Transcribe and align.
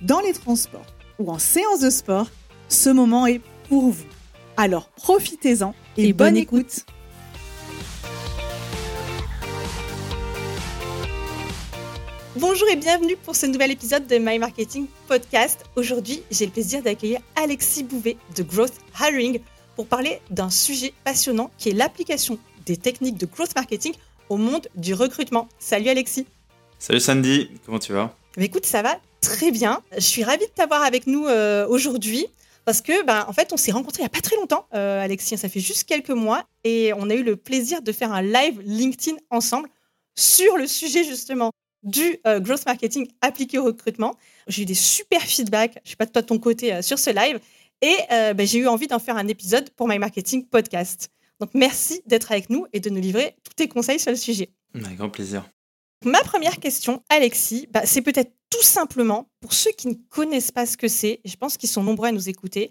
dans 0.00 0.20
les 0.20 0.32
transports 0.32 0.86
ou 1.18 1.30
en 1.30 1.38
séance 1.38 1.80
de 1.80 1.90
sport, 1.90 2.28
ce 2.68 2.90
moment 2.90 3.26
est 3.26 3.40
pour 3.68 3.90
vous. 3.90 4.06
Alors 4.56 4.88
profitez-en 4.90 5.74
et, 5.96 6.12
bonne, 6.12 6.36
écoute. 6.36 6.86
Bonjour 12.36 12.68
et 12.68 12.76
bienvenue 12.76 13.16
pour 13.16 13.36
ce 13.36 13.46
nouvel 13.46 13.70
épisode 13.70 14.06
de 14.06 14.16
My 14.16 14.38
Marketing 14.38 14.86
Podcast. 15.08 15.64
Aujourd'hui, 15.76 16.22
j'ai 16.30 16.46
le 16.46 16.52
plaisir 16.52 16.82
d'accueillir 16.82 17.20
Alexis 17.36 17.84
Bouvet 17.84 18.16
de 18.36 18.42
Growth 18.42 18.74
Hiring 18.98 19.40
pour 19.76 19.86
parler 19.86 20.20
d'un 20.30 20.48
sujet 20.48 20.94
passionnant 21.04 21.50
qui 21.58 21.70
est 21.70 21.74
l'application 21.74 22.38
des 22.64 22.76
techniques 22.76 23.18
de 23.18 23.26
growth 23.26 23.54
marketing 23.54 23.92
au 24.28 24.36
monde 24.36 24.68
du 24.74 24.94
recrutement. 24.94 25.48
Salut 25.58 25.88
Alexis. 25.88 26.26
Salut 26.78 27.00
Sandy, 27.00 27.50
comment 27.66 27.78
tu 27.78 27.92
vas? 27.92 28.14
Écoute, 28.38 28.64
ça 28.64 28.80
va 28.80 28.98
très 29.20 29.50
bien. 29.50 29.82
Je 29.94 30.00
suis 30.00 30.24
ravie 30.24 30.46
de 30.46 30.52
t'avoir 30.52 30.82
avec 30.82 31.06
nous 31.06 31.26
euh, 31.26 31.66
aujourd'hui 31.68 32.26
parce 32.64 32.80
que, 32.80 33.04
ben, 33.04 33.24
en 33.26 33.32
fait, 33.32 33.52
on 33.52 33.56
s'est 33.56 33.72
rencontrés 33.72 34.02
il 34.02 34.04
n'y 34.04 34.06
a 34.06 34.10
pas 34.10 34.20
très 34.20 34.36
longtemps, 34.36 34.66
euh, 34.74 35.02
Alexis. 35.02 35.38
Ça 35.38 35.48
fait 35.48 35.60
juste 35.60 35.84
quelques 35.84 36.10
mois 36.10 36.44
et 36.64 36.92
on 36.94 37.10
a 37.10 37.14
eu 37.14 37.22
le 37.22 37.36
plaisir 37.36 37.82
de 37.82 37.92
faire 37.92 38.12
un 38.12 38.22
live 38.22 38.60
LinkedIn 38.64 39.16
ensemble 39.30 39.68
sur 40.16 40.56
le 40.56 40.66
sujet 40.66 41.04
justement 41.04 41.52
du 41.82 42.18
euh, 42.26 42.40
growth 42.40 42.66
marketing 42.66 43.08
appliqué 43.20 43.58
au 43.58 43.64
recrutement. 43.64 44.16
J'ai 44.46 44.62
eu 44.62 44.66
des 44.66 44.74
super 44.74 45.22
feedbacks, 45.22 45.74
je 45.84 45.88
ne 45.88 45.90
sais 45.90 45.96
pas 45.96 46.06
de 46.06 46.12
toi 46.12 46.22
de 46.22 46.26
ton 46.26 46.38
côté, 46.38 46.74
euh, 46.74 46.82
sur 46.82 46.98
ce 46.98 47.10
live. 47.10 47.40
Et 47.82 47.96
euh, 48.12 48.34
ben, 48.34 48.46
j'ai 48.46 48.58
eu 48.58 48.66
envie 48.66 48.86
d'en 48.86 48.98
faire 48.98 49.16
un 49.16 49.28
épisode 49.28 49.70
pour 49.70 49.88
My 49.88 49.98
Marketing 49.98 50.46
Podcast. 50.46 51.10
Donc 51.40 51.50
merci 51.54 52.02
d'être 52.06 52.32
avec 52.32 52.50
nous 52.50 52.66
et 52.72 52.80
de 52.80 52.90
nous 52.90 53.00
livrer 53.00 53.34
tous 53.44 53.54
tes 53.54 53.68
conseils 53.68 53.98
sur 53.98 54.10
le 54.10 54.16
sujet. 54.16 54.50
Avec 54.74 54.98
grand 54.98 55.08
plaisir. 55.08 55.44
Ma 56.04 56.20
première 56.20 56.58
question, 56.58 57.02
Alexis, 57.10 57.68
bah, 57.70 57.82
c'est 57.84 58.00
peut-être 58.00 58.32
tout 58.48 58.62
simplement, 58.62 59.30
pour 59.40 59.52
ceux 59.52 59.70
qui 59.72 59.88
ne 59.88 59.94
connaissent 60.08 60.50
pas 60.50 60.64
ce 60.64 60.76
que 60.76 60.88
c'est, 60.88 61.20
et 61.22 61.28
je 61.28 61.36
pense 61.36 61.58
qu'ils 61.58 61.68
sont 61.68 61.84
nombreux 61.84 62.08
à 62.08 62.12
nous 62.12 62.28
écouter, 62.28 62.70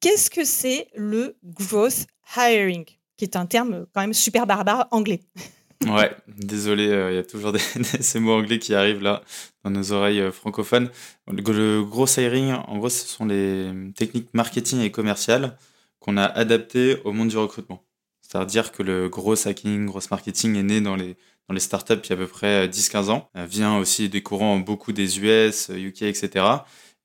qu'est-ce 0.00 0.30
que 0.30 0.44
c'est 0.44 0.88
le 0.94 1.36
growth 1.44 2.06
hiring, 2.34 2.86
qui 3.16 3.24
est 3.24 3.36
un 3.36 3.44
terme 3.44 3.86
quand 3.92 4.00
même 4.00 4.14
super 4.14 4.46
barbare 4.46 4.88
anglais? 4.90 5.20
Ouais, 5.84 6.14
désolé, 6.28 6.86
euh, 6.90 7.10
il 7.10 7.16
y 7.16 7.18
a 7.18 7.24
toujours 7.24 7.52
ces 8.00 8.20
mots 8.20 8.34
anglais 8.34 8.60
qui 8.60 8.72
arrivent 8.72 9.02
là 9.02 9.20
dans 9.64 9.70
nos 9.70 9.90
oreilles 9.90 10.20
euh, 10.20 10.30
francophones. 10.30 10.88
Le, 11.26 11.82
gros 11.82 12.06
hiring, 12.06 12.52
en 12.52 12.78
gros, 12.78 12.88
ce 12.88 13.04
sont 13.04 13.24
les 13.24 13.68
techniques 13.96 14.28
marketing 14.32 14.78
et 14.78 14.92
commerciales 14.92 15.58
qu'on 15.98 16.16
a 16.18 16.24
adaptées 16.24 16.98
au 17.04 17.10
monde 17.10 17.30
du 17.30 17.36
recrutement. 17.36 17.82
C'est-à-dire 18.20 18.70
que 18.70 18.84
le 18.84 19.08
gros 19.08 19.48
hacking, 19.48 19.86
gros 19.86 20.00
marketing 20.08 20.54
est 20.54 20.62
né 20.62 20.80
dans 20.80 20.94
les, 20.94 21.16
dans 21.48 21.54
les 21.54 21.60
startups 21.60 21.94
il 22.04 22.10
y 22.10 22.12
a 22.12 22.14
à 22.14 22.18
peu 22.18 22.26
près 22.26 22.68
10-15 22.68 23.10
ans, 23.10 23.30
vient 23.34 23.76
aussi 23.78 24.08
des 24.08 24.22
courants 24.22 24.58
beaucoup 24.58 24.92
des 24.92 25.20
US, 25.20 25.70
UK, 25.74 26.02
etc. 26.02 26.44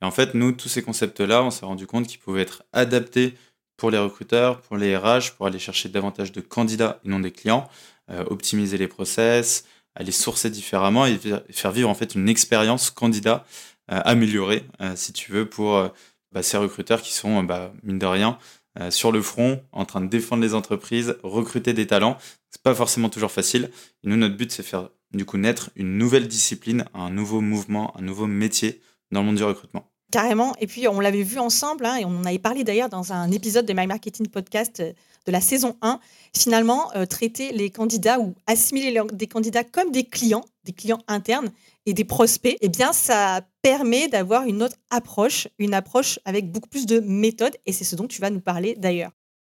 Et 0.02 0.06
en 0.06 0.12
fait, 0.12 0.34
nous, 0.34 0.52
tous 0.52 0.70
ces 0.70 0.84
concepts-là, 0.84 1.44
on 1.44 1.52
s'est 1.52 1.66
rendu 1.66 1.88
compte 1.88 2.08
qu'ils 2.08 2.20
pouvaient 2.20 2.42
être 2.42 2.64
adaptés 2.72 3.34
pour 3.78 3.92
les 3.92 3.98
recruteurs, 3.98 4.62
pour 4.62 4.78
les 4.78 4.98
RH, 4.98 5.36
pour 5.38 5.48
aller 5.48 5.60
chercher 5.60 5.90
davantage 5.90 6.32
de 6.32 6.42
candidats 6.42 7.00
et 7.06 7.10
non 7.10 7.20
des 7.20 7.32
clients, 7.32 7.70
euh, 8.10 8.24
optimiser 8.28 8.78
les 8.78 8.88
process, 8.88 9.66
aller 9.96 10.12
sourcer 10.12 10.50
différemment 10.50 11.06
et 11.06 11.20
faire 11.52 11.72
vivre 11.72 11.90
en 11.90 11.96
fait 11.96 12.16
une 12.16 12.28
expérience 12.28 12.90
candidat 12.90 13.46
euh, 13.92 14.02
améliorée, 14.04 14.64
euh, 14.82 14.96
si 14.96 15.14
tu 15.14 15.32
veux, 15.32 15.48
pour 15.48 15.92
bah, 16.32 16.44
ces 16.44 16.58
recruteurs 16.58 17.02
qui 17.02 17.14
sont, 17.14 17.44
bah, 17.44 17.72
mine 17.84 18.00
de 18.00 18.06
rien, 18.06 18.38
sur 18.90 19.12
le 19.12 19.22
front, 19.22 19.64
en 19.72 19.86
train 19.86 20.02
de 20.02 20.08
défendre 20.08 20.44
les 20.44 20.54
entreprises, 20.54 21.18
recruter 21.24 21.74
des 21.74 21.88
talents. 21.88 22.18
C'est 22.50 22.62
pas 22.62 22.76
forcément 22.76 23.10
toujours 23.10 23.32
facile. 23.32 23.72
Et 24.04 24.10
nous, 24.10 24.18
notre 24.18 24.36
but, 24.36 24.52
c'est 24.52 24.64
faire 24.64 24.90
du 25.14 25.26
coup 25.26 25.38
naître 25.38 25.70
une 25.76 25.98
nouvelle 25.98 26.28
discipline, 26.28 26.86
un 26.94 27.10
nouveau 27.10 27.42
mouvement, 27.42 27.98
un 27.98 28.02
nouveau 28.02 28.28
métier 28.28 28.82
dans 29.12 29.22
le 29.22 29.28
monde 29.28 29.38
du 29.38 29.44
recrutement. 29.44 29.92
Carrément. 30.12 30.56
Et 30.62 30.68
puis, 30.68 30.88
on 30.88 31.00
l'avait 31.02 31.24
vu 31.24 31.38
ensemble, 31.38 31.86
hein, 31.86 31.98
et 31.98 32.06
on 32.06 32.10
en 32.10 32.24
avait 32.24 32.40
parlé 32.40 32.64
d'ailleurs 32.64 32.88
dans 32.88 33.12
un 33.12 33.30
épisode 33.32 33.66
de 33.66 33.74
My 33.74 33.88
Marketing 33.88 34.28
Podcast 34.28 34.80
euh, 34.80 34.94
de 35.26 35.32
la 35.32 35.42
saison 35.42 35.76
1. 35.82 36.00
Finalement, 36.34 36.90
euh, 36.96 37.06
traiter 37.06 37.52
les 37.52 37.70
candidats 37.70 38.20
ou 38.20 38.34
assimiler 38.46 39.02
des 39.12 39.28
candidats 39.28 39.66
comme 39.66 39.92
des 39.92 40.06
clients, 40.06 40.46
des 40.64 40.72
clients 40.72 41.02
internes 41.10 41.50
et 41.86 41.94
des 41.94 42.06
prospects, 42.06 42.58
eh 42.62 42.70
bien, 42.70 42.94
ça 42.94 43.42
permet 43.62 44.08
d'avoir 44.08 44.46
une 44.46 44.64
autre 44.64 44.78
approche, 44.92 45.50
une 45.60 45.74
approche 45.74 46.20
avec 46.24 46.50
beaucoup 46.52 46.70
plus 46.70 46.86
de 46.86 47.02
méthodes, 47.02 47.58
et 47.66 47.74
c'est 47.74 47.84
ce 47.84 47.98
dont 47.98 48.08
tu 48.08 48.22
vas 48.22 48.30
nous 48.30 48.40
parler 48.40 48.76
d'ailleurs. 48.78 49.12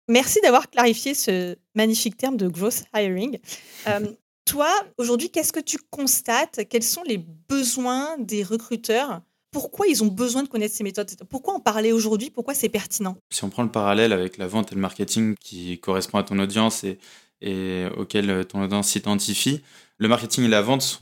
Merci 0.08 0.40
d'avoir 0.42 0.68
clarifié 0.68 1.14
ce 1.14 1.56
magnifique 1.74 2.18
terme 2.18 2.36
de 2.36 2.48
growth 2.48 2.84
hiring. 2.94 3.38
Euh, 3.88 4.12
toi, 4.44 4.70
aujourd'hui, 4.96 5.28
qu'est-ce 5.28 5.52
que 5.52 5.58
tu 5.58 5.76
constates? 5.90 6.68
Quels 6.68 6.84
sont 6.84 7.02
les 7.02 7.18
besoins 7.18 8.16
des 8.18 8.44
recruteurs 8.44 9.20
pourquoi 9.52 9.86
ils 9.86 10.02
ont 10.02 10.08
besoin 10.08 10.42
de 10.42 10.48
connaître 10.48 10.74
ces 10.74 10.82
méthodes? 10.82 11.10
Pourquoi 11.28 11.54
en 11.54 11.60
parler 11.60 11.92
aujourd'hui? 11.92 12.30
Pourquoi 12.30 12.54
c'est 12.54 12.68
pertinent? 12.68 13.16
Si 13.30 13.44
on 13.44 13.50
prend 13.50 13.62
le 13.62 13.70
parallèle 13.70 14.12
avec 14.12 14.38
la 14.38 14.46
vente 14.46 14.72
et 14.72 14.74
le 14.74 14.80
marketing 14.80 15.34
qui 15.38 15.78
correspond 15.78 16.18
à 16.18 16.22
ton 16.24 16.38
audience 16.38 16.84
et, 16.84 17.86
auquel 17.96 18.46
ton 18.46 18.62
audience 18.62 18.88
s'identifie, 18.88 19.60
le 19.98 20.08
marketing 20.08 20.44
et 20.44 20.48
la 20.48 20.62
vente 20.62 20.98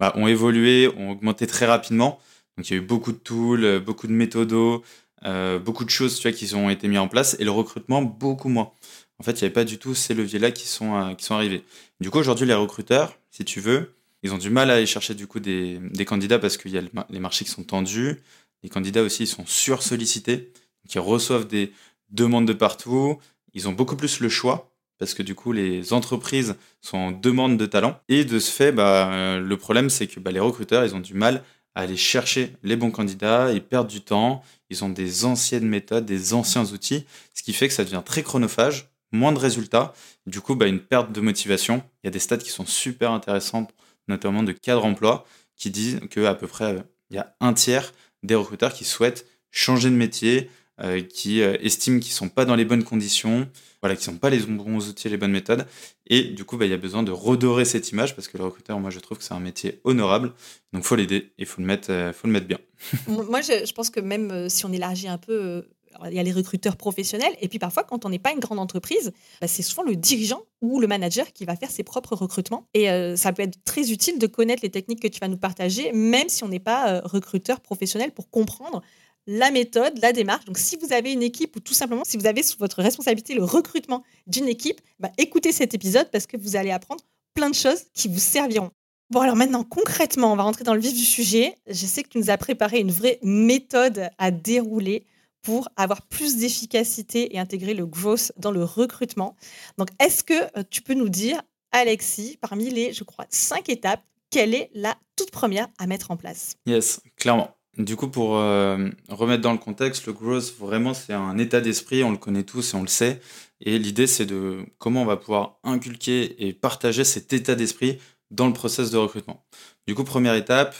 bah, 0.00 0.12
ont 0.16 0.26
évolué, 0.26 0.90
ont 0.96 1.12
augmenté 1.12 1.46
très 1.46 1.66
rapidement. 1.66 2.18
Donc 2.56 2.68
il 2.68 2.74
y 2.74 2.78
a 2.78 2.82
eu 2.82 2.84
beaucoup 2.84 3.12
de 3.12 3.18
tools, 3.18 3.80
beaucoup 3.80 4.06
de 4.06 4.12
méthodos, 4.12 4.82
euh, 5.24 5.58
beaucoup 5.58 5.84
de 5.84 5.90
choses 5.90 6.20
qui 6.20 6.54
ont 6.54 6.70
été 6.70 6.88
mises 6.88 6.98
en 6.98 7.08
place 7.08 7.36
et 7.38 7.44
le 7.44 7.50
recrutement 7.50 8.02
beaucoup 8.02 8.48
moins. 8.48 8.72
En 9.18 9.22
fait, 9.22 9.32
il 9.32 9.36
n'y 9.36 9.44
avait 9.44 9.54
pas 9.54 9.64
du 9.64 9.78
tout 9.78 9.94
ces 9.94 10.12
leviers-là 10.14 10.50
qui, 10.50 10.66
sont, 10.66 10.96
euh, 10.96 11.14
qui 11.14 11.24
sont 11.24 11.34
arrivés. 11.34 11.62
Du 12.00 12.10
coup, 12.10 12.18
aujourd'hui, 12.18 12.46
les 12.46 12.54
recruteurs, 12.54 13.16
si 13.30 13.44
tu 13.44 13.60
veux, 13.60 13.93
ils 14.24 14.32
ont 14.32 14.38
du 14.38 14.48
mal 14.48 14.70
à 14.70 14.74
aller 14.74 14.86
chercher 14.86 15.14
du 15.14 15.26
coup 15.26 15.38
des, 15.38 15.78
candidats 16.06 16.38
parce 16.38 16.56
qu'il 16.56 16.72
y 16.72 16.78
a 16.78 16.82
les 17.10 17.20
marchés 17.20 17.44
qui 17.44 17.50
sont 17.50 17.62
tendus. 17.62 18.22
Les 18.62 18.70
candidats 18.70 19.02
aussi 19.02 19.24
ils 19.24 19.28
sont 19.28 19.44
sursollicités. 19.44 20.50
Ils 20.92 20.98
reçoivent 20.98 21.46
des 21.46 21.72
demandes 22.08 22.48
de 22.48 22.54
partout. 22.54 23.18
Ils 23.52 23.68
ont 23.68 23.72
beaucoup 23.72 23.96
plus 23.96 24.20
le 24.20 24.30
choix 24.30 24.72
parce 24.98 25.12
que 25.12 25.22
du 25.22 25.34
coup 25.34 25.52
les 25.52 25.92
entreprises 25.92 26.56
sont 26.80 26.96
en 26.96 27.12
demande 27.12 27.58
de 27.58 27.66
talent. 27.66 28.00
Et 28.08 28.24
de 28.24 28.38
ce 28.38 28.50
fait, 28.50 28.72
bah, 28.72 29.12
euh, 29.12 29.40
le 29.40 29.56
problème 29.58 29.90
c'est 29.90 30.06
que 30.06 30.18
bah, 30.20 30.32
les 30.32 30.40
recruteurs 30.40 30.86
ils 30.86 30.94
ont 30.94 31.00
du 31.00 31.12
mal 31.12 31.44
à 31.74 31.82
aller 31.82 31.98
chercher 31.98 32.56
les 32.62 32.76
bons 32.76 32.90
candidats, 32.90 33.52
ils 33.52 33.62
perdent 33.62 33.88
du 33.88 34.00
temps, 34.00 34.42
ils 34.70 34.84
ont 34.84 34.88
des 34.88 35.26
anciennes 35.26 35.68
méthodes, 35.68 36.06
des 36.06 36.32
anciens 36.32 36.64
outils, 36.64 37.04
ce 37.34 37.42
qui 37.42 37.52
fait 37.52 37.68
que 37.68 37.74
ça 37.74 37.84
devient 37.84 38.02
très 38.02 38.22
chronophage, 38.22 38.88
moins 39.12 39.32
de 39.32 39.38
résultats, 39.38 39.92
du 40.26 40.40
coup 40.40 40.54
bah, 40.54 40.66
une 40.66 40.80
perte 40.80 41.12
de 41.12 41.20
motivation. 41.20 41.82
Il 42.02 42.06
y 42.06 42.08
a 42.08 42.10
des 42.10 42.20
stats 42.20 42.38
qui 42.38 42.50
sont 42.50 42.64
super 42.64 43.10
intéressantes 43.10 43.74
notamment 44.08 44.42
de 44.42 44.52
cadres 44.52 44.84
emploi, 44.84 45.24
qui 45.56 45.70
disent 45.70 46.00
qu'à 46.10 46.34
peu 46.34 46.46
près, 46.46 46.74
euh, 46.74 46.80
il 47.10 47.16
y 47.16 47.18
a 47.18 47.34
un 47.40 47.52
tiers 47.52 47.92
des 48.22 48.34
recruteurs 48.34 48.72
qui 48.72 48.84
souhaitent 48.84 49.26
changer 49.50 49.90
de 49.90 49.94
métier, 49.94 50.50
euh, 50.80 51.00
qui 51.00 51.40
euh, 51.42 51.56
estiment 51.60 52.00
qu'ils 52.00 52.10
ne 52.10 52.16
sont 52.16 52.28
pas 52.28 52.44
dans 52.44 52.56
les 52.56 52.64
bonnes 52.64 52.82
conditions, 52.82 53.48
voilà, 53.80 53.94
qui 53.94 54.10
ne 54.10 54.16
pas 54.16 54.30
les 54.30 54.40
bons 54.40 54.88
outils, 54.88 55.08
les 55.08 55.16
bonnes 55.16 55.30
méthodes. 55.30 55.66
Et 56.06 56.24
du 56.24 56.44
coup, 56.44 56.56
bah, 56.56 56.64
il 56.64 56.70
y 56.70 56.74
a 56.74 56.78
besoin 56.78 57.02
de 57.02 57.12
redorer 57.12 57.64
cette 57.64 57.90
image 57.92 58.16
parce 58.16 58.26
que 58.26 58.36
le 58.36 58.44
recruteur, 58.44 58.80
moi, 58.80 58.90
je 58.90 58.98
trouve 58.98 59.18
que 59.18 59.24
c'est 59.24 59.34
un 59.34 59.40
métier 59.40 59.80
honorable. 59.84 60.32
Donc, 60.72 60.82
faut 60.82 60.96
l'aider 60.96 61.32
et 61.38 61.44
faut, 61.44 61.60
le 61.60 61.66
mettre, 61.66 62.12
faut 62.14 62.26
le 62.26 62.32
mettre 62.32 62.46
bien. 62.46 62.58
moi, 63.06 63.40
je, 63.40 63.72
pense 63.72 63.90
que 63.90 64.00
même 64.00 64.48
si 64.48 64.64
on 64.66 64.72
élargit 64.72 65.06
un 65.06 65.18
peu 65.18 65.64
il 66.06 66.14
y 66.14 66.18
a 66.18 66.22
les 66.22 66.32
recruteurs 66.32 66.76
professionnels, 66.76 67.32
et 67.40 67.48
puis 67.48 67.58
parfois, 67.58 67.84
quand 67.84 68.04
on 68.04 68.08
n'est 68.08 68.18
pas 68.18 68.32
une 68.32 68.40
grande 68.40 68.58
entreprise, 68.58 69.12
bah, 69.40 69.48
c'est 69.48 69.62
souvent 69.62 69.82
le 69.82 69.96
dirigeant 69.96 70.42
ou 70.62 70.80
le 70.80 70.86
manager 70.86 71.32
qui 71.32 71.44
va 71.44 71.56
faire 71.56 71.70
ses 71.70 71.82
propres 71.82 72.14
recrutements. 72.14 72.66
Et 72.74 72.90
euh, 72.90 73.16
ça 73.16 73.32
peut 73.32 73.42
être 73.42 73.62
très 73.64 73.90
utile 73.90 74.18
de 74.18 74.26
connaître 74.26 74.62
les 74.62 74.70
techniques 74.70 75.00
que 75.00 75.08
tu 75.08 75.20
vas 75.20 75.28
nous 75.28 75.36
partager, 75.36 75.92
même 75.92 76.28
si 76.28 76.44
on 76.44 76.48
n'est 76.48 76.58
pas 76.58 76.88
euh, 76.88 77.00
recruteur 77.04 77.60
professionnel, 77.60 78.12
pour 78.12 78.30
comprendre 78.30 78.82
la 79.26 79.50
méthode, 79.50 79.98
la 80.02 80.12
démarche. 80.12 80.44
Donc, 80.44 80.58
si 80.58 80.76
vous 80.76 80.92
avez 80.92 81.12
une 81.12 81.22
équipe 81.22 81.56
ou 81.56 81.60
tout 81.60 81.74
simplement 81.74 82.04
si 82.04 82.16
vous 82.16 82.26
avez 82.26 82.42
sous 82.42 82.58
votre 82.58 82.82
responsabilité 82.82 83.34
le 83.34 83.44
recrutement 83.44 84.02
d'une 84.26 84.48
équipe, 84.48 84.80
bah, 84.98 85.10
écoutez 85.18 85.52
cet 85.52 85.74
épisode 85.74 86.10
parce 86.10 86.26
que 86.26 86.36
vous 86.36 86.56
allez 86.56 86.70
apprendre 86.70 87.02
plein 87.34 87.50
de 87.50 87.54
choses 87.54 87.84
qui 87.94 88.08
vous 88.08 88.18
serviront. 88.18 88.70
Bon, 89.10 89.20
alors 89.20 89.36
maintenant, 89.36 89.64
concrètement, 89.64 90.32
on 90.32 90.36
va 90.36 90.44
rentrer 90.44 90.64
dans 90.64 90.74
le 90.74 90.80
vif 90.80 90.94
du 90.94 91.04
sujet. 91.04 91.54
Je 91.68 91.86
sais 91.86 92.02
que 92.02 92.08
tu 92.08 92.18
nous 92.18 92.30
as 92.30 92.38
préparé 92.38 92.80
une 92.80 92.90
vraie 92.90 93.18
méthode 93.22 94.08
à 94.18 94.30
dérouler 94.30 95.04
pour 95.44 95.68
avoir 95.76 96.02
plus 96.02 96.38
d'efficacité 96.38 97.36
et 97.36 97.38
intégrer 97.38 97.74
le 97.74 97.86
growth 97.86 98.32
dans 98.36 98.50
le 98.50 98.64
recrutement. 98.64 99.36
Donc, 99.78 99.90
est-ce 100.00 100.24
que 100.24 100.58
euh, 100.58 100.64
tu 100.68 100.82
peux 100.82 100.94
nous 100.94 101.10
dire, 101.10 101.40
Alexis, 101.70 102.38
parmi 102.40 102.70
les, 102.70 102.92
je 102.92 103.04
crois, 103.04 103.26
cinq 103.28 103.68
étapes, 103.68 104.02
quelle 104.30 104.54
est 104.54 104.70
la 104.74 104.96
toute 105.16 105.30
première 105.30 105.68
à 105.78 105.86
mettre 105.86 106.10
en 106.10 106.16
place? 106.16 106.56
Yes, 106.66 107.00
clairement. 107.16 107.54
Du 107.76 107.94
coup, 107.96 108.08
pour 108.08 108.36
euh, 108.36 108.88
remettre 109.08 109.42
dans 109.42 109.52
le 109.52 109.58
contexte, 109.58 110.06
le 110.06 110.12
growth, 110.12 110.54
vraiment, 110.58 110.94
c'est 110.94 111.12
un 111.12 111.36
état 111.38 111.60
d'esprit, 111.60 112.02
on 112.04 112.10
le 112.10 112.16
connaît 112.16 112.44
tous 112.44 112.72
et 112.72 112.76
on 112.76 112.82
le 112.82 112.88
sait. 112.88 113.20
Et 113.60 113.78
l'idée, 113.78 114.06
c'est 114.06 114.26
de 114.26 114.64
comment 114.78 115.02
on 115.02 115.06
va 115.06 115.16
pouvoir 115.16 115.58
inculquer 115.62 116.46
et 116.46 116.52
partager 116.52 117.04
cet 117.04 117.32
état 117.32 117.54
d'esprit 117.54 117.98
dans 118.30 118.46
le 118.46 118.52
process 118.52 118.90
de 118.90 118.96
recrutement. 118.96 119.44
Du 119.86 119.94
coup, 119.94 120.04
première 120.04 120.34
étape, 120.34 120.74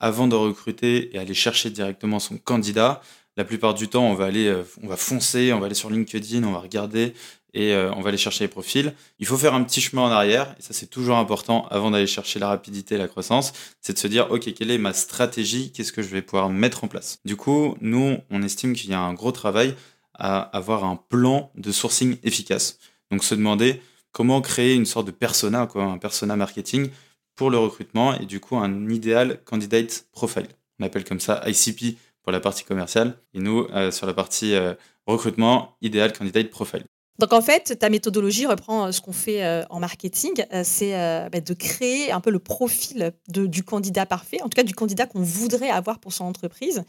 avant 0.00 0.26
de 0.26 0.34
recruter 0.34 1.14
et 1.14 1.18
aller 1.18 1.34
chercher 1.34 1.70
directement 1.70 2.18
son 2.18 2.38
candidat, 2.38 3.00
la 3.36 3.44
plupart 3.44 3.74
du 3.74 3.88
temps, 3.88 4.04
on 4.04 4.14
va 4.14 4.26
aller, 4.26 4.46
euh, 4.46 4.64
on 4.82 4.88
va 4.88 4.96
foncer, 4.96 5.52
on 5.52 5.60
va 5.60 5.66
aller 5.66 5.74
sur 5.74 5.90
LinkedIn, 5.90 6.44
on 6.44 6.52
va 6.52 6.58
regarder 6.58 7.14
et 7.52 7.72
euh, 7.72 7.92
on 7.94 8.00
va 8.00 8.08
aller 8.08 8.18
chercher 8.18 8.44
les 8.44 8.48
profils. 8.48 8.94
Il 9.18 9.26
faut 9.26 9.36
faire 9.36 9.54
un 9.54 9.62
petit 9.64 9.80
chemin 9.80 10.02
en 10.02 10.10
arrière, 10.10 10.54
et 10.58 10.62
ça 10.62 10.72
c'est 10.72 10.86
toujours 10.86 11.16
important 11.16 11.66
avant 11.68 11.90
d'aller 11.90 12.06
chercher 12.06 12.38
la 12.38 12.48
rapidité 12.48 12.94
et 12.94 12.98
la 12.98 13.08
croissance, 13.08 13.52
c'est 13.80 13.92
de 13.92 13.98
se 13.98 14.06
dire, 14.06 14.30
ok, 14.30 14.52
quelle 14.54 14.70
est 14.70 14.78
ma 14.78 14.92
stratégie, 14.92 15.72
qu'est-ce 15.72 15.92
que 15.92 16.02
je 16.02 16.08
vais 16.08 16.22
pouvoir 16.22 16.48
mettre 16.48 16.84
en 16.84 16.88
place? 16.88 17.18
Du 17.24 17.36
coup, 17.36 17.76
nous, 17.80 18.18
on 18.30 18.42
estime 18.42 18.72
qu'il 18.74 18.90
y 18.90 18.94
a 18.94 19.00
un 19.00 19.14
gros 19.14 19.32
travail 19.32 19.74
à 20.14 20.40
avoir 20.56 20.84
un 20.84 20.96
plan 20.96 21.50
de 21.56 21.72
sourcing 21.72 22.18
efficace. 22.22 22.78
Donc 23.10 23.24
se 23.24 23.34
demander 23.34 23.80
comment 24.12 24.40
créer 24.40 24.74
une 24.74 24.86
sorte 24.86 25.06
de 25.06 25.12
persona, 25.12 25.68
un 25.74 25.98
persona 25.98 26.36
marketing 26.36 26.90
pour 27.34 27.50
le 27.50 27.58
recrutement 27.58 28.14
et 28.18 28.26
du 28.26 28.38
coup 28.38 28.56
un 28.56 28.88
idéal 28.90 29.40
candidate 29.44 30.06
profile. 30.12 30.46
On 30.78 30.84
appelle 30.84 31.04
comme 31.04 31.20
ça 31.20 31.42
ICP 31.46 31.96
pour 32.22 32.32
la 32.32 32.40
partie 32.40 32.64
commerciale 32.64 33.14
et 33.34 33.38
nous 33.38 33.66
euh, 33.72 33.90
sur 33.90 34.06
la 34.06 34.14
partie 34.14 34.54
euh, 34.54 34.74
recrutement, 35.06 35.76
idéal 35.80 36.12
candidate 36.12 36.50
profile. 36.50 36.84
Donc 37.18 37.34
en 37.34 37.42
fait, 37.42 37.78
ta 37.78 37.90
méthodologie 37.90 38.46
reprend 38.46 38.86
euh, 38.86 38.92
ce 38.92 39.00
qu'on 39.00 39.12
fait 39.12 39.64
en 39.68 39.78
marketing, 39.80 40.42
c'est 40.64 40.92
bah, 41.30 41.40
de 41.40 41.54
créer 41.54 42.12
un 42.12 42.20
peu 42.20 42.30
le 42.30 42.38
profil 42.38 43.12
du 43.28 43.62
candidat 43.62 44.06
parfait, 44.06 44.40
en 44.40 44.48
tout 44.48 44.56
cas 44.56 44.62
du 44.62 44.74
candidat 44.74 45.06
qu'on 45.06 45.22
voudrait 45.22 45.70
avoir 45.70 45.98
pour 45.98 46.12
son 46.12 46.24
entreprise. 46.24 46.82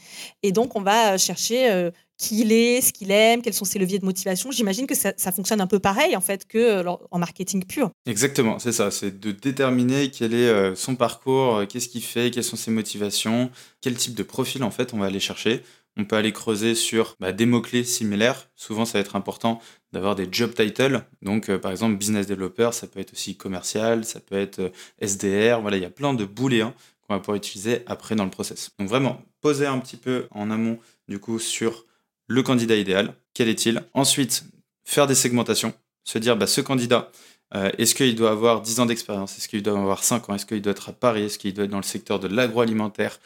Et 0.44 0.52
donc 0.52 0.76
on 0.76 0.82
va 0.82 1.18
chercher 1.18 1.92
qui 2.22 2.42
il 2.42 2.52
est, 2.52 2.82
ce 2.82 2.94
qu'il 2.94 3.12
aime, 3.12 3.42
quels 3.42 3.54
sont 3.54 3.66
ses 3.66 3.80
leviers 3.80 3.98
de 4.00 4.06
motivation. 4.06 4.52
J'imagine 4.52 4.86
que 4.86 4.96
ça, 4.96 5.14
fonctionne 5.32 5.60
un 5.60 5.68
peu 5.68 5.80
pareil 5.80 6.16
en 6.16 6.22
fait 6.22 6.48
que 6.48 6.86
en 6.86 7.20
marketing 7.20 7.66
pur. 7.66 7.90
Exactement, 8.06 8.60
c'est 8.60 8.72
ça, 8.72 8.92
c'est 8.92 9.20
de 9.20 9.32
déterminer 9.32 10.12
quel 10.12 10.34
est 10.34 10.76
son 10.76 10.96
parcours, 10.96 11.64
qu'est-ce 11.68 11.88
qu'il 11.88 12.04
fait, 12.04 12.30
quelles 12.32 12.44
sont 12.44 12.56
ses 12.56 12.72
motivations, 12.72 13.50
quel 13.82 13.96
type 13.96 14.14
de 14.14 14.24
profil 14.24 14.64
en 14.64 14.72
fait 14.72 14.94
on 14.94 14.98
va 14.98 15.08
aller 15.08 15.20
chercher. 15.20 15.64
On 15.98 16.06
peut 16.06 16.16
aller 16.16 16.32
creuser 16.32 16.74
sur 16.74 17.16
bah, 17.20 17.32
des 17.34 17.46
mots-clés 17.46 17.84
similaires. 17.84 18.50
Souvent, 18.56 18.86
ça 18.86 18.94
va 18.94 19.02
être 19.02 19.16
important 19.16 19.60
d'avoir 19.92 20.16
des 20.16 20.28
job 20.32 20.54
titles. 20.54 21.04
Donc, 21.22 21.50
euh, 21.50 21.58
par 21.58 21.72
exemple, 21.72 21.98
business 21.98 22.28
developer, 22.28 22.70
ça 22.72 22.88
peut 22.88 23.00
être 23.00 23.12
aussi 23.12 23.36
commercial, 23.36 24.06
ça 24.06 24.22
peut 24.22 24.38
être 24.38 24.60
euh, 24.60 24.70
SDR. 25.02 25.60
Voilà, 25.62 25.78
il 25.78 25.84
y 25.84 25.86
a 25.86 25.90
plein 25.90 26.14
de 26.14 26.24
booléens 26.24 26.74
qu'on 27.02 27.14
va 27.14 27.20
pouvoir 27.20 27.36
utiliser 27.36 27.84
après 27.88 28.16
dans 28.16 28.24
le 28.24 28.30
process. 28.30 28.72
Donc, 28.80 28.88
vraiment, 28.88 29.22
poser 29.42 29.66
un 29.66 29.80
petit 29.80 29.98
peu 29.98 30.28
en 30.32 30.50
amont, 30.50 30.80
du 31.10 31.20
coup, 31.20 31.40
sur 31.40 31.86
le 32.32 32.44
candidat 32.44 32.76
idéal. 32.76 33.14
Quel 33.34 33.50
est-il? 33.50 33.84
Ensuite, 33.94 34.44
faire 34.84 35.08
des 35.08 35.16
segmentations. 35.16 35.74
Se 36.04 36.18
dire, 36.18 36.38
bah, 36.38 36.48
ce 36.48 36.62
candidat, 36.62 37.12
euh, 37.54 37.70
est-ce 37.78 37.94
qu'il 37.94 38.16
doit 38.16 38.32
avoir 38.32 38.62
10 38.62 38.80
ans 38.80 38.86
d'expérience? 38.86 39.38
Est-ce 39.38 39.48
qu'il 39.48 39.62
doit 39.62 39.78
avoir 39.78 40.04
5 40.04 40.30
ans? 40.30 40.36
Est-ce 40.36 40.46
qu'il 40.46 40.62
doit 40.62 40.72
être 40.72 40.90
à 40.90 40.94
Paris? 40.94 41.24
Est-ce 41.24 41.38
qu'il 41.38 41.54
doit 41.54 41.66
être 41.66 41.72
dans 41.72 41.78
le 41.78 41.84
secteur 41.84 42.20
de 42.20 42.28
l'agroalimentaire, 42.28 43.20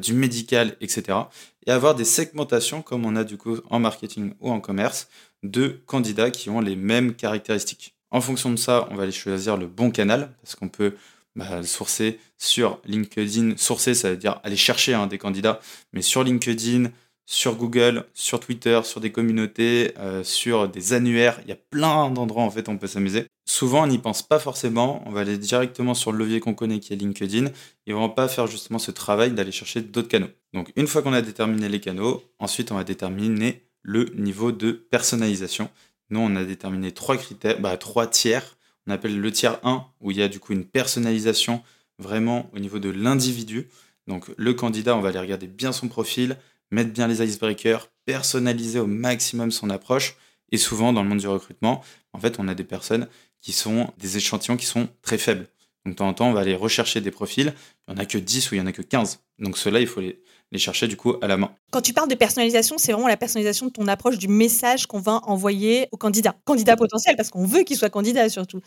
du 0.00 0.12
médical, 0.12 0.76
etc. 0.80 1.18
Et 1.66 1.72
avoir 1.72 1.96
des 1.96 2.04
segmentations 2.04 2.80
comme 2.80 3.04
on 3.04 3.16
a 3.16 3.24
du 3.24 3.36
coup 3.36 3.56
en 3.70 3.80
marketing 3.80 4.34
ou 4.38 4.52
en 4.52 4.60
commerce 4.60 5.08
de 5.42 5.80
candidats 5.86 6.30
qui 6.30 6.48
ont 6.48 6.60
les 6.60 6.76
mêmes 6.76 7.14
caractéristiques. 7.14 7.94
En 8.10 8.20
fonction 8.20 8.50
de 8.50 8.56
ça, 8.56 8.86
on 8.90 8.94
va 8.94 9.02
aller 9.02 9.12
choisir 9.12 9.56
le 9.56 9.66
bon 9.66 9.90
canal 9.90 10.30
parce 10.42 10.54
qu'on 10.54 10.68
peut 10.68 10.94
bah, 11.34 11.64
sourcer 11.64 12.20
sur 12.38 12.80
LinkedIn. 12.84 13.56
Sourcer, 13.56 13.94
ça 13.94 14.10
veut 14.10 14.16
dire 14.16 14.40
aller 14.44 14.56
chercher 14.56 14.94
hein, 14.94 15.08
des 15.08 15.18
candidats, 15.18 15.60
mais 15.92 16.02
sur 16.02 16.22
LinkedIn, 16.22 16.90
sur 17.26 17.56
Google, 17.56 18.04
sur 18.12 18.40
Twitter, 18.40 18.80
sur 18.84 19.00
des 19.00 19.10
communautés, 19.12 19.92
euh, 19.98 20.22
sur 20.24 20.68
des 20.68 20.92
annuaires. 20.92 21.40
Il 21.44 21.48
y 21.48 21.52
a 21.52 21.58
plein 21.70 22.10
d'endroits 22.10 22.42
en 22.42 22.50
fait 22.50 22.68
où 22.68 22.70
on 22.70 22.78
peut 22.78 22.86
s'amuser. 22.86 23.26
Souvent, 23.46 23.84
on 23.84 23.86
n'y 23.86 23.98
pense 23.98 24.22
pas 24.22 24.38
forcément. 24.38 25.02
On 25.06 25.10
va 25.10 25.20
aller 25.20 25.38
directement 25.38 25.94
sur 25.94 26.12
le 26.12 26.18
levier 26.18 26.40
qu'on 26.40 26.54
connaît 26.54 26.80
qui 26.80 26.92
est 26.92 26.96
LinkedIn 26.96 27.50
et 27.86 27.94
on 27.94 28.00
va 28.00 28.08
pas 28.08 28.28
faire 28.28 28.46
justement 28.46 28.78
ce 28.78 28.90
travail 28.90 29.32
d'aller 29.32 29.52
chercher 29.52 29.80
d'autres 29.80 30.08
canaux. 30.08 30.30
Donc, 30.52 30.72
une 30.76 30.86
fois 30.86 31.02
qu'on 31.02 31.12
a 31.12 31.22
déterminé 31.22 31.68
les 31.68 31.80
canaux, 31.80 32.22
ensuite 32.38 32.72
on 32.72 32.76
va 32.76 32.84
déterminer 32.84 33.62
le 33.82 34.06
niveau 34.16 34.52
de 34.52 34.72
personnalisation. 34.72 35.70
Nous, 36.10 36.20
on 36.20 36.36
a 36.36 36.44
déterminé 36.44 36.92
trois 36.92 37.16
critères, 37.16 37.60
bah, 37.60 37.76
trois 37.76 38.06
tiers. 38.06 38.56
On 38.86 38.92
appelle 38.92 39.18
le 39.18 39.32
tiers 39.32 39.58
1, 39.64 39.84
où 40.00 40.10
il 40.10 40.18
y 40.18 40.22
a 40.22 40.28
du 40.28 40.40
coup 40.40 40.52
une 40.52 40.64
personnalisation 40.64 41.62
vraiment 41.98 42.50
au 42.54 42.58
niveau 42.58 42.78
de 42.78 42.90
l'individu. 42.90 43.68
Donc, 44.06 44.26
le 44.36 44.52
candidat, 44.52 44.96
on 44.96 45.00
va 45.00 45.08
aller 45.08 45.18
regarder 45.18 45.46
bien 45.46 45.72
son 45.72 45.88
profil, 45.88 46.36
mettre 46.74 46.92
bien 46.92 47.08
les 47.08 47.22
icebreakers, 47.22 47.88
personnaliser 48.04 48.80
au 48.80 48.86
maximum 48.86 49.50
son 49.50 49.70
approche. 49.70 50.16
Et 50.52 50.58
souvent, 50.58 50.92
dans 50.92 51.02
le 51.02 51.08
monde 51.08 51.18
du 51.18 51.28
recrutement, 51.28 51.82
en 52.12 52.18
fait, 52.18 52.38
on 52.38 52.48
a 52.48 52.54
des 52.54 52.64
personnes 52.64 53.08
qui 53.40 53.52
sont 53.52 53.92
des 53.98 54.16
échantillons 54.16 54.56
qui 54.56 54.66
sont 54.66 54.88
très 55.02 55.18
faibles. 55.18 55.48
Donc, 55.84 55.94
de 55.94 55.98
temps 55.98 56.08
en 56.08 56.14
temps, 56.14 56.28
on 56.28 56.32
va 56.32 56.40
aller 56.40 56.54
rechercher 56.54 57.00
des 57.00 57.10
profils. 57.10 57.54
Il 57.88 57.94
n'y 57.94 58.00
en 58.00 58.02
a 58.02 58.06
que 58.06 58.18
10 58.18 58.50
ou 58.50 58.54
il 58.54 58.58
n'y 58.58 58.64
en 58.64 58.66
a 58.66 58.72
que 58.72 58.82
15. 58.82 59.20
Donc, 59.38 59.56
ceux-là, 59.58 59.80
il 59.80 59.86
faut 59.86 60.00
les, 60.00 60.20
les 60.52 60.58
chercher 60.58 60.86
du 60.86 60.96
coup 60.96 61.14
à 61.20 61.26
la 61.26 61.36
main. 61.36 61.50
Quand 61.70 61.80
tu 61.80 61.92
parles 61.92 62.08
de 62.08 62.14
personnalisation, 62.14 62.78
c'est 62.78 62.92
vraiment 62.92 63.08
la 63.08 63.16
personnalisation 63.16 63.66
de 63.66 63.72
ton 63.72 63.88
approche 63.88 64.18
du 64.18 64.28
message 64.28 64.86
qu'on 64.86 65.00
va 65.00 65.20
envoyer 65.24 65.88
au 65.92 65.96
candidat, 65.96 66.34
candidat 66.44 66.76
potentiel, 66.76 67.16
parce 67.16 67.30
qu'on 67.30 67.44
veut 67.44 67.62
qu'il 67.62 67.76
soit 67.76 67.90
candidat 67.90 68.28
surtout. 68.28 68.60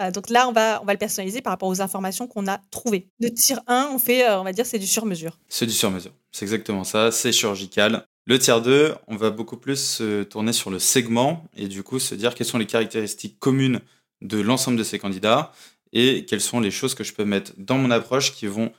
Euh, 0.00 0.10
donc 0.10 0.28
là, 0.28 0.48
on 0.48 0.52
va, 0.52 0.80
on 0.82 0.84
va 0.84 0.92
le 0.92 0.98
personnaliser 0.98 1.40
par 1.40 1.52
rapport 1.52 1.68
aux 1.68 1.80
informations 1.80 2.26
qu'on 2.26 2.46
a 2.46 2.60
trouvées. 2.70 3.08
Le 3.20 3.30
tir 3.30 3.60
1, 3.66 3.90
on 3.94 3.98
fait, 3.98 4.28
euh, 4.28 4.40
on 4.40 4.44
va 4.44 4.52
dire, 4.52 4.66
c'est 4.66 4.78
du 4.78 4.86
sur-mesure. 4.86 5.38
C'est 5.48 5.66
du 5.66 5.72
sur-mesure, 5.72 6.12
c'est 6.32 6.44
exactement 6.44 6.84
ça, 6.84 7.10
c'est 7.10 7.32
chirurgical. 7.32 8.04
Le 8.26 8.38
tiers 8.38 8.60
2, 8.60 8.94
on 9.08 9.16
va 9.16 9.30
beaucoup 9.30 9.56
plus 9.56 9.82
se 9.82 10.22
tourner 10.24 10.52
sur 10.52 10.70
le 10.70 10.78
segment 10.78 11.44
et 11.56 11.68
du 11.68 11.82
coup 11.82 11.98
se 11.98 12.14
dire 12.14 12.34
quelles 12.34 12.46
sont 12.46 12.58
les 12.58 12.66
caractéristiques 12.66 13.38
communes 13.38 13.80
de 14.20 14.38
l'ensemble 14.40 14.76
de 14.76 14.84
ces 14.84 14.98
candidats 14.98 15.52
et 15.92 16.24
quelles 16.26 16.40
sont 16.40 16.60
les 16.60 16.70
choses 16.70 16.94
que 16.94 17.02
je 17.02 17.14
peux 17.14 17.24
mettre 17.24 17.52
dans 17.56 17.78
mon 17.78 17.90
approche 17.90 18.32
qui 18.34 18.46
vont 18.46 18.72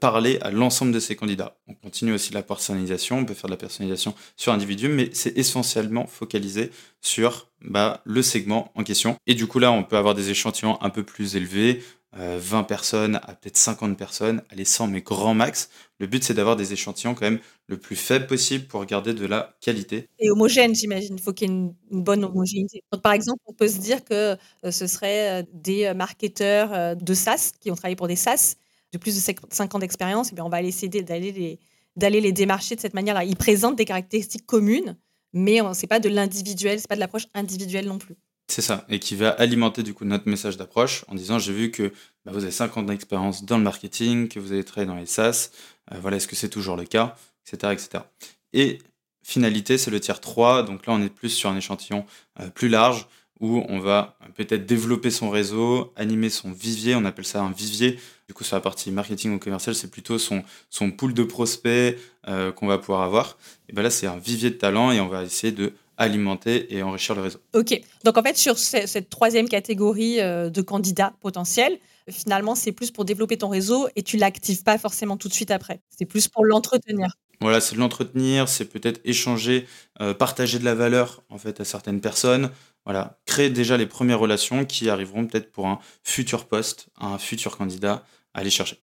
parler 0.00 0.38
à 0.40 0.50
l'ensemble 0.50 0.92
de 0.92 1.00
ces 1.00 1.16
candidats. 1.16 1.58
On 1.68 1.74
continue 1.74 2.12
aussi 2.12 2.32
la 2.32 2.42
personnalisation, 2.42 3.18
on 3.18 3.24
peut 3.24 3.34
faire 3.34 3.48
de 3.48 3.54
la 3.54 3.58
personnalisation 3.58 4.14
sur 4.36 4.52
individu, 4.52 4.88
mais 4.88 5.10
c'est 5.12 5.36
essentiellement 5.36 6.06
focalisé 6.06 6.70
sur 7.02 7.48
bah, 7.60 8.00
le 8.04 8.22
segment 8.22 8.72
en 8.74 8.84
question. 8.84 9.16
Et 9.26 9.34
du 9.34 9.46
coup 9.46 9.58
là, 9.58 9.72
on 9.72 9.84
peut 9.84 9.96
avoir 9.96 10.14
des 10.14 10.30
échantillons 10.30 10.78
un 10.82 10.90
peu 10.90 11.02
plus 11.02 11.36
élevés, 11.36 11.82
20 12.12 12.60
euh, 12.60 12.62
personnes 12.62 13.16
à 13.16 13.34
peut-être 13.34 13.56
50 13.56 13.98
personnes, 13.98 14.42
allez 14.50 14.64
100 14.64 14.88
mais 14.88 15.02
grand 15.02 15.34
max. 15.34 15.68
Le 15.98 16.06
but 16.06 16.24
c'est 16.24 16.34
d'avoir 16.34 16.56
des 16.56 16.72
échantillons 16.72 17.14
quand 17.14 17.26
même 17.26 17.40
le 17.66 17.76
plus 17.76 17.96
faible 17.96 18.26
possible 18.26 18.64
pour 18.66 18.84
garder 18.86 19.12
de 19.12 19.26
la 19.26 19.54
qualité. 19.60 20.08
Et 20.18 20.30
homogène 20.30 20.74
j'imagine, 20.74 21.16
il 21.18 21.22
faut 21.22 21.32
qu'il 21.32 21.50
y 21.50 21.52
ait 21.52 21.54
une, 21.54 21.74
bonne 21.90 22.24
homogénéité. 22.24 22.82
Par 23.02 23.12
exemple, 23.12 23.40
on 23.46 23.52
peut 23.52 23.68
se 23.68 23.78
dire 23.78 24.04
que 24.04 24.36
euh, 24.64 24.70
ce 24.70 24.86
serait 24.86 25.46
des 25.52 25.92
marketeurs 25.92 26.96
de 26.96 27.14
SaaS 27.14 27.52
qui 27.60 27.70
ont 27.70 27.74
travaillé 27.74 27.96
pour 27.96 28.08
des 28.08 28.16
SaaS 28.16 28.56
de 28.92 28.98
plus 28.98 29.14
de 29.14 29.34
5 29.50 29.74
ans 29.74 29.78
d'expérience, 29.78 30.30
eh 30.36 30.40
on 30.40 30.48
va 30.48 30.62
essayer 30.62 30.88
d'aller 31.02 31.32
les, 31.32 31.58
d'aller 31.96 32.20
les 32.20 32.32
démarcher 32.32 32.76
de 32.76 32.80
cette 32.80 32.94
manière-là. 32.94 33.24
Ils 33.24 33.36
présentent 33.36 33.76
des 33.76 33.84
caractéristiques 33.84 34.46
communes, 34.46 34.96
mais 35.32 35.58
ce 35.58 35.82
n'est 35.82 35.88
pas 35.88 36.00
de 36.00 36.08
l'individuel, 36.08 36.80
c'est 36.80 36.88
pas 36.88 36.94
de 36.94 37.00
l'approche 37.00 37.26
individuelle 37.34 37.86
non 37.86 37.98
plus. 37.98 38.16
C'est 38.48 38.62
ça, 38.62 38.86
et 38.88 39.00
qui 39.00 39.16
va 39.16 39.30
alimenter 39.30 39.82
du 39.82 39.92
coup 39.92 40.04
notre 40.04 40.28
message 40.28 40.56
d'approche 40.56 41.04
en 41.08 41.16
disant 41.16 41.38
j'ai 41.38 41.52
vu 41.52 41.72
que 41.72 41.92
bah, 42.24 42.30
vous 42.32 42.44
avez 42.44 42.52
5 42.52 42.76
ans 42.76 42.82
d'expérience 42.82 43.44
dans 43.44 43.58
le 43.58 43.64
marketing, 43.64 44.28
que 44.28 44.38
vous 44.38 44.52
avez 44.52 44.62
travaillé 44.62 44.86
dans 44.86 44.96
les 44.96 45.06
SaaS, 45.06 45.50
euh, 45.92 45.98
voilà, 46.00 46.18
est-ce 46.18 46.28
que 46.28 46.36
c'est 46.36 46.48
toujours 46.48 46.76
le 46.76 46.84
cas, 46.84 47.16
etc. 47.44 47.72
etc. 47.72 48.04
Et 48.52 48.78
finalité, 49.24 49.78
c'est 49.78 49.90
le 49.90 49.98
tiers 49.98 50.20
3, 50.20 50.62
donc 50.62 50.86
là 50.86 50.92
on 50.92 51.02
est 51.02 51.12
plus 51.12 51.30
sur 51.30 51.50
un 51.50 51.56
échantillon 51.56 52.06
euh, 52.40 52.48
plus 52.48 52.68
large 52.68 53.08
où 53.40 53.64
on 53.68 53.80
va 53.80 54.16
peut-être 54.34 54.64
développer 54.64 55.10
son 55.10 55.28
réseau, 55.28 55.92
animer 55.96 56.30
son 56.30 56.52
vivier, 56.52 56.94
on 56.94 57.04
appelle 57.04 57.26
ça 57.26 57.42
un 57.42 57.50
vivier. 57.50 57.98
Du 58.28 58.34
coup, 58.34 58.42
sur 58.42 58.56
la 58.56 58.60
partie 58.60 58.90
marketing 58.90 59.34
ou 59.34 59.38
commercial, 59.38 59.74
c'est 59.74 59.90
plutôt 59.90 60.18
son, 60.18 60.42
son 60.68 60.90
pool 60.90 61.14
de 61.14 61.22
prospects 61.22 61.96
euh, 62.26 62.50
qu'on 62.52 62.66
va 62.66 62.78
pouvoir 62.78 63.02
avoir. 63.02 63.38
Et 63.68 63.72
ben 63.72 63.82
là, 63.82 63.90
c'est 63.90 64.06
un 64.06 64.18
vivier 64.18 64.50
de 64.50 64.56
talent 64.56 64.90
et 64.90 65.00
on 65.00 65.08
va 65.08 65.22
essayer 65.22 65.52
de 65.52 65.72
alimenter 65.96 66.74
et 66.74 66.82
enrichir 66.82 67.14
le 67.14 67.22
réseau. 67.22 67.38
Ok, 67.54 67.80
donc 68.04 68.18
en 68.18 68.22
fait, 68.22 68.36
sur 68.36 68.58
cette 68.58 69.08
troisième 69.08 69.48
catégorie 69.48 70.20
euh, 70.20 70.50
de 70.50 70.60
candidats 70.60 71.14
potentiels, 71.20 71.78
finalement, 72.10 72.54
c'est 72.54 72.72
plus 72.72 72.90
pour 72.90 73.04
développer 73.04 73.38
ton 73.38 73.48
réseau 73.48 73.88
et 73.96 74.02
tu 74.02 74.16
l'actives 74.16 74.62
pas 74.62 74.78
forcément 74.78 75.16
tout 75.16 75.28
de 75.28 75.32
suite 75.32 75.50
après. 75.50 75.80
C'est 75.88 76.04
plus 76.04 76.28
pour 76.28 76.44
l'entretenir. 76.44 77.08
Voilà, 77.40 77.60
c'est 77.60 77.74
de 77.74 77.80
l'entretenir, 77.80 78.48
c'est 78.48 78.64
peut-être 78.64 79.00
échanger, 79.04 79.66
euh, 80.00 80.14
partager 80.14 80.58
de 80.58 80.64
la 80.64 80.74
valeur 80.74 81.22
en 81.28 81.38
fait 81.38 81.60
à 81.60 81.64
certaines 81.64 82.00
personnes. 82.00 82.50
Voilà, 82.84 83.18
créer 83.26 83.50
déjà 83.50 83.76
les 83.76 83.86
premières 83.86 84.20
relations 84.20 84.64
qui 84.64 84.88
arriveront 84.88 85.26
peut-être 85.26 85.50
pour 85.50 85.66
un 85.66 85.80
futur 86.02 86.46
poste, 86.46 86.88
un 86.98 87.18
futur 87.18 87.56
candidat 87.56 88.04
aller 88.40 88.50
chercher. 88.50 88.78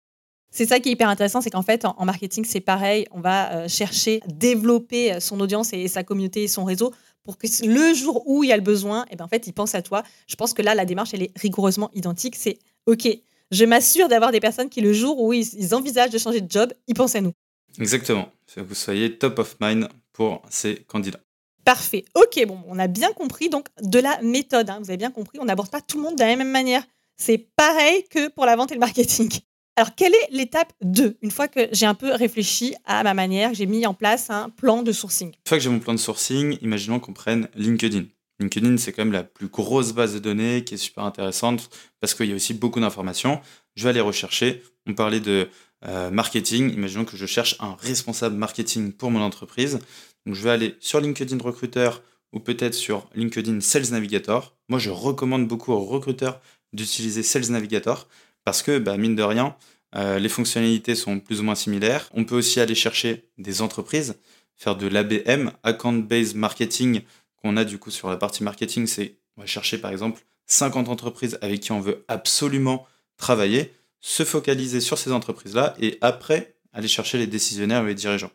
C'est 0.51 0.67
ça 0.67 0.79
qui 0.79 0.89
est 0.89 0.91
hyper 0.91 1.09
intéressant, 1.09 1.41
c'est 1.41 1.49
qu'en 1.49 1.63
fait, 1.63 1.83
en 1.85 2.05
marketing, 2.05 2.45
c'est 2.45 2.61
pareil. 2.61 3.07
On 3.09 3.21
va 3.21 3.53
euh, 3.53 3.67
chercher 3.67 4.21
développer 4.27 5.19
son 5.19 5.39
audience 5.39 5.73
et 5.73 5.87
sa 5.87 6.03
communauté 6.03 6.43
et 6.43 6.47
son 6.47 6.63
réseau 6.63 6.93
pour 7.23 7.37
que 7.37 7.47
le 7.65 7.93
jour 7.93 8.27
où 8.27 8.43
il 8.43 8.49
y 8.49 8.53
a 8.53 8.57
le 8.57 8.63
besoin, 8.63 9.03
et 9.05 9.09
eh 9.11 9.15
ben 9.15 9.25
en 9.25 9.27
fait, 9.27 9.47
il 9.47 9.53
pense 9.53 9.75
à 9.75 9.81
toi. 9.81 10.03
Je 10.27 10.35
pense 10.35 10.53
que 10.53 10.61
là, 10.61 10.75
la 10.75 10.85
démarche, 10.85 11.13
elle 11.13 11.23
est 11.23 11.31
rigoureusement 11.37 11.89
identique. 11.93 12.35
C'est 12.35 12.59
OK, 12.85 13.07
je 13.51 13.65
m'assure 13.65 14.09
d'avoir 14.09 14.31
des 14.31 14.39
personnes 14.39 14.69
qui, 14.69 14.81
le 14.81 14.93
jour 14.93 15.21
où 15.21 15.31
ils, 15.33 15.73
envisagent 15.73 16.11
de 16.11 16.17
changer 16.17 16.41
de 16.41 16.51
job, 16.51 16.73
ils 16.87 16.95
pensent 16.95 17.15
à 17.15 17.21
nous. 17.21 17.33
Exactement. 17.79 18.29
Que 18.53 18.61
vous 18.61 18.75
soyez 18.75 19.17
top 19.17 19.39
of 19.39 19.55
mind 19.61 19.87
pour 20.11 20.41
ces 20.49 20.75
candidats. 20.87 21.19
Parfait. 21.63 22.03
Ok, 22.15 22.45
bon, 22.45 22.59
on 22.67 22.77
a 22.77 22.87
bien 22.87 23.13
compris 23.13 23.49
donc 23.49 23.67
de 23.81 23.99
la 23.99 24.21
méthode. 24.21 24.69
Hein. 24.69 24.79
vous 24.79 24.89
avez 24.89 24.97
bien 24.97 25.11
compris, 25.11 25.39
on 25.39 25.45
n'aborde 25.45 25.69
pas 25.69 25.81
tout 25.81 25.97
le 25.97 26.03
monde 26.03 26.15
de 26.15 26.23
la 26.23 26.35
même 26.35 26.51
manière. 26.51 26.83
C'est 27.25 27.47
pareil 27.55 28.03
que 28.09 28.27
pour 28.27 28.45
la 28.45 28.57
vente 28.57 28.71
et 28.71 28.73
le 28.73 28.81
marketing. 28.81 29.29
Alors, 29.77 29.95
quelle 29.95 30.13
est 30.13 30.27
l'étape 30.31 30.73
2 30.81 31.19
Une 31.21 31.31
fois 31.31 31.47
que 31.47 31.69
j'ai 31.71 31.85
un 31.85 31.93
peu 31.93 32.11
réfléchi 32.11 32.75
à 32.83 33.01
ma 33.01 33.13
manière, 33.13 33.53
j'ai 33.53 33.65
mis 33.65 33.85
en 33.87 33.93
place 33.93 34.29
un 34.29 34.49
plan 34.49 34.83
de 34.83 34.91
sourcing? 34.91 35.29
Une 35.29 35.47
fois 35.47 35.57
que 35.57 35.63
j'ai 35.63 35.69
mon 35.69 35.79
plan 35.79 35.93
de 35.93 35.99
sourcing, 35.99 36.57
imaginons 36.61 36.99
qu'on 36.99 37.13
prenne 37.13 37.47
LinkedIn. 37.55 38.03
LinkedIn, 38.41 38.75
c'est 38.75 38.91
quand 38.91 39.05
même 39.05 39.13
la 39.13 39.23
plus 39.23 39.47
grosse 39.47 39.93
base 39.93 40.13
de 40.13 40.19
données 40.19 40.65
qui 40.65 40.73
est 40.73 40.77
super 40.77 41.05
intéressante 41.05 41.69
parce 42.01 42.13
qu'il 42.13 42.25
y 42.25 42.33
a 42.33 42.35
aussi 42.35 42.55
beaucoup 42.55 42.81
d'informations. 42.81 43.39
Je 43.77 43.85
vais 43.85 43.91
aller 43.91 44.01
rechercher. 44.01 44.61
On 44.85 44.93
parlait 44.93 45.21
de 45.21 45.47
euh, 45.85 46.11
marketing. 46.11 46.73
Imaginons 46.73 47.05
que 47.05 47.15
je 47.15 47.25
cherche 47.25 47.55
un 47.61 47.77
responsable 47.79 48.35
marketing 48.35 48.91
pour 48.91 49.11
mon 49.11 49.21
entreprise. 49.21 49.79
Donc, 50.25 50.35
je 50.35 50.43
vais 50.43 50.49
aller 50.49 50.75
sur 50.81 50.99
LinkedIn 50.99 51.37
Recruiter 51.41 51.89
ou 52.33 52.41
peut-être 52.41 52.73
sur 52.73 53.07
LinkedIn 53.15 53.61
Sales 53.61 53.91
Navigator. 53.91 54.57
Moi, 54.67 54.79
je 54.79 54.89
recommande 54.89 55.47
beaucoup 55.47 55.71
aux 55.71 55.85
recruteurs 55.85 56.41
d'utiliser 56.73 57.23
Sales 57.23 57.49
Navigator 57.49 58.07
parce 58.43 58.61
que, 58.61 58.77
bah, 58.79 58.97
mine 58.97 59.15
de 59.15 59.23
rien, 59.23 59.55
euh, 59.95 60.19
les 60.19 60.29
fonctionnalités 60.29 60.95
sont 60.95 61.19
plus 61.19 61.39
ou 61.39 61.43
moins 61.43 61.55
similaires. 61.55 62.09
On 62.13 62.25
peut 62.25 62.35
aussi 62.35 62.59
aller 62.59 62.75
chercher 62.75 63.29
des 63.37 63.61
entreprises, 63.61 64.15
faire 64.55 64.75
de 64.75 64.87
l'ABM, 64.87 65.51
Account 65.63 65.93
Based 65.93 66.35
Marketing, 66.35 67.01
qu'on 67.41 67.57
a 67.57 67.63
du 67.63 67.77
coup 67.77 67.91
sur 67.91 68.09
la 68.09 68.17
partie 68.17 68.43
marketing, 68.43 68.87
c'est 68.87 69.17
on 69.37 69.41
va 69.41 69.47
chercher 69.47 69.77
par 69.77 69.91
exemple 69.91 70.21
50 70.47 70.89
entreprises 70.89 71.37
avec 71.41 71.61
qui 71.61 71.71
on 71.71 71.79
veut 71.79 72.05
absolument 72.07 72.85
travailler, 73.17 73.73
se 73.99 74.23
focaliser 74.23 74.81
sur 74.81 74.97
ces 74.97 75.11
entreprises-là 75.11 75.75
et 75.79 75.97
après 76.01 76.55
aller 76.73 76.87
chercher 76.87 77.17
les 77.17 77.27
décisionnaires 77.27 77.83
et 77.83 77.87
les 77.87 77.95
dirigeants. 77.95 78.31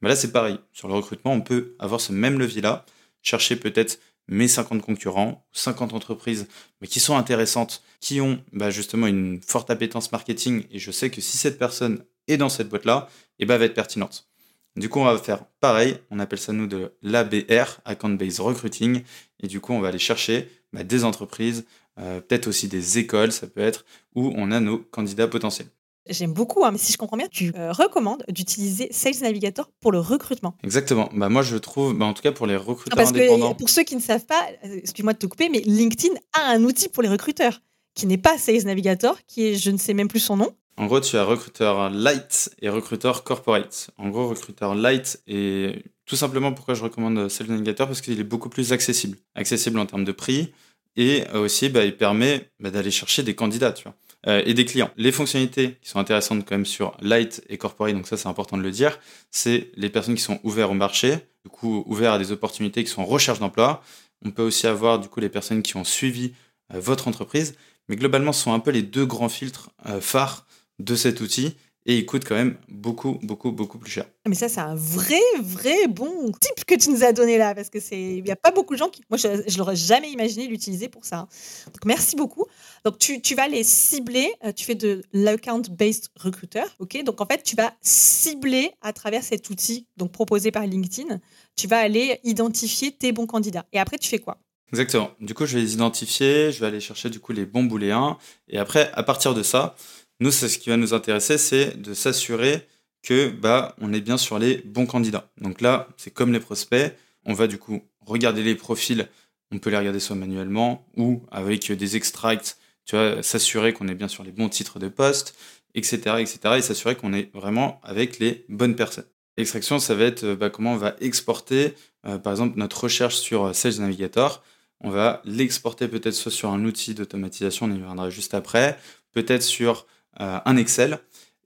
Mais 0.00 0.08
là, 0.08 0.16
c'est 0.16 0.32
pareil. 0.32 0.58
Sur 0.72 0.88
le 0.88 0.94
recrutement, 0.94 1.32
on 1.32 1.40
peut 1.40 1.76
avoir 1.78 2.00
ce 2.00 2.12
même 2.12 2.38
levier-là, 2.38 2.84
chercher 3.22 3.56
peut-être 3.56 4.00
mes 4.32 4.48
50 4.48 4.82
concurrents, 4.82 5.46
50 5.52 5.92
entreprises 5.92 6.48
mais 6.80 6.88
qui 6.88 7.00
sont 7.00 7.16
intéressantes, 7.16 7.82
qui 8.00 8.20
ont 8.20 8.42
bah, 8.52 8.70
justement 8.70 9.06
une 9.06 9.40
forte 9.40 9.70
appétence 9.70 10.10
marketing, 10.12 10.64
et 10.70 10.78
je 10.78 10.90
sais 10.90 11.10
que 11.10 11.20
si 11.20 11.36
cette 11.36 11.58
personne 11.58 12.04
est 12.28 12.36
dans 12.36 12.48
cette 12.48 12.68
boîte-là, 12.68 13.08
et 13.38 13.44
eh 13.44 13.46
ben, 13.46 13.54
elle 13.54 13.60
va 13.60 13.66
être 13.66 13.74
pertinente. 13.74 14.28
Du 14.76 14.88
coup, 14.88 15.00
on 15.00 15.04
va 15.04 15.18
faire 15.18 15.44
pareil, 15.60 15.98
on 16.10 16.18
appelle 16.18 16.38
ça 16.38 16.52
nous 16.52 16.66
de 16.66 16.94
l'ABR, 17.02 17.80
Account 17.84 18.10
Based 18.14 18.40
Recruiting, 18.40 19.02
et 19.40 19.46
du 19.46 19.60
coup, 19.60 19.72
on 19.72 19.80
va 19.80 19.88
aller 19.88 19.98
chercher 19.98 20.48
bah, 20.72 20.82
des 20.82 21.04
entreprises, 21.04 21.66
euh, 21.98 22.20
peut-être 22.20 22.46
aussi 22.46 22.68
des 22.68 22.98
écoles, 22.98 23.32
ça 23.32 23.46
peut 23.46 23.60
être, 23.60 23.84
où 24.14 24.32
on 24.34 24.50
a 24.50 24.60
nos 24.60 24.78
candidats 24.78 25.28
potentiels. 25.28 25.68
J'aime 26.08 26.32
beaucoup, 26.32 26.64
hein, 26.64 26.72
mais 26.72 26.78
si 26.78 26.92
je 26.92 26.98
comprends 26.98 27.16
bien, 27.16 27.28
tu 27.30 27.52
euh, 27.56 27.70
recommandes 27.70 28.24
d'utiliser 28.28 28.88
Sales 28.90 29.20
Navigator 29.22 29.70
pour 29.80 29.92
le 29.92 30.00
recrutement. 30.00 30.56
Exactement. 30.64 31.08
Bah, 31.14 31.28
moi, 31.28 31.42
je 31.42 31.56
trouve, 31.56 31.94
bah, 31.94 32.06
en 32.06 32.12
tout 32.12 32.22
cas 32.22 32.32
pour 32.32 32.46
les 32.46 32.56
recruteurs 32.56 32.96
Parce 32.96 33.10
indépendants. 33.10 33.52
Que, 33.52 33.58
pour 33.58 33.70
ceux 33.70 33.84
qui 33.84 33.94
ne 33.94 34.00
savent 34.00 34.26
pas, 34.26 34.48
euh, 34.64 34.78
excuse-moi 34.78 35.12
de 35.12 35.18
te 35.18 35.26
couper, 35.26 35.48
mais 35.48 35.60
LinkedIn 35.60 36.14
a 36.34 36.50
un 36.50 36.64
outil 36.64 36.88
pour 36.88 37.04
les 37.04 37.08
recruteurs 37.08 37.60
qui 37.94 38.06
n'est 38.06 38.18
pas 38.18 38.36
Sales 38.36 38.64
Navigator, 38.64 39.16
qui 39.28 39.46
est, 39.46 39.54
je 39.54 39.70
ne 39.70 39.76
sais 39.76 39.94
même 39.94 40.08
plus 40.08 40.20
son 40.20 40.36
nom. 40.36 40.50
En 40.76 40.86
gros, 40.86 41.00
tu 41.00 41.16
as 41.16 41.24
recruteur 41.24 41.90
light 41.90 42.50
et 42.60 42.68
recruteur 42.68 43.22
corporate. 43.22 43.90
En 43.98 44.08
gros, 44.08 44.28
recruteur 44.28 44.74
light 44.74 45.22
et 45.28 45.84
tout 46.06 46.16
simplement 46.16 46.52
pourquoi 46.52 46.74
je 46.74 46.82
recommande 46.82 47.28
Sales 47.28 47.48
Navigator 47.48 47.86
parce 47.86 48.00
qu'il 48.00 48.18
est 48.18 48.24
beaucoup 48.24 48.48
plus 48.48 48.72
accessible. 48.72 49.18
Accessible 49.34 49.78
en 49.78 49.86
termes 49.86 50.04
de 50.04 50.12
prix 50.12 50.52
et 50.96 51.24
aussi 51.34 51.68
bah, 51.68 51.84
il 51.84 51.96
permet 51.96 52.50
d'aller 52.58 52.90
chercher 52.90 53.22
des 53.22 53.34
candidats, 53.34 53.72
tu 53.72 53.84
vois. 53.84 53.94
Euh, 54.28 54.40
et 54.46 54.54
des 54.54 54.64
clients. 54.64 54.90
Les 54.96 55.10
fonctionnalités 55.10 55.78
qui 55.82 55.88
sont 55.88 55.98
intéressantes 55.98 56.44
quand 56.46 56.54
même 56.54 56.66
sur 56.66 56.96
Light 57.00 57.42
et 57.48 57.58
Corporate, 57.58 57.92
donc 57.92 58.06
ça 58.06 58.16
c'est 58.16 58.28
important 58.28 58.56
de 58.56 58.62
le 58.62 58.70
dire, 58.70 59.00
c'est 59.32 59.72
les 59.74 59.90
personnes 59.90 60.14
qui 60.14 60.22
sont 60.22 60.38
ouvertes 60.44 60.70
au 60.70 60.74
marché, 60.74 61.16
du 61.44 61.50
coup 61.50 61.82
ouvertes 61.88 62.14
à 62.14 62.18
des 62.18 62.30
opportunités 62.30 62.84
qui 62.84 62.90
sont 62.90 63.02
en 63.02 63.06
recherche 63.06 63.40
d'emploi. 63.40 63.82
On 64.24 64.30
peut 64.30 64.44
aussi 64.44 64.68
avoir 64.68 65.00
du 65.00 65.08
coup 65.08 65.18
les 65.18 65.28
personnes 65.28 65.62
qui 65.62 65.76
ont 65.76 65.82
suivi 65.82 66.34
euh, 66.72 66.78
votre 66.78 67.08
entreprise, 67.08 67.56
mais 67.88 67.96
globalement 67.96 68.32
ce 68.32 68.44
sont 68.44 68.52
un 68.52 68.60
peu 68.60 68.70
les 68.70 68.82
deux 68.82 69.06
grands 69.06 69.28
filtres 69.28 69.70
euh, 69.86 70.00
phares 70.00 70.46
de 70.78 70.94
cet 70.94 71.20
outil 71.20 71.56
et 71.84 71.98
il 71.98 72.06
coûte 72.06 72.24
quand 72.24 72.34
même 72.34 72.56
beaucoup, 72.68 73.18
beaucoup, 73.22 73.50
beaucoup 73.50 73.78
plus 73.78 73.90
cher. 73.90 74.06
Mais 74.26 74.34
ça, 74.34 74.48
c'est 74.48 74.60
un 74.60 74.74
vrai, 74.74 75.20
vrai 75.42 75.88
bon 75.88 76.30
tip 76.40 76.64
que 76.64 76.74
tu 76.74 76.90
nous 76.90 77.02
as 77.02 77.12
donné 77.12 77.38
là, 77.38 77.54
parce 77.54 77.70
que 77.70 77.80
c'est, 77.80 78.00
il 78.00 78.22
n'y 78.22 78.30
a 78.30 78.36
pas 78.36 78.52
beaucoup 78.52 78.74
de 78.74 78.78
gens 78.78 78.88
qui, 78.88 79.02
moi, 79.10 79.18
je, 79.18 79.28
ne 79.28 79.58
l'aurais 79.58 79.76
jamais 79.76 80.10
imaginé 80.10 80.46
l'utiliser 80.46 80.88
pour 80.88 81.04
ça. 81.04 81.28
Donc, 81.66 81.84
merci 81.84 82.14
beaucoup. 82.14 82.46
Donc, 82.84 82.98
tu, 82.98 83.20
tu 83.20 83.34
vas 83.34 83.48
les 83.48 83.64
cibler. 83.64 84.32
Euh, 84.44 84.52
tu 84.52 84.64
fais 84.64 84.76
de 84.76 85.02
l'account-based 85.12 86.10
recruiter, 86.16 86.64
ok? 86.78 87.02
Donc, 87.04 87.20
en 87.20 87.26
fait, 87.26 87.42
tu 87.42 87.56
vas 87.56 87.72
cibler 87.80 88.70
à 88.80 88.92
travers 88.92 89.24
cet 89.24 89.50
outil, 89.50 89.86
donc 89.96 90.12
proposé 90.12 90.52
par 90.52 90.66
LinkedIn. 90.66 91.20
Tu 91.56 91.66
vas 91.66 91.78
aller 91.78 92.20
identifier 92.22 92.92
tes 92.92 93.10
bons 93.10 93.26
candidats. 93.26 93.66
Et 93.72 93.80
après, 93.80 93.98
tu 93.98 94.08
fais 94.08 94.18
quoi? 94.18 94.38
Exactement. 94.72 95.10
Du 95.20 95.34
coup, 95.34 95.44
je 95.44 95.56
vais 95.56 95.62
les 95.62 95.74
identifier. 95.74 96.50
Je 96.50 96.60
vais 96.60 96.66
aller 96.66 96.80
chercher 96.80 97.10
du 97.10 97.20
coup 97.20 97.32
les 97.32 97.44
bons 97.44 97.64
booléens. 97.64 98.16
Et 98.48 98.58
après, 98.58 98.90
à 98.94 99.02
partir 99.02 99.34
de 99.34 99.42
ça, 99.42 99.76
nous, 100.22 100.30
ce 100.30 100.46
qui 100.46 100.70
va 100.70 100.76
nous 100.76 100.94
intéresser, 100.94 101.36
c'est 101.36 101.80
de 101.80 101.94
s'assurer 101.94 102.68
que 103.02 103.28
bah, 103.28 103.74
on 103.80 103.92
est 103.92 104.00
bien 104.00 104.16
sur 104.16 104.38
les 104.38 104.58
bons 104.58 104.86
candidats. 104.86 105.28
Donc 105.40 105.60
là, 105.60 105.88
c'est 105.96 106.12
comme 106.12 106.32
les 106.32 106.38
prospects, 106.38 106.94
on 107.24 107.32
va 107.32 107.48
du 107.48 107.58
coup 107.58 107.82
regarder 108.00 108.44
les 108.44 108.54
profils, 108.54 109.08
on 109.50 109.58
peut 109.58 109.70
les 109.70 109.76
regarder 109.76 109.98
soit 109.98 110.14
manuellement 110.14 110.86
ou 110.96 111.22
avec 111.32 111.72
des 111.72 111.96
extracts, 111.96 112.56
tu 112.84 112.94
vois, 112.94 113.20
s'assurer 113.24 113.72
qu'on 113.72 113.88
est 113.88 113.96
bien 113.96 114.06
sur 114.06 114.22
les 114.22 114.30
bons 114.30 114.48
titres 114.48 114.78
de 114.78 114.86
poste, 114.86 115.34
etc., 115.74 115.96
etc., 116.20 116.38
et 116.58 116.62
s'assurer 116.62 116.94
qu'on 116.94 117.12
est 117.12 117.34
vraiment 117.34 117.80
avec 117.82 118.20
les 118.20 118.44
bonnes 118.48 118.76
personnes. 118.76 119.06
Extraction, 119.36 119.80
ça 119.80 119.96
va 119.96 120.04
être 120.04 120.34
bah, 120.34 120.50
comment 120.50 120.74
on 120.74 120.76
va 120.76 120.94
exporter, 121.00 121.74
euh, 122.06 122.18
par 122.18 122.32
exemple, 122.32 122.56
notre 122.58 122.84
recherche 122.84 123.16
sur 123.16 123.52
Sales 123.56 123.80
Navigator. 123.80 124.44
On 124.80 124.90
va 124.90 125.20
l'exporter 125.24 125.88
peut-être 125.88 126.14
soit 126.14 126.30
sur 126.30 126.50
un 126.50 126.64
outil 126.64 126.94
d'automatisation, 126.94 127.66
on 127.66 127.70
y 127.70 127.74
reviendra 127.74 128.08
juste 128.08 128.34
après, 128.34 128.78
peut-être 129.12 129.42
sur 129.42 129.80
euh, 129.80 129.91
un 130.18 130.56
Excel 130.56 130.98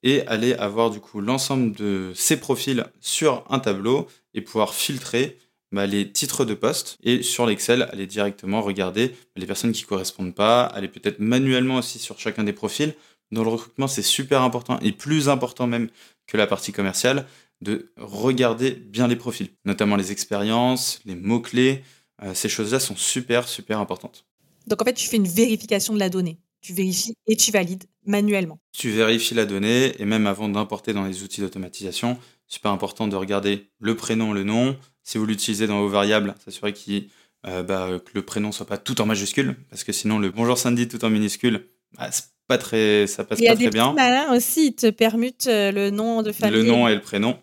et 0.02 0.26
aller 0.26 0.54
avoir 0.54 0.90
du 0.90 1.00
coup 1.00 1.20
l'ensemble 1.20 1.72
de 1.72 2.12
ces 2.14 2.38
profils 2.38 2.86
sur 3.00 3.44
un 3.50 3.58
tableau 3.58 4.06
et 4.34 4.40
pouvoir 4.40 4.74
filtrer 4.74 5.38
bah, 5.72 5.86
les 5.86 6.12
titres 6.12 6.44
de 6.44 6.54
poste 6.54 6.96
et 7.02 7.22
sur 7.22 7.44
l'Excel 7.44 7.88
aller 7.90 8.06
directement 8.06 8.62
regarder 8.62 9.16
les 9.34 9.46
personnes 9.46 9.72
qui 9.72 9.82
correspondent 9.82 10.34
pas, 10.34 10.62
aller 10.62 10.88
peut-être 10.88 11.18
manuellement 11.18 11.76
aussi 11.76 11.98
sur 11.98 12.18
chacun 12.20 12.44
des 12.44 12.52
profils. 12.52 12.94
Dans 13.32 13.42
le 13.42 13.48
recrutement, 13.48 13.88
c'est 13.88 14.02
super 14.02 14.42
important 14.42 14.78
et 14.80 14.92
plus 14.92 15.28
important 15.28 15.66
même 15.66 15.88
que 16.28 16.36
la 16.36 16.46
partie 16.46 16.72
commerciale 16.72 17.26
de 17.62 17.90
regarder 17.96 18.70
bien 18.70 19.08
les 19.08 19.16
profils, 19.16 19.48
notamment 19.64 19.96
les 19.96 20.12
expériences, 20.12 21.00
les 21.04 21.16
mots-clés. 21.16 21.82
Euh, 22.22 22.32
ces 22.34 22.48
choses-là 22.48 22.78
sont 22.78 22.96
super, 22.96 23.48
super 23.48 23.80
importantes. 23.80 24.24
Donc 24.68 24.80
en 24.82 24.84
fait, 24.84 24.94
tu 24.94 25.08
fais 25.08 25.16
une 25.16 25.26
vérification 25.26 25.94
de 25.94 25.98
la 25.98 26.10
donnée 26.10 26.38
tu 26.60 26.72
vérifies 26.72 27.14
et 27.26 27.36
tu 27.36 27.50
valides 27.50 27.84
manuellement. 28.04 28.58
Tu 28.72 28.90
vérifies 28.90 29.34
la 29.34 29.46
donnée 29.46 30.00
et 30.00 30.04
même 30.04 30.26
avant 30.26 30.48
d'importer 30.48 30.92
dans 30.92 31.04
les 31.04 31.22
outils 31.22 31.40
d'automatisation, 31.40 32.18
super 32.46 32.70
important 32.70 33.08
de 33.08 33.16
regarder 33.16 33.70
le 33.78 33.96
prénom, 33.96 34.32
le 34.32 34.44
nom. 34.44 34.76
Si 35.02 35.18
vous 35.18 35.26
l'utilisez 35.26 35.66
dans 35.66 35.80
vos 35.80 35.88
variables, 35.88 36.34
s'assurer 36.44 36.74
euh, 37.46 37.62
bah, 37.62 37.88
que 38.04 38.10
le 38.14 38.22
prénom 38.22 38.52
soit 38.52 38.66
pas 38.66 38.78
tout 38.78 39.00
en 39.00 39.06
majuscule, 39.06 39.56
parce 39.70 39.84
que 39.84 39.92
sinon 39.92 40.18
le 40.18 40.30
bonjour 40.30 40.58
Sandy 40.58 40.88
tout 40.88 41.04
en 41.04 41.10
minuscule, 41.10 41.66
bah, 41.96 42.10
pas 42.48 42.58
très, 42.58 43.06
ça 43.06 43.24
passe 43.24 43.40
pas 43.40 43.54
très 43.54 43.70
bien. 43.70 43.94
Il 43.96 43.98
y 43.98 44.00
a 44.00 44.30
des 44.30 44.36
aussi, 44.36 44.68
ils 44.68 44.74
te 44.74 44.90
permutent 44.90 45.46
euh, 45.48 45.72
le 45.72 45.90
nom 45.90 46.22
de 46.22 46.32
famille. 46.32 46.62
Le 46.62 46.64
nom 46.64 46.88
et 46.88 46.94
le 46.94 47.00
prénom. 47.00 47.38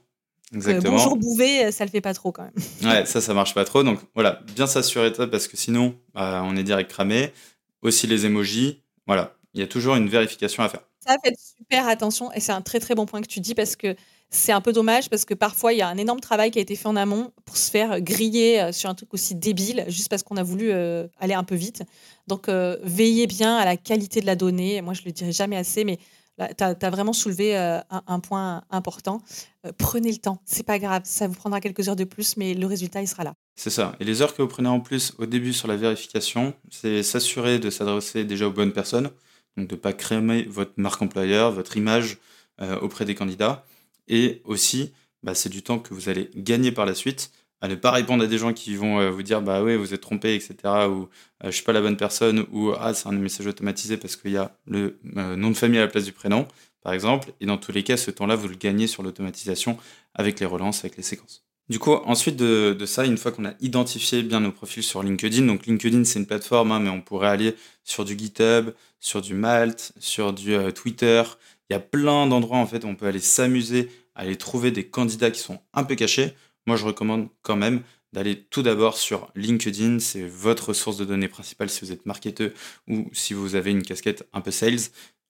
Exactement. 0.53 0.97
bonjour 0.97 1.17
Bouvet, 1.17 1.71
ça 1.71 1.83
le 1.83 1.89
fait 1.89 2.01
pas 2.01 2.13
trop 2.13 2.31
quand 2.31 2.43
même. 2.43 2.53
ouais, 2.83 3.05
ça, 3.05 3.21
ça 3.21 3.33
marche 3.33 3.53
pas 3.53 3.65
trop. 3.65 3.83
Donc 3.83 3.99
voilà, 4.13 4.41
bien 4.55 4.67
s'assurer 4.67 5.09
de 5.09 5.15
ça 5.15 5.27
parce 5.27 5.47
que 5.47 5.57
sinon, 5.57 5.95
bah, 6.13 6.43
on 6.45 6.55
est 6.55 6.63
direct 6.63 6.91
cramé. 6.91 7.31
Aussi 7.81 8.07
les 8.07 8.25
emojis, 8.25 8.82
voilà, 9.07 9.35
il 9.53 9.61
y 9.61 9.63
a 9.63 9.67
toujours 9.67 9.95
une 9.95 10.09
vérification 10.09 10.63
à 10.63 10.69
faire. 10.69 10.81
Ça, 11.05 11.17
faites 11.23 11.37
super 11.37 11.87
attention 11.87 12.31
et 12.31 12.39
c'est 12.39 12.53
un 12.53 12.61
très 12.61 12.79
très 12.79 12.95
bon 12.95 13.05
point 13.05 13.21
que 13.21 13.27
tu 13.27 13.41
dis 13.41 13.55
parce 13.55 13.75
que 13.75 13.95
c'est 14.29 14.51
un 14.51 14.61
peu 14.61 14.73
dommage 14.73 15.09
parce 15.09 15.25
que 15.25 15.33
parfois 15.33 15.73
il 15.73 15.79
y 15.79 15.81
a 15.81 15.87
un 15.87 15.97
énorme 15.97 16.19
travail 16.19 16.49
qui 16.49 16.59
a 16.59 16.61
été 16.61 16.75
fait 16.75 16.87
en 16.87 16.95
amont 16.95 17.31
pour 17.45 17.57
se 17.57 17.69
faire 17.69 18.01
griller 18.01 18.61
euh, 18.61 18.71
sur 18.71 18.89
un 18.89 18.95
truc 18.95 19.13
aussi 19.13 19.35
débile 19.35 19.85
juste 19.87 20.09
parce 20.09 20.23
qu'on 20.23 20.37
a 20.37 20.43
voulu 20.43 20.71
euh, 20.71 21.07
aller 21.19 21.33
un 21.33 21.43
peu 21.43 21.55
vite. 21.55 21.83
Donc 22.27 22.49
euh, 22.49 22.77
veillez 22.83 23.27
bien 23.27 23.57
à 23.57 23.65
la 23.65 23.77
qualité 23.77 24.21
de 24.21 24.25
la 24.25 24.35
donnée. 24.35 24.81
Moi 24.81 24.93
je 24.93 25.01
le 25.05 25.11
dirai 25.11 25.31
jamais 25.31 25.57
assez, 25.57 25.83
mais 25.83 25.99
tu 26.37 26.63
as, 26.63 26.89
vraiment 26.89 27.13
soulevé 27.13 27.57
euh, 27.57 27.79
un, 27.89 28.19
point 28.19 28.63
important. 28.69 29.21
Euh, 29.65 29.71
prenez 29.77 30.11
le 30.11 30.17
temps, 30.17 30.41
c'est 30.45 30.65
pas 30.65 30.79
grave, 30.79 31.03
ça 31.05 31.27
vous 31.27 31.35
prendra 31.35 31.61
quelques 31.61 31.87
heures 31.87 31.95
de 31.95 32.03
plus, 32.03 32.37
mais 32.37 32.53
le 32.53 32.65
résultat, 32.65 33.01
il 33.01 33.07
sera 33.07 33.23
là. 33.23 33.33
C'est 33.55 33.69
ça. 33.69 33.95
Et 33.99 34.03
les 34.03 34.21
heures 34.21 34.35
que 34.35 34.41
vous 34.41 34.47
prenez 34.47 34.69
en 34.69 34.79
plus 34.79 35.13
au 35.19 35.25
début 35.25 35.53
sur 35.53 35.67
la 35.67 35.75
vérification, 35.75 36.53
c'est 36.71 37.03
s'assurer 37.03 37.59
de 37.59 37.69
s'adresser 37.69 38.23
déjà 38.25 38.47
aux 38.47 38.51
bonnes 38.51 38.73
personnes, 38.73 39.11
donc 39.57 39.67
de 39.67 39.75
ne 39.75 39.79
pas 39.79 39.93
créer 39.93 40.43
votre 40.43 40.73
marque 40.77 41.01
employeur, 41.01 41.51
votre 41.51 41.77
image 41.77 42.17
euh, 42.61 42.79
auprès 42.79 43.05
des 43.05 43.15
candidats. 43.15 43.65
Et 44.07 44.41
aussi, 44.45 44.91
bah, 45.21 45.35
c'est 45.35 45.49
du 45.49 45.61
temps 45.61 45.79
que 45.79 45.93
vous 45.93 46.09
allez 46.09 46.31
gagner 46.35 46.71
par 46.71 46.85
la 46.85 46.95
suite 46.95 47.31
ne 47.69 47.75
pas 47.75 47.91
répondre 47.91 48.23
à 48.23 48.27
des 48.27 48.37
gens 48.37 48.51
qui 48.51 48.75
vont 48.75 48.99
euh, 48.99 49.09
vous 49.09 49.23
dire 49.23 49.41
bah 49.41 49.63
ouais 49.63 49.77
vous 49.77 49.93
êtes 49.93 50.01
trompé 50.01 50.35
etc 50.35 50.55
ou 50.89 51.07
je 51.41 51.47
euh, 51.47 51.51
je 51.51 51.51
suis 51.51 51.63
pas 51.63 51.71
la 51.71 51.79
bonne 51.79 51.95
personne 51.95 52.45
ou 52.51 52.73
ah 52.77 52.93
c'est 52.93 53.07
un 53.07 53.13
message 53.13 53.47
automatisé 53.47 53.95
parce 53.95 54.17
qu'il 54.17 54.31
y 54.31 54.37
a 54.37 54.57
le 54.67 54.99
euh, 55.15 55.37
nom 55.37 55.49
de 55.49 55.55
famille 55.55 55.79
à 55.79 55.83
la 55.83 55.87
place 55.87 56.03
du 56.03 56.11
prénom 56.11 56.45
par 56.81 56.91
exemple. 56.91 57.31
Et 57.39 57.45
dans 57.45 57.57
tous 57.57 57.71
les 57.71 57.83
cas 57.83 57.95
ce 57.95 58.11
temps-là 58.11 58.35
vous 58.35 58.49
le 58.49 58.55
gagnez 58.55 58.87
sur 58.87 59.01
l'automatisation 59.01 59.77
avec 60.13 60.41
les 60.41 60.45
relances 60.45 60.83
avec 60.83 60.97
les 60.97 61.03
séquences. 61.03 61.45
Du 61.69 61.79
coup 61.79 61.93
ensuite 61.93 62.35
de, 62.35 62.77
ça 62.85 63.05
une 63.05 63.17
fois 63.17 63.31
qu'on 63.31 63.45
a 63.45 63.53
identifié 63.61 64.23
bien 64.23 64.41
nos 64.41 64.51
profils 64.51 64.83
sur 64.83 65.01
LinkedIn 65.01 65.45
donc 65.45 65.65
LinkedIn 65.65 66.03
c'est 66.03 66.19
une 66.19 66.25
plateforme 66.25 66.73
hein, 66.73 66.81
mais 66.81 66.89
on 66.89 66.99
pourrait 66.99 67.29
aller 67.29 67.55
sur 67.85 68.03
du 68.03 68.17
GitHub 68.17 68.71
sur 68.99 69.21
du 69.21 69.35
Malt 69.35 69.93
sur 69.99 70.33
du 70.33 70.57
Twitter. 70.73 71.23
Il 71.69 71.73
y 71.73 71.75
a 71.77 71.79
plein 71.79 72.27
d'endroits 72.27 72.57
en 72.57 72.67
fait 72.67 72.83
où 72.83 72.87
on 72.87 72.95
peut 72.95 73.05
aller 73.07 73.19
s'amuser 73.19 73.89
aller 74.15 74.35
trouver 74.35 74.71
des 74.71 74.85
candidats 74.85 75.31
qui 75.31 75.39
sont 75.39 75.61
un 75.73 75.85
peu 75.85 75.95
cachés 75.95 76.33
moi, 76.65 76.77
je 76.77 76.85
recommande 76.85 77.29
quand 77.41 77.55
même 77.55 77.81
d'aller 78.13 78.39
tout 78.49 78.61
d'abord 78.61 78.97
sur 78.97 79.31
LinkedIn. 79.35 79.99
C'est 79.99 80.25
votre 80.25 80.73
source 80.73 80.97
de 80.97 81.05
données 81.05 81.27
principale 81.27 81.69
si 81.69 81.83
vous 81.83 81.91
êtes 81.91 82.05
marketeur 82.05 82.51
ou 82.87 83.09
si 83.11 83.33
vous 83.33 83.55
avez 83.55 83.71
une 83.71 83.83
casquette 83.83 84.27
un 84.33 84.41
peu 84.41 84.51
sales. 84.51 84.79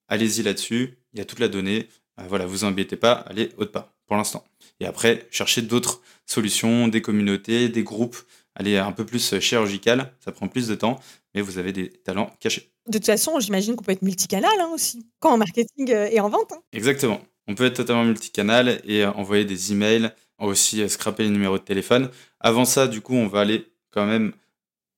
Allez-y 0.08 0.44
là-dessus. 0.44 0.98
Il 1.14 1.20
y 1.20 1.22
a 1.22 1.26
toute 1.26 1.40
la 1.40 1.48
donnée. 1.48 1.88
Euh, 2.20 2.26
voilà, 2.28 2.46
vous 2.46 2.66
embêtez 2.66 2.98
pas. 2.98 3.14
Allez 3.14 3.50
haut 3.58 3.66
de 3.66 3.70
pas 3.70 3.96
pour 4.06 4.18
l'instant. 4.18 4.44
Et 4.80 4.86
après, 4.86 5.28
cherchez 5.32 5.62
d'autres 5.62 6.02
solutions, 6.26 6.88
des 6.88 7.02
communautés, 7.02 7.70
des 7.70 7.84
groupes. 7.84 8.18
Allez 8.56 8.78
un 8.78 8.92
peu 8.92 9.06
plus 9.06 9.40
chirurgical. 9.40 10.14
Ça 10.20 10.32
prend 10.32 10.48
plus 10.48 10.68
de 10.68 10.76
temps, 10.76 11.00
mais 11.34 11.42
vous 11.42 11.58
avez 11.58 11.72
des 11.72 11.90
talents 11.90 12.36
cachés. 12.40 12.70
De 12.88 12.98
toute 12.98 13.06
façon, 13.06 13.40
j'imagine 13.40 13.76
qu'on 13.76 13.84
peut 13.84 13.94
être 13.94 14.02
multicanal 14.02 14.52
hein, 14.60 14.70
aussi, 14.74 15.08
quand 15.20 15.32
en 15.32 15.38
marketing 15.38 15.92
euh, 15.92 16.10
et 16.12 16.20
en 16.20 16.30
vente. 16.30 16.52
Hein. 16.52 16.62
Exactement. 16.74 17.22
On 17.48 17.56
peut 17.56 17.66
être 17.66 17.78
totalement 17.78 18.04
multicanal 18.04 18.82
et 18.86 19.06
envoyer 19.06 19.46
des 19.46 19.72
emails, 19.72 20.12
aussi 20.40 20.88
scraper 20.90 21.24
les 21.24 21.30
numéros 21.30 21.58
de 21.58 21.64
téléphone. 21.64 22.10
Avant 22.40 22.66
ça, 22.66 22.88
du 22.88 23.02
coup, 23.02 23.16
on 23.16 23.28
va 23.28 23.42
aller 23.42 23.72
quand 23.92 24.06
même. 24.06 24.34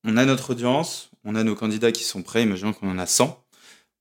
On 0.03 0.17
a 0.17 0.25
notre 0.25 0.51
audience, 0.51 1.09
on 1.23 1.35
a 1.35 1.43
nos 1.43 1.55
candidats 1.55 1.91
qui 1.91 2.03
sont 2.03 2.23
prêts, 2.23 2.43
imaginons 2.43 2.73
qu'on 2.73 2.89
en 2.89 2.99
a 2.99 3.05
100. 3.05 3.41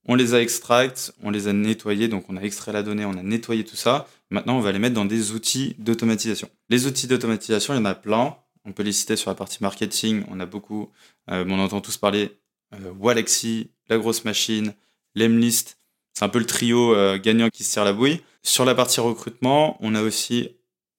On 0.07 0.15
les 0.15 0.35
a 0.35 0.41
extracts, 0.41 1.13
on 1.23 1.31
les 1.31 1.47
a 1.47 1.53
nettoyés, 1.53 2.07
donc 2.07 2.25
on 2.29 2.37
a 2.37 2.41
extrait 2.41 2.71
la 2.71 2.83
donnée, 2.83 3.05
on 3.05 3.17
a 3.17 3.23
nettoyé 3.23 3.63
tout 3.65 3.75
ça. 3.75 4.07
Maintenant, 4.29 4.57
on 4.57 4.61
va 4.61 4.71
les 4.71 4.77
mettre 4.77 4.93
dans 4.93 5.05
des 5.05 5.31
outils 5.31 5.75
d'automatisation. 5.79 6.49
Les 6.69 6.85
outils 6.85 7.07
d'automatisation, 7.07 7.73
il 7.73 7.77
y 7.77 7.79
en 7.79 7.85
a 7.85 7.95
plein. 7.95 8.37
On 8.65 8.71
peut 8.71 8.83
les 8.83 8.91
citer 8.91 9.15
sur 9.15 9.31
la 9.31 9.35
partie 9.35 9.57
marketing. 9.61 10.23
On 10.29 10.39
a 10.39 10.45
beaucoup, 10.45 10.91
euh, 11.31 11.43
on 11.47 11.59
entend 11.59 11.81
tous 11.81 11.97
parler 11.97 12.37
euh, 12.73 12.91
Walaxy, 12.99 13.71
la 13.89 13.97
grosse 13.97 14.25
machine, 14.25 14.73
Lemlist. 15.15 15.77
C'est 16.13 16.23
un 16.23 16.29
peu 16.29 16.39
le 16.39 16.45
trio 16.45 16.93
euh, 16.93 17.17
gagnant 17.17 17.49
qui 17.49 17.63
se 17.63 17.73
tire 17.73 17.83
la 17.83 17.93
bouille. 17.93 18.21
Sur 18.43 18.63
la 18.63 18.75
partie 18.75 18.99
recrutement, 18.99 19.77
on 19.81 19.95
a 19.95 20.03
aussi 20.03 20.49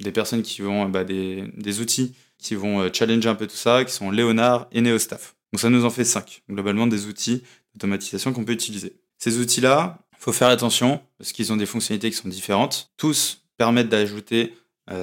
des 0.00 0.12
personnes 0.12 0.42
qui 0.42 0.62
vont, 0.62 0.88
bah, 0.88 1.04
des, 1.04 1.80
outils 1.80 2.14
qui 2.38 2.54
vont 2.54 2.80
euh, 2.80 2.90
challenger 2.92 3.28
un 3.28 3.34
peu 3.34 3.46
tout 3.46 3.56
ça, 3.56 3.84
qui 3.84 3.92
sont 3.92 4.10
Léonard 4.10 4.68
et 4.72 4.80
NeoStaff. 4.80 5.34
Donc 5.52 5.60
ça 5.60 5.70
nous 5.70 5.84
en 5.84 5.90
fait 5.90 6.04
cinq, 6.04 6.42
globalement 6.50 6.86
des 6.86 7.06
outils 7.06 7.42
d'automatisation 7.74 8.32
qu'on 8.32 8.44
peut 8.44 8.52
utiliser. 8.52 8.96
Ces 9.18 9.38
outils-là, 9.38 9.98
il 10.12 10.18
faut 10.18 10.32
faire 10.32 10.48
attention 10.48 11.00
parce 11.18 11.32
qu'ils 11.32 11.52
ont 11.52 11.56
des 11.56 11.66
fonctionnalités 11.66 12.10
qui 12.10 12.16
sont 12.16 12.28
différentes. 12.28 12.90
Tous 12.96 13.42
permettent 13.56 13.88
d'ajouter 13.88 14.54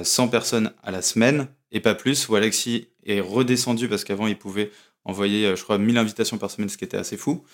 100 0.02 0.26
euh, 0.26 0.28
personnes 0.28 0.72
à 0.82 0.90
la 0.90 1.02
semaine 1.02 1.48
et 1.72 1.80
pas 1.80 1.94
plus. 1.94 2.28
Walaxy 2.28 2.88
est 3.04 3.20
redescendu 3.20 3.88
parce 3.88 4.04
qu'avant 4.04 4.26
il 4.28 4.38
pouvait 4.38 4.70
envoyer, 5.04 5.46
euh, 5.46 5.56
je 5.56 5.62
crois, 5.64 5.78
1000 5.78 5.98
invitations 5.98 6.38
par 6.38 6.50
semaine, 6.50 6.68
ce 6.68 6.78
qui 6.78 6.84
était 6.84 6.96
assez 6.96 7.16
fou. 7.16 7.44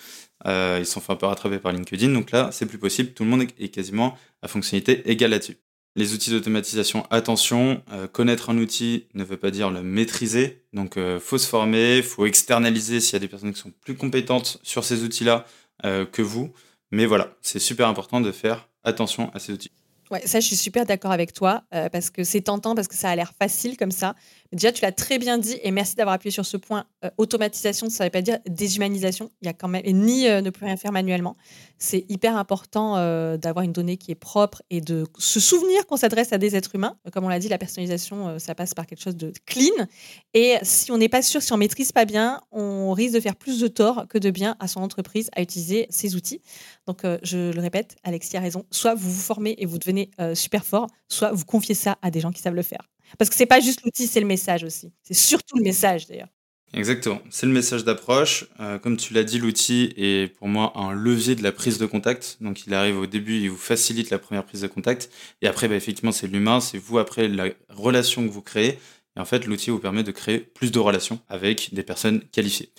ils 0.45 0.87
sont 0.87 1.01
fait 1.01 1.13
un 1.13 1.17
peu 1.17 1.27
rattraper 1.27 1.59
par 1.59 1.73
LinkedIn, 1.73 2.13
donc 2.13 2.33
là 2.33 2.51
c'est 2.53 2.67
plus 2.67 2.79
possible. 2.79 3.13
Tout 3.13 3.25
le 3.25 3.31
monde 3.31 3.47
est 3.59 3.69
quasiment 3.69 4.19
à 4.43 4.49
fonctionnalité 4.49 5.11
égale 5.11 5.31
là-dessus. 5.31 5.57
Les 5.97 6.15
outils 6.15 6.31
d'automatisation, 6.31 7.05
attention, 7.11 7.83
euh, 7.93 8.07
connaître 8.07 8.51
un 8.51 8.59
outil 8.59 9.09
ne 9.15 9.25
veut 9.25 9.37
pas 9.37 9.51
dire 9.51 9.71
le 9.71 9.83
maîtriser. 9.83 10.63
Donc, 10.73 10.93
il 10.97 11.03
euh, 11.03 11.21
faut 11.21 11.37
se 11.37 11.49
former, 11.49 12.01
faut 12.03 12.27
externaliser 12.27 13.01
s'il 13.01 13.15
y 13.15 13.17
a 13.17 13.19
des 13.19 13.27
personnes 13.27 13.53
qui 13.53 13.61
sont 13.61 13.73
plus 13.85 13.97
compétentes 13.97 14.59
sur 14.63 14.85
ces 14.85 15.03
outils-là 15.03 15.45
euh, 15.85 16.07
que 16.07 16.23
vous. 16.23 16.53
Mais 16.93 17.07
voilà, 17.07 17.35
c'est 17.43 17.59
super 17.59 17.89
important 17.89 18.21
de 18.21 18.31
faire 18.31 18.69
attention 18.85 19.33
à 19.35 19.41
ces 19.41 19.53
outils. 19.53 19.73
Ouais, 20.13 20.23
ça, 20.27 20.39
je 20.39 20.47
suis 20.47 20.57
super 20.57 20.87
d'accord 20.87 21.13
avec 21.13 21.33
toi 21.33 21.63
parce 21.71 22.11
que 22.11 22.25
c'est 22.25 22.41
tentant, 22.41 22.75
parce 22.75 22.89
que 22.89 22.97
ça 22.97 23.11
a 23.11 23.15
l'air 23.15 23.33
facile 23.39 23.77
comme 23.77 23.93
ça. 23.93 24.17
Déjà, 24.53 24.73
tu 24.73 24.83
l'as 24.83 24.91
très 24.91 25.19
bien 25.19 25.39
dit 25.39 25.59
et 25.63 25.71
merci 25.71 25.95
d'avoir 25.95 26.15
appuyé 26.15 26.33
sur 26.33 26.45
ce 26.45 26.57
point. 26.57 26.85
Euh, 27.05 27.11
automatisation, 27.19 27.89
ça 27.89 28.03
ne 28.03 28.07
veut 28.09 28.11
pas 28.11 28.21
dire 28.21 28.39
déshumanisation. 28.49 29.31
Il 29.43 29.47
y 29.47 29.49
a 29.49 29.53
quand 29.53 29.69
même, 29.69 29.83
ni 29.87 30.27
euh, 30.27 30.41
ne 30.41 30.51
plus 30.51 30.67
rien 30.67 30.77
faire 30.77 30.91
manuellement. 30.91 31.37
C'est 31.79 32.05
hyper 32.09 32.37
important 32.37 32.97
euh, 32.97 33.37
d'avoir 33.37 33.65
une 33.65 33.73
donnée 33.73 33.97
qui 33.97 34.11
est 34.11 34.17
propre 34.17 34.61
et 34.69 34.81
de 34.81 35.07
se 35.19 35.39
souvenir 35.39 35.87
qu'on 35.87 35.97
s'adresse 35.97 36.33
à 36.33 36.39
des 36.39 36.57
êtres 36.57 36.75
humains. 36.75 36.97
Comme 37.13 37.25
on 37.25 37.29
l'a 37.29 37.39
dit, 37.39 37.49
la 37.49 37.59
personnalisation, 37.59 38.41
ça 38.41 38.57
passe 38.57 38.75
par 38.75 38.87
quelque 38.87 39.01
chose 39.01 39.17
de 39.17 39.33
clean. 39.47 39.87
Et 40.35 40.57
si 40.63 40.91
on 40.91 40.99
n'est 40.99 41.09
pas 41.09 41.23
sûr, 41.23 41.43
si 41.43 41.53
on 41.53 41.57
maîtrise 41.57 41.93
pas 41.93 42.05
bien, 42.05 42.41
on 42.51 42.93
risque 42.93 43.15
de 43.15 43.21
faire 43.21 43.37
plus 43.37 43.61
de 43.61 43.69
tort 43.69 44.07
que 44.09 44.19
de 44.19 44.31
bien 44.31 44.57
à 44.59 44.67
son 44.67 44.81
entreprise 44.81 45.31
à 45.37 45.43
utiliser 45.43 45.87
ces 45.91 46.17
outils. 46.17 46.41
Donc, 46.87 47.03
je 47.23 47.53
le 47.53 47.61
répète, 47.61 47.97
Alexis 48.03 48.37
a 48.37 48.41
raison. 48.41 48.65
Soit 48.73 48.95
vous 48.95 49.11
vous 49.11 49.23
formez 49.23 49.55
et 49.59 49.67
vous 49.67 49.79
devenez 49.79 50.11
super 50.35 50.65
fort, 50.65 50.89
soit 51.09 51.31
vous 51.31 51.45
confiez 51.45 51.75
ça 51.75 51.99
à 52.03 52.11
des 52.11 52.19
gens 52.19 52.33
qui 52.33 52.43
savent 52.43 52.55
le 52.55 52.63
faire. 52.63 52.83
Parce 53.19 53.31
que 53.31 53.37
c'est 53.37 53.47
pas 53.47 53.61
juste 53.61 53.83
l'outil, 53.85 54.07
c'est 54.07 54.21
le 54.21 54.27
message 54.27 54.65
aussi. 54.65 54.93
C'est 55.03 55.15
surtout 55.15 55.57
le 55.57 55.63
message 55.63 56.07
d'ailleurs. 56.07 56.29
Exactement, 56.73 57.21
c'est 57.31 57.47
le 57.47 57.53
message 57.53 57.85
d'approche. 57.85 58.45
Euh, 58.61 58.79
comme 58.79 58.97
tu 58.97 59.13
l'as 59.13 59.25
dit, 59.25 59.39
l'outil 59.39 59.93
est 59.97 60.33
pour 60.37 60.47
moi 60.47 60.73
un 60.77 60.93
levier 60.93 61.35
de 61.35 61.43
la 61.43 61.51
prise 61.51 61.79
de 61.79 61.87
contact. 61.87 62.37
Donc 62.41 62.65
il 62.65 62.75
arrive 62.75 62.97
au 62.97 63.07
début, 63.07 63.41
il 63.41 63.51
vous 63.51 63.57
facilite 63.57 64.11
la 64.11 64.21
première 64.21 64.45
prise 64.45 64.61
de 64.61 64.69
contact. 64.69 65.11
Et 65.43 65.49
après, 65.49 65.67
bah, 65.67 65.75
effectivement, 65.75 66.13
c'est 66.13 66.29
l'humain, 66.29 66.61
c'est 66.61 66.79
vous 66.79 66.99
après 66.99 67.27
la 67.27 67.47
relation 67.71 68.25
que 68.25 68.31
vous 68.31 68.43
créez. 68.43 68.79
Et 69.17 69.21
en 69.21 69.25
fait, 69.25 69.47
l'outil 69.47 69.71
vous 69.71 69.81
permet 69.81 70.05
de 70.05 70.13
créer 70.13 70.39
plus 70.39 70.71
de 70.71 70.79
relations 70.79 71.19
avec 71.29 71.75
des 71.75 71.83
personnes 71.83 72.21
qualifiées. 72.31 72.71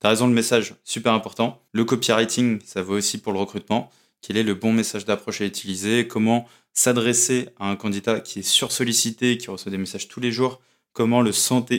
Tu 0.00 0.06
as 0.06 0.10
raison, 0.10 0.28
le 0.28 0.32
message, 0.32 0.74
super 0.84 1.12
important. 1.12 1.60
Le 1.72 1.84
copywriting, 1.84 2.60
ça 2.64 2.82
vaut 2.82 2.96
aussi 2.96 3.18
pour 3.18 3.32
le 3.32 3.40
recrutement. 3.40 3.90
Quel 4.22 4.36
est 4.36 4.42
le 4.44 4.54
bon 4.54 4.72
message 4.72 5.06
d'approche 5.06 5.40
à 5.40 5.44
utiliser? 5.44 6.06
Comment 6.06 6.46
s'adresser 6.72 7.48
à 7.58 7.68
un 7.68 7.76
candidat 7.76 8.20
qui 8.20 8.40
est 8.40 8.42
sursollicité, 8.42 9.38
qui 9.38 9.50
reçoit 9.50 9.70
des 9.70 9.78
messages 9.78 10.08
tous 10.08 10.20
les 10.20 10.32
jours, 10.32 10.60
comment 10.92 11.22
le 11.22 11.32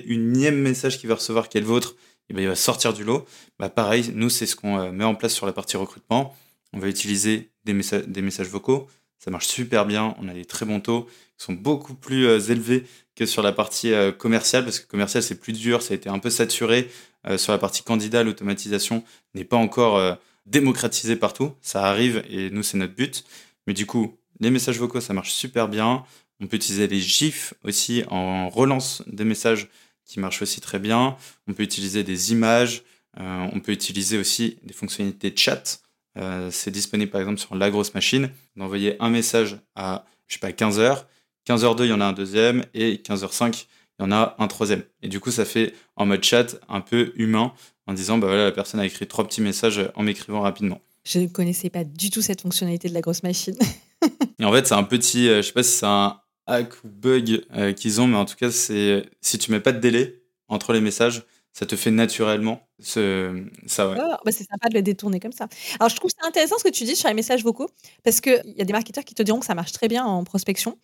unième 0.05 0.57
message 0.57 0.99
qu'il 0.99 1.09
va 1.09 1.15
recevoir 1.15 1.49
qui 1.49 1.57
est 1.57 1.61
le 1.61 1.67
vôtre, 1.67 1.95
eh 2.29 2.33
ben, 2.33 2.41
il 2.41 2.47
va 2.47 2.55
sortir 2.55 2.93
du 2.93 3.03
lot. 3.03 3.25
Bah, 3.59 3.69
pareil, 3.69 4.11
nous, 4.15 4.29
c'est 4.29 4.45
ce 4.45 4.55
qu'on 4.55 4.79
euh, 4.79 4.91
met 4.91 5.03
en 5.03 5.15
place 5.15 5.33
sur 5.33 5.45
la 5.45 5.51
partie 5.51 5.75
recrutement. 5.75 6.35
On 6.71 6.79
va 6.79 6.87
utiliser 6.87 7.51
des, 7.65 7.73
messages, 7.73 8.07
des 8.07 8.21
messages 8.21 8.47
vocaux. 8.47 8.87
Ça 9.19 9.29
marche 9.31 9.47
super 9.47 9.85
bien. 9.85 10.15
On 10.17 10.29
a 10.29 10.33
des 10.33 10.45
très 10.45 10.65
bons 10.65 10.79
taux 10.79 11.03
qui 11.37 11.45
sont 11.45 11.53
beaucoup 11.53 11.93
plus 11.93 12.25
euh, 12.25 12.39
élevés 12.39 12.85
que 13.15 13.25
sur 13.25 13.43
la 13.43 13.51
partie 13.51 13.91
euh, 13.91 14.13
commerciale, 14.13 14.63
parce 14.63 14.79
que 14.79 14.87
commercial, 14.87 15.21
c'est 15.21 15.41
plus 15.41 15.51
dur, 15.51 15.81
ça 15.81 15.93
a 15.93 15.97
été 15.97 16.09
un 16.09 16.19
peu 16.19 16.29
saturé. 16.29 16.89
sur 17.37 17.51
la 17.51 17.59
partie 17.59 17.83
candidat, 17.83 18.23
l'automatisation 18.23 19.03
n'est 19.35 19.43
pas 19.43 19.57
encore 19.57 20.17
démocratisée 20.45 21.17
partout. 21.17 21.51
Ça 21.61 21.83
arrive 21.83 22.23
et 22.29 22.49
nous, 22.49 22.63
c'est 22.63 22.77
notre 22.77 22.95
but. 22.95 23.25
Mais 23.67 23.73
du 23.73 23.85
coup, 23.85 24.17
les 24.41 24.49
messages 24.49 24.79
vocaux, 24.79 24.99
ça 24.99 25.13
marche 25.13 25.31
super 25.31 25.69
bien. 25.69 26.03
On 26.41 26.47
peut 26.47 26.57
utiliser 26.57 26.87
les 26.87 26.99
GIFs 26.99 27.53
aussi 27.63 28.03
en 28.09 28.49
relance 28.49 29.03
des 29.07 29.23
messages 29.23 29.69
qui 30.03 30.19
marchent 30.19 30.41
aussi 30.41 30.59
très 30.59 30.79
bien. 30.79 31.15
On 31.47 31.53
peut 31.53 31.63
utiliser 31.63 32.03
des 32.03 32.31
images. 32.31 32.83
Euh, 33.19 33.47
on 33.53 33.59
peut 33.59 33.71
utiliser 33.71 34.17
aussi 34.17 34.57
des 34.63 34.73
fonctionnalités 34.73 35.29
de 35.29 35.37
chat. 35.37 35.81
Euh, 36.17 36.49
c'est 36.51 36.71
disponible 36.71 37.11
par 37.11 37.21
exemple 37.21 37.39
sur 37.39 37.55
la 37.55 37.69
grosse 37.69 37.93
machine. 37.93 38.31
D'envoyer 38.55 39.01
un 39.01 39.09
message 39.09 39.57
à, 39.75 40.05
je 40.27 40.33
sais 40.33 40.39
pas, 40.39 40.51
15h. 40.51 41.05
15h02, 41.47 41.83
il 41.83 41.89
y 41.89 41.93
en 41.93 42.01
a 42.01 42.05
un 42.05 42.13
deuxième. 42.13 42.65
Et 42.73 42.95
15h05, 42.95 43.67
il 43.99 44.03
y 44.03 44.05
en 44.05 44.11
a 44.11 44.35
un 44.39 44.47
troisième. 44.47 44.83
Et 45.03 45.07
du 45.07 45.19
coup, 45.19 45.31
ça 45.31 45.45
fait 45.45 45.73
en 45.95 46.07
mode 46.07 46.23
chat 46.23 46.57
un 46.67 46.81
peu 46.81 47.13
humain 47.15 47.53
en 47.85 47.93
disant, 47.93 48.17
bah 48.17 48.27
voilà, 48.27 48.45
la 48.45 48.51
personne 48.51 48.79
a 48.79 48.85
écrit 48.85 49.07
trois 49.07 49.27
petits 49.27 49.41
messages 49.41 49.81
en 49.95 50.01
m'écrivant 50.01 50.41
rapidement. 50.41 50.81
Je 51.03 51.19
ne 51.19 51.27
connaissais 51.27 51.69
pas 51.69 51.83
du 51.83 52.09
tout 52.09 52.21
cette 52.21 52.41
fonctionnalité 52.41 52.89
de 52.89 52.93
la 52.93 53.01
grosse 53.01 53.21
machine. 53.21 53.57
Et 54.39 54.45
en 54.45 54.51
fait, 54.51 54.67
c'est 54.67 54.73
un 54.73 54.83
petit, 54.83 55.29
euh, 55.29 55.41
je 55.41 55.47
sais 55.47 55.53
pas 55.53 55.63
si 55.63 55.71
c'est 55.71 55.85
un 55.85 56.19
hack 56.47 56.83
ou 56.83 56.89
bug 56.89 57.45
euh, 57.55 57.73
qu'ils 57.73 58.01
ont, 58.01 58.07
mais 58.07 58.17
en 58.17 58.25
tout 58.25 58.35
cas, 58.35 58.51
c'est 58.51 59.09
si 59.21 59.37
tu 59.37 59.51
mets 59.51 59.59
pas 59.59 59.71
de 59.71 59.79
délai 59.79 60.23
entre 60.47 60.73
les 60.73 60.81
messages, 60.81 61.23
ça 61.53 61.65
te 61.65 61.75
fait 61.75 61.91
naturellement 61.91 62.67
ce, 62.79 63.45
ça. 63.67 63.93
Bah 63.93 64.31
c'est 64.31 64.47
sympa 64.47 64.69
de 64.69 64.75
le 64.75 64.81
détourner 64.81 65.19
comme 65.19 65.33
ça. 65.33 65.47
Alors, 65.79 65.89
je 65.89 65.95
trouve 65.95 66.09
ça 66.09 66.27
intéressant 66.27 66.57
ce 66.57 66.63
que 66.63 66.69
tu 66.69 66.85
dis 66.85 66.95
sur 66.95 67.09
les 67.09 67.13
messages 67.13 67.43
vocaux, 67.43 67.69
parce 68.03 68.21
qu'il 68.21 68.41
y 68.57 68.61
a 68.61 68.65
des 68.65 68.73
marketeurs 68.73 69.03
qui 69.03 69.15
te 69.15 69.23
diront 69.23 69.39
que 69.39 69.45
ça 69.45 69.55
marche 69.55 69.73
très 69.73 69.87
bien 69.87 70.05
en 70.05 70.23
prospection. 70.23 70.77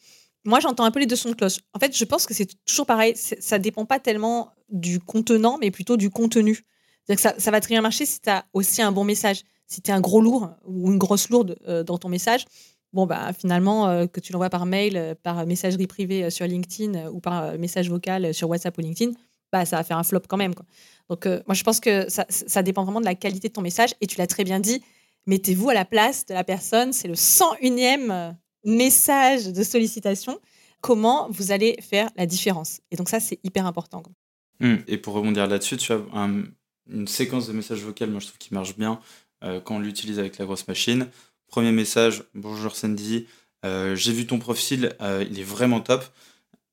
Moi, 0.43 0.59
j'entends 0.59 0.83
un 0.83 0.91
peu 0.91 0.99
les 0.99 1.05
deux 1.05 1.15
sons 1.15 1.29
de 1.29 1.35
cloche. 1.35 1.59
En 1.73 1.79
fait, 1.79 1.97
je 1.97 2.05
pense 2.05 2.25
que 2.25 2.33
c'est 2.33 2.47
toujours 2.65 2.85
pareil. 2.85 3.15
Ça 3.15 3.59
dépend 3.59 3.85
pas 3.85 3.99
tellement 3.99 4.53
du 4.69 4.99
contenant, 4.99 5.57
mais 5.59 5.71
plutôt 5.71 5.97
du 5.97 6.09
contenu. 6.09 6.65
Que 7.07 7.15
ça, 7.19 7.33
va 7.51 7.61
très 7.61 7.73
bien 7.73 7.81
marcher 7.81 8.05
si 8.05 8.19
tu 8.19 8.29
as 8.29 8.45
aussi 8.53 8.81
un 8.81 8.91
bon 8.91 9.05
message. 9.05 9.43
si 9.65 9.81
tu 9.81 9.91
es 9.91 9.93
un 9.93 10.01
gros 10.01 10.21
lourd 10.21 10.49
ou 10.65 10.91
une 10.91 10.97
grosse 10.97 11.29
lourde 11.29 11.57
dans 11.85 11.97
ton 11.97 12.09
message, 12.09 12.45
bon, 12.93 13.05
bah, 13.05 13.31
finalement, 13.33 14.07
que 14.07 14.19
tu 14.19 14.31
l'envoies 14.31 14.49
par 14.49 14.65
mail, 14.65 15.15
par 15.23 15.45
messagerie 15.45 15.87
privée 15.87 16.29
sur 16.29 16.45
LinkedIn 16.47 17.09
ou 17.09 17.19
par 17.19 17.57
message 17.57 17.89
vocal 17.89 18.33
sur 18.33 18.49
WhatsApp 18.49 18.77
ou 18.77 18.81
LinkedIn, 18.81 19.11
bah, 19.51 19.65
ça 19.65 19.77
va 19.77 19.83
faire 19.83 19.97
un 19.97 20.03
flop 20.03 20.21
quand 20.27 20.37
même. 20.37 20.55
Quoi. 20.55 20.65
Donc, 21.09 21.25
moi, 21.25 21.53
je 21.53 21.63
pense 21.63 21.79
que 21.79 22.09
ça, 22.09 22.25
ça, 22.29 22.63
dépend 22.63 22.83
vraiment 22.83 22.99
de 22.99 23.05
la 23.05 23.15
qualité 23.15 23.47
de 23.49 23.53
ton 23.53 23.61
message. 23.61 23.91
Et 24.01 24.07
tu 24.07 24.17
l'as 24.17 24.27
très 24.27 24.43
bien 24.43 24.59
dit, 24.59 24.81
mettez-vous 25.25 25.69
à 25.69 25.73
la 25.73 25.85
place 25.85 26.25
de 26.25 26.33
la 26.33 26.43
personne. 26.43 26.93
C'est 26.93 27.07
le 27.07 27.13
101e 27.13 28.35
message 28.65 29.47
de 29.47 29.63
sollicitation. 29.63 30.39
Comment 30.81 31.27
vous 31.31 31.51
allez 31.51 31.77
faire 31.81 32.09
la 32.15 32.25
différence? 32.25 32.81
Et 32.91 32.95
donc, 32.95 33.09
ça, 33.09 33.19
c'est 33.19 33.39
hyper 33.43 33.65
important. 33.65 34.03
Mmh. 34.59 34.75
Et 34.87 34.97
pour 34.97 35.13
rebondir 35.13 35.47
là-dessus, 35.47 35.77
tu 35.77 35.93
as 35.93 35.99
une 36.89 37.07
séquence 37.07 37.47
de 37.47 37.53
messages 37.53 37.83
vocaux, 37.83 38.07
moi, 38.07 38.19
je 38.19 38.27
trouve 38.27 38.37
qui 38.37 38.53
marche 38.53 38.75
bien 38.77 38.99
quand 39.41 39.75
on 39.75 39.79
l'utilise 39.79 40.19
avec 40.19 40.37
la 40.37 40.45
grosse 40.45 40.67
machine. 40.67 41.07
Premier 41.47 41.71
message, 41.71 42.23
bonjour 42.35 42.75
Sandy, 42.75 43.25
euh, 43.63 43.95
j'ai 43.95 44.11
vu 44.11 44.27
ton 44.27 44.37
profil, 44.37 44.93
euh, 45.01 45.25
il 45.31 45.39
est 45.39 45.43
vraiment 45.43 45.79
top. 45.79 46.03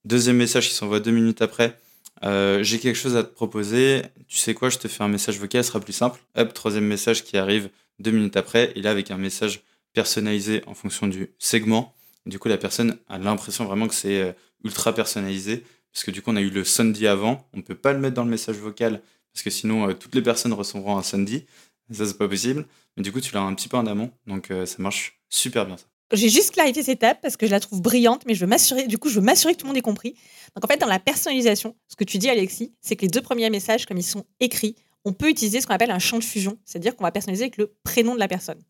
Deuxième 0.04 0.36
message 0.36 0.68
qui 0.68 0.74
s'envoie 0.74 0.98
deux 0.98 1.12
minutes 1.12 1.42
après, 1.42 1.78
euh, 2.24 2.60
j'ai 2.64 2.80
quelque 2.80 2.96
chose 2.96 3.16
à 3.16 3.22
te 3.22 3.32
proposer, 3.32 4.02
tu 4.26 4.36
sais 4.36 4.52
quoi, 4.52 4.70
je 4.70 4.78
te 4.78 4.88
fais 4.88 5.04
un 5.04 5.08
message 5.08 5.38
vocal, 5.38 5.62
ce 5.62 5.68
sera 5.68 5.78
plus 5.78 5.92
simple. 5.92 6.20
Hop, 6.36 6.52
troisième 6.52 6.86
message 6.86 7.22
qui 7.22 7.36
arrive 7.36 7.70
deux 8.00 8.10
minutes 8.10 8.36
après, 8.36 8.72
et 8.74 8.82
là 8.82 8.90
avec 8.90 9.12
un 9.12 9.16
message 9.16 9.62
personnalisé 9.92 10.62
en 10.66 10.74
fonction 10.74 11.06
du 11.06 11.30
segment. 11.38 11.94
Du 12.26 12.40
coup, 12.40 12.48
la 12.48 12.58
personne 12.58 12.98
a 13.08 13.18
l'impression 13.18 13.66
vraiment 13.66 13.86
que 13.86 13.94
c'est 13.94 14.34
ultra 14.64 14.92
personnalisé, 14.92 15.62
parce 15.92 16.02
que 16.02 16.10
du 16.10 16.20
coup, 16.20 16.32
on 16.32 16.36
a 16.36 16.40
eu 16.40 16.50
le 16.50 16.64
Sandy 16.64 17.06
avant, 17.06 17.48
on 17.54 17.58
ne 17.58 17.62
peut 17.62 17.76
pas 17.76 17.92
le 17.92 18.00
mettre 18.00 18.14
dans 18.14 18.24
le 18.24 18.30
message 18.30 18.56
vocal, 18.56 19.00
parce 19.32 19.44
que 19.44 19.50
sinon, 19.50 19.94
toutes 19.94 20.16
les 20.16 20.22
personnes 20.22 20.52
recevront 20.52 20.96
un 20.96 21.02
Sandy. 21.04 21.46
Ça, 21.90 22.06
c'est 22.06 22.18
pas 22.18 22.28
possible. 22.28 22.66
Mais 22.96 23.02
du 23.02 23.12
coup, 23.12 23.20
tu 23.20 23.34
l'as 23.34 23.42
un 23.42 23.54
petit 23.54 23.68
peu 23.68 23.76
en 23.76 23.86
amont. 23.86 24.10
Donc, 24.26 24.50
euh, 24.50 24.66
ça 24.66 24.76
marche 24.78 25.20
super 25.28 25.66
bien. 25.66 25.76
J'ai 26.12 26.28
juste 26.28 26.52
clarifié 26.52 26.82
cette 26.82 26.98
étape 26.98 27.20
parce 27.22 27.36
que 27.36 27.46
je 27.46 27.50
la 27.50 27.60
trouve 27.60 27.82
brillante, 27.82 28.22
mais 28.26 28.34
je 28.34 28.40
veux 28.40 28.46
m'assurer, 28.46 28.86
du 28.86 28.98
coup, 28.98 29.08
je 29.08 29.16
veux 29.16 29.24
m'assurer 29.24 29.54
que 29.54 29.60
tout 29.60 29.66
le 29.66 29.70
monde 29.70 29.76
ait 29.76 29.82
compris. 29.82 30.14
Donc, 30.54 30.64
en 30.64 30.68
fait, 30.68 30.78
dans 30.78 30.86
la 30.86 30.98
personnalisation, 31.00 31.74
ce 31.88 31.96
que 31.96 32.04
tu 32.04 32.18
dis, 32.18 32.28
Alexis, 32.28 32.72
c'est 32.80 32.96
que 32.96 33.02
les 33.02 33.08
deux 33.08 33.22
premiers 33.22 33.50
messages, 33.50 33.86
comme 33.86 33.98
ils 33.98 34.02
sont 34.02 34.24
écrits, 34.40 34.76
on 35.04 35.12
peut 35.12 35.28
utiliser 35.28 35.60
ce 35.60 35.66
qu'on 35.66 35.74
appelle 35.74 35.90
un 35.90 35.98
champ 35.98 36.18
de 36.18 36.24
fusion, 36.24 36.58
c'est-à-dire 36.64 36.94
qu'on 36.96 37.04
va 37.04 37.10
personnaliser 37.10 37.44
avec 37.44 37.56
le 37.56 37.74
prénom 37.82 38.14
de 38.14 38.20
la 38.20 38.28
personne. 38.28 38.60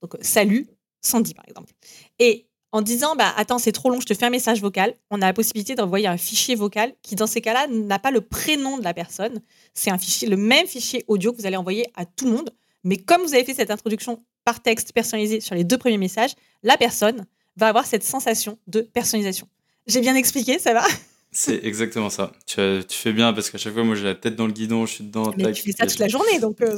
Donc, 0.00 0.16
salut, 0.20 0.68
Sandy, 1.00 1.34
par 1.34 1.44
exemple. 1.48 1.72
Et 2.18 2.46
en 2.72 2.80
disant 2.80 3.14
bah 3.16 3.32
attends 3.36 3.58
c'est 3.58 3.72
trop 3.72 3.90
long 3.90 4.00
je 4.00 4.06
te 4.06 4.14
fais 4.14 4.24
un 4.24 4.30
message 4.30 4.60
vocal 4.60 4.94
on 5.10 5.20
a 5.20 5.26
la 5.26 5.34
possibilité 5.34 5.74
d'envoyer 5.74 6.06
un 6.06 6.16
fichier 6.16 6.54
vocal 6.54 6.94
qui 7.02 7.14
dans 7.14 7.26
ces 7.26 7.42
cas-là 7.42 7.66
n'a 7.68 7.98
pas 7.98 8.10
le 8.10 8.22
prénom 8.22 8.78
de 8.78 8.84
la 8.84 8.94
personne 8.94 9.42
c'est 9.74 9.90
un 9.90 9.98
fichier 9.98 10.26
le 10.26 10.38
même 10.38 10.66
fichier 10.66 11.04
audio 11.06 11.32
que 11.32 11.36
vous 11.36 11.46
allez 11.46 11.56
envoyer 11.56 11.86
à 11.94 12.06
tout 12.06 12.24
le 12.24 12.32
monde 12.32 12.50
mais 12.84 12.96
comme 12.96 13.22
vous 13.22 13.34
avez 13.34 13.44
fait 13.44 13.54
cette 13.54 13.70
introduction 13.70 14.24
par 14.44 14.62
texte 14.62 14.92
personnalisé 14.92 15.40
sur 15.40 15.54
les 15.54 15.64
deux 15.64 15.78
premiers 15.78 15.98
messages, 15.98 16.32
la 16.62 16.76
personne 16.76 17.26
va 17.56 17.68
avoir 17.68 17.86
cette 17.86 18.04
sensation 18.04 18.58
de 18.66 18.80
personnalisation. 18.80 19.48
J'ai 19.86 20.00
bien 20.00 20.14
expliqué, 20.14 20.58
ça 20.58 20.74
va? 20.74 20.84
C'est 21.30 21.64
exactement 21.64 22.10
ça. 22.10 22.32
Tu, 22.46 22.60
fais 22.90 23.12
bien 23.12 23.32
parce 23.32 23.50
qu'à 23.50 23.58
chaque 23.58 23.72
fois, 23.72 23.84
moi, 23.84 23.94
j'ai 23.94 24.04
la 24.04 24.14
tête 24.14 24.36
dans 24.36 24.46
le 24.46 24.52
guidon, 24.52 24.84
je 24.84 24.94
suis 24.94 25.04
dedans. 25.04 25.32
Mais 25.36 25.52
tu 25.52 25.62
fais 25.62 25.72
ça 25.72 25.86
toute 25.86 25.98
la 25.98 26.08
journée, 26.08 26.38
donc. 26.38 26.60
Euh, 26.60 26.76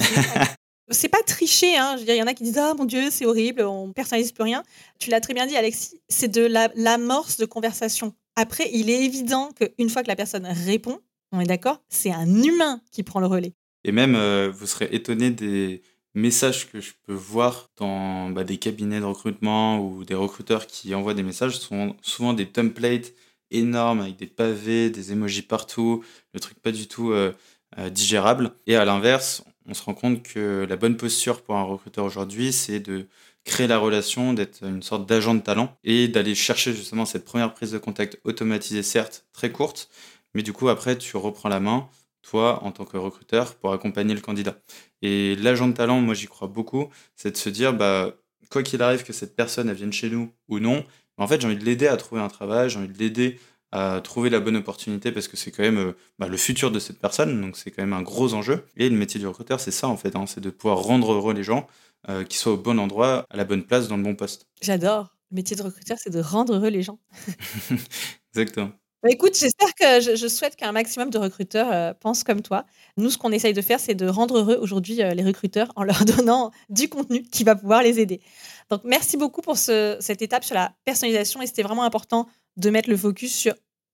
c'est 0.91 1.09
pas 1.09 1.23
tricher, 1.27 1.77
hein. 1.77 1.97
il 1.99 2.15
y 2.15 2.23
en 2.23 2.27
a 2.27 2.35
qui 2.35 2.45
disent 2.45 2.59
Ah 2.59 2.75
mon 2.75 2.85
Dieu, 2.85 3.11
c'est 3.11 3.27
horrible, 3.27 3.63
on 3.63 3.93
personnalise 3.93 4.33
plus 4.33 4.45
rien. 4.45 4.63
Tu 5.01 5.11
l'as 5.11 5.21
très 5.21 5.35
bien 5.35 5.47
dit, 5.47 5.57
Alexis, 5.57 6.01
c'est 6.09 6.29
de 6.29 6.49
l'amorce 6.77 7.37
de 7.37 7.47
conversation. 7.47 8.15
Après, 8.37 8.69
il 8.73 8.91
est 8.91 9.05
évident 9.05 9.51
qu'une 9.53 9.91
fois 9.91 10.03
que 10.03 10.09
la 10.09 10.17
personne 10.17 10.47
répond, 10.47 11.01
on 11.33 11.41
est 11.41 11.47
d'accord, 11.47 11.83
c'est 11.89 12.13
un 12.13 12.43
humain 12.43 12.81
qui 12.93 13.03
prend 13.03 13.21
le 13.21 13.27
relais. 13.27 13.55
Et 13.85 13.93
même, 13.93 14.15
euh, 14.15 14.51
vous 14.53 14.67
serez 14.67 14.89
étonné 14.93 15.31
des, 15.31 15.83
messages 16.15 16.71
que 16.71 16.81
je 16.81 16.93
peux 17.07 17.13
voir 17.13 17.71
dans 17.77 18.31
bah, 18.31 18.45
des 18.45 18.57
cabinets 18.57 19.01
de 19.01 19.05
recrutement 19.05 19.81
ou 19.81 20.05
des 20.05 20.15
recruteurs 20.15 20.67
qui 20.67 20.95
envoient 20.95 21.15
des 21.15 21.23
messages 21.23 21.59
sont 21.59 21.97
souvent 22.03 22.33
des 22.33 22.47
templates 22.47 23.13
énormes 23.51 24.01
avec 24.01 24.17
des 24.17 24.27
pavés, 24.27 24.91
des 24.91 25.13
emojis 25.13 25.43
partout, 25.43 26.05
le 26.33 26.41
truc 26.41 26.59
pas 26.61 26.73
du 26.73 26.87
tout 26.89 27.13
euh, 27.13 27.33
euh, 27.79 27.91
digérable. 27.91 28.53
Et 28.67 28.77
à 28.77 28.85
l'inverse, 28.85 29.45
on 29.67 29.75
se 29.75 29.83
rend 29.83 29.95
compte 29.95 30.23
que 30.23 30.67
la 30.69 30.77
bonne 30.77 30.97
posture 30.97 31.43
pour 31.43 31.57
un 31.57 31.63
recruteur 31.63 32.05
aujourd'hui, 32.05 32.53
c'est 32.53 32.81
de 32.81 33.07
créer 33.45 33.67
la 33.67 33.79
relation, 33.79 34.33
d'être 34.33 34.63
une 34.65 34.83
sorte 34.83 35.07
d'agent 35.07 35.35
de 35.35 35.41
talent 35.41 35.77
et 35.85 36.09
d'aller 36.09 36.35
chercher 36.35 36.73
justement 36.73 37.05
cette 37.05 37.25
première 37.25 37.53
prise 37.53 37.73
de 37.73 37.79
contact 37.79 38.19
automatisée, 38.25 38.83
certes 38.83 39.27
très 39.33 39.53
courte, 39.53 39.91
mais 40.35 40.43
du 40.43 40.53
coup 40.53 40.69
après 40.69 40.97
tu 40.97 41.17
reprends 41.17 41.51
la 41.51 41.61
main, 41.61 41.89
toi, 42.25 42.63
en 42.65 42.73
tant 42.73 42.85
que 42.85 42.97
recruteur, 42.97 43.55
pour 43.55 43.73
accompagner 43.73 44.15
le 44.15 44.21
candidat. 44.21 44.57
Et 45.03 45.37
l'agent 45.37 45.69
de 45.69 45.75
talent, 45.75 46.01
moi, 46.01 46.15
j'y 46.15 46.27
crois 46.27 46.49
beaucoup, 46.49 46.89
c'est 47.15 47.31
de 47.31 47.37
se 47.37 47.49
dire, 47.49 47.73
bah, 47.73 48.15
quoi 48.51 48.63
qu'il 48.63 48.83
arrive 48.83 49.05
que 49.05 49.13
cette 49.13 49.37
personne, 49.37 49.69
elle 49.69 49.77
vienne 49.77 49.93
chez 49.93 50.11
nous 50.11 50.31
ou 50.49 50.59
non, 50.59 50.85
en 51.17 51.27
fait, 51.27 51.41
j'ai 51.41 51.47
envie 51.47 51.57
de 51.57 51.65
l'aider 51.65 51.87
à 51.87 51.97
trouver 51.97 52.21
un 52.21 52.29
travail, 52.29 52.71
j'ai 52.71 52.79
envie 52.79 52.89
de 52.89 52.99
l'aider 52.99 53.39
à 53.73 54.01
trouver 54.01 54.31
la 54.31 54.41
bonne 54.41 54.57
opportunité 54.57 55.11
parce 55.11 55.27
que 55.27 55.37
c'est 55.37 55.51
quand 55.51 55.63
même 55.63 55.79
euh, 55.79 55.97
bah, 56.19 56.29
le 56.29 56.37
futur 56.37 56.71
de 56.71 56.79
cette 56.79 57.01
personne, 57.01 57.41
donc 57.41 57.57
c'est 57.57 57.73
quand 57.73 57.83
même 57.83 57.93
un 57.93 58.03
gros 58.03 58.35
enjeu. 58.35 58.65
Et 58.77 58.89
le 58.89 58.97
métier 58.97 59.19
du 59.19 59.27
recruteur, 59.27 59.59
c'est 59.59 59.73
ça 59.73 59.89
en 59.89 59.97
fait, 59.97 60.15
hein, 60.15 60.27
c'est 60.27 60.41
de 60.41 60.51
pouvoir 60.51 60.79
rendre 60.79 61.13
heureux 61.13 61.35
les 61.35 61.43
gens, 61.43 61.67
euh, 62.09 62.25
qui 62.25 62.39
soient 62.39 62.53
au 62.53 62.57
bon 62.57 62.79
endroit, 62.79 63.27
à 63.31 63.37
la 63.37 63.45
bonne 63.45 63.65
place, 63.65 63.89
dans 63.89 63.97
le 63.97 64.03
bon 64.05 64.15
poste. 64.15 64.47
J'adore. 64.63 65.17
Le 65.31 65.37
métier 65.37 65.57
de 65.57 65.63
recruteur, 65.63 65.99
c'est 65.99 66.11
de 66.11 66.21
rendre 66.21 66.55
heureux 66.55 66.69
les 66.69 66.83
gens. 66.83 67.01
Exactement. 68.35 68.71
Bah, 69.05 69.11
écoute, 69.11 69.37
j'espère 69.39 69.75
que 69.75 70.01
je, 70.01 70.27
souhaite 70.29 70.57
qu'un 70.57 70.73
maximum 70.73 71.11
de 71.11 71.19
recruteurs 71.19 71.71
euh, 71.71 71.93
pensent 71.93 72.25
comme 72.25 72.41
toi. 72.41 72.65
Nous, 72.97 73.11
ce 73.11 73.19
qu'on 73.19 73.33
essaye 73.33 73.53
de 73.53 73.61
faire, 73.61 73.79
c'est 73.79 73.95
de 73.95 74.07
rendre 74.07 74.39
heureux 74.39 74.57
aujourd'hui 74.59 75.03
euh, 75.03 75.13
les 75.13 75.23
recruteurs 75.23 75.71
en 75.77 75.85
leur 75.85 76.05
donnant 76.07 76.53
du 76.71 76.89
contenu 76.89 77.23
qui 77.23 77.45
va 77.45 77.55
pouvoir 77.55 77.83
les 77.83 78.01
aider. 78.01 78.23
Donc, 78.71 78.81
merci 78.83 79.19
beaucoup 79.19 79.43
pour 79.43 79.59
cette 79.59 80.23
étape 80.23 80.43
sur 80.43 80.55
la 80.55 80.73
personnalisation. 80.87 81.43
Et 81.43 81.47
c'était 81.47 81.63
vraiment 81.63 81.83
important 81.83 82.27
de 82.57 82.71
mettre 82.71 82.89
le 82.89 82.97
focus 82.97 83.35
sur 83.35 83.53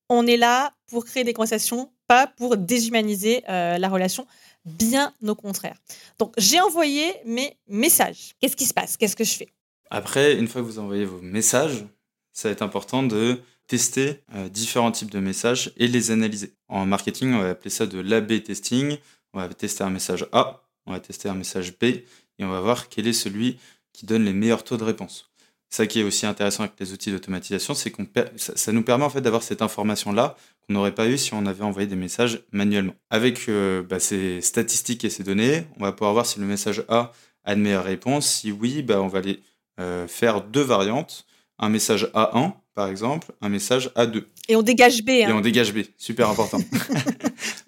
on 0.09 0.29
est 0.29 0.37
là 0.37 0.75
pour 0.87 1.05
créer 1.05 1.25
des 1.25 1.33
conversations, 1.33 1.91
pas 2.07 2.29
pour 2.29 2.57
déshumaniser 2.57 3.43
euh, 3.49 3.79
la 3.79 3.89
relation. 3.89 4.29
Bien 4.65 5.13
au 5.27 5.35
contraire. 5.35 5.77
Donc, 6.21 6.35
j'ai 6.39 6.61
envoyé 6.61 7.13
mes 7.25 7.59
messages. 7.67 8.37
Qu'est-ce 8.41 8.55
qui 8.55 8.65
se 8.65 8.75
passe? 8.75 8.97
Qu'est-ce 8.97 9.17
que 9.17 9.25
je 9.25 9.35
fais? 9.35 9.49
Après, 9.91 10.37
une 10.37 10.47
fois 10.47 10.61
que 10.61 10.67
vous 10.67 10.79
envoyez 10.79 11.05
vos 11.05 11.21
messages, 11.21 11.85
ça 12.33 12.47
va 12.47 12.53
être 12.53 12.63
important 12.63 13.03
de 13.03 13.41
tester 13.71 14.17
euh, 14.35 14.49
différents 14.49 14.91
types 14.91 15.13
de 15.13 15.21
messages 15.21 15.73
et 15.77 15.87
les 15.87 16.11
analyser. 16.11 16.55
En 16.67 16.87
marketing, 16.87 17.35
on 17.35 17.39
va 17.39 17.51
appeler 17.51 17.71
ça 17.71 17.87
de 17.87 18.01
l'AB 18.01 18.43
testing. 18.43 18.97
On 19.33 19.39
va 19.39 19.49
tester 19.49 19.85
un 19.85 19.91
message 19.91 20.27
A, 20.33 20.65
on 20.87 20.93
va 20.93 20.99
tester 20.99 21.29
un 21.29 21.35
message 21.35 21.79
B 21.79 21.85
et 21.85 22.05
on 22.41 22.51
va 22.51 22.61
voir 22.61 22.89
quel 22.89 23.07
est 23.07 23.13
celui 23.13 23.59
qui 23.93 24.07
donne 24.07 24.25
les 24.25 24.33
meilleurs 24.33 24.65
taux 24.65 24.77
de 24.77 24.83
réponse. 24.83 25.31
Ça 25.69 25.87
qui 25.87 26.01
est 26.01 26.03
aussi 26.03 26.27
intéressant 26.27 26.65
avec 26.65 26.75
les 26.81 26.93
outils 26.93 27.13
d'automatisation, 27.13 27.75
c'est 27.75 27.93
qu'on 27.93 28.09
ça, 28.35 28.73
nous 28.73 28.83
permet 28.83 29.05
en 29.05 29.11
fait 29.11 29.21
d'avoir 29.21 29.45
cette 29.45 29.63
information-là 29.63 30.37
qu'on 30.67 30.73
n'aurait 30.73 30.97
pas 30.97 31.07
eu 31.07 31.17
si 31.17 31.33
on 31.33 31.47
avait 31.47 31.63
envoyé 31.63 31.87
des 31.87 31.95
messages 31.95 32.43
manuellement. 32.51 32.97
Avec 33.09 33.49
euh, 33.49 33.85
bah, 33.85 34.01
ces 34.01 34.41
statistiques 34.41 35.05
et 35.05 35.11
ces 35.11 35.23
données, 35.23 35.65
on 35.79 35.85
va 35.85 35.93
pouvoir 35.93 36.13
voir 36.13 36.27
si 36.27 36.41
le 36.41 36.47
message 36.47 36.83
A 36.89 37.13
a 37.45 37.55
de 37.55 37.61
meilleures 37.61 37.85
réponses. 37.85 38.27
Si 38.27 38.51
oui, 38.51 38.83
bah, 38.83 39.01
on 39.01 39.07
va 39.07 39.19
aller 39.19 39.39
euh, 39.79 40.09
faire 40.09 40.41
deux 40.41 40.61
variantes. 40.61 41.25
Un 41.61 41.69
message 41.69 42.11
A1 42.15 42.55
par 42.75 42.89
exemple, 42.89 43.33
un 43.41 43.49
message 43.49 43.91
A2. 43.97 44.25
Et 44.49 44.57
on 44.57 44.63
dégage 44.63 45.03
B. 45.03 45.11
Hein. 45.11 45.29
Et 45.29 45.33
on 45.33 45.41
dégage 45.41 45.73
B, 45.73 45.81
super 45.97 46.29
important. 46.29 46.59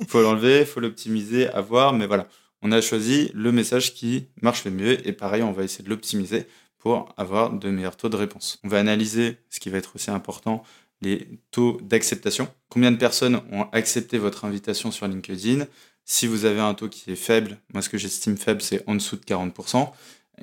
Il 0.00 0.06
faut 0.08 0.22
l'enlever, 0.22 0.60
il 0.60 0.66
faut 0.66 0.80
l'optimiser, 0.80 1.48
à 1.48 1.60
voir, 1.60 1.92
mais 1.92 2.06
voilà. 2.06 2.28
On 2.62 2.70
a 2.70 2.80
choisi 2.80 3.30
le 3.34 3.50
message 3.50 3.92
qui 3.92 4.26
marche 4.40 4.64
le 4.64 4.70
mieux 4.70 5.06
et 5.06 5.12
pareil, 5.12 5.42
on 5.42 5.52
va 5.52 5.64
essayer 5.64 5.84
de 5.84 5.90
l'optimiser 5.90 6.46
pour 6.78 7.12
avoir 7.16 7.52
de 7.52 7.70
meilleurs 7.70 7.96
taux 7.96 8.08
de 8.08 8.16
réponse. 8.16 8.58
On 8.64 8.68
va 8.68 8.78
analyser, 8.78 9.38
ce 9.50 9.58
qui 9.60 9.68
va 9.68 9.78
être 9.78 9.96
aussi 9.96 10.10
important, 10.10 10.62
les 11.00 11.28
taux 11.50 11.78
d'acceptation. 11.82 12.48
Combien 12.68 12.92
de 12.92 12.96
personnes 12.96 13.40
ont 13.50 13.64
accepté 13.72 14.18
votre 14.18 14.44
invitation 14.44 14.92
sur 14.92 15.06
LinkedIn? 15.08 15.66
Si 16.04 16.26
vous 16.26 16.44
avez 16.44 16.60
un 16.60 16.74
taux 16.74 16.88
qui 16.88 17.10
est 17.10 17.16
faible, 17.16 17.58
moi 17.72 17.82
ce 17.82 17.88
que 17.88 17.98
j'estime 17.98 18.36
faible, 18.36 18.62
c'est 18.62 18.82
en 18.88 18.94
dessous 18.94 19.16
de 19.16 19.24
40%. 19.24 19.90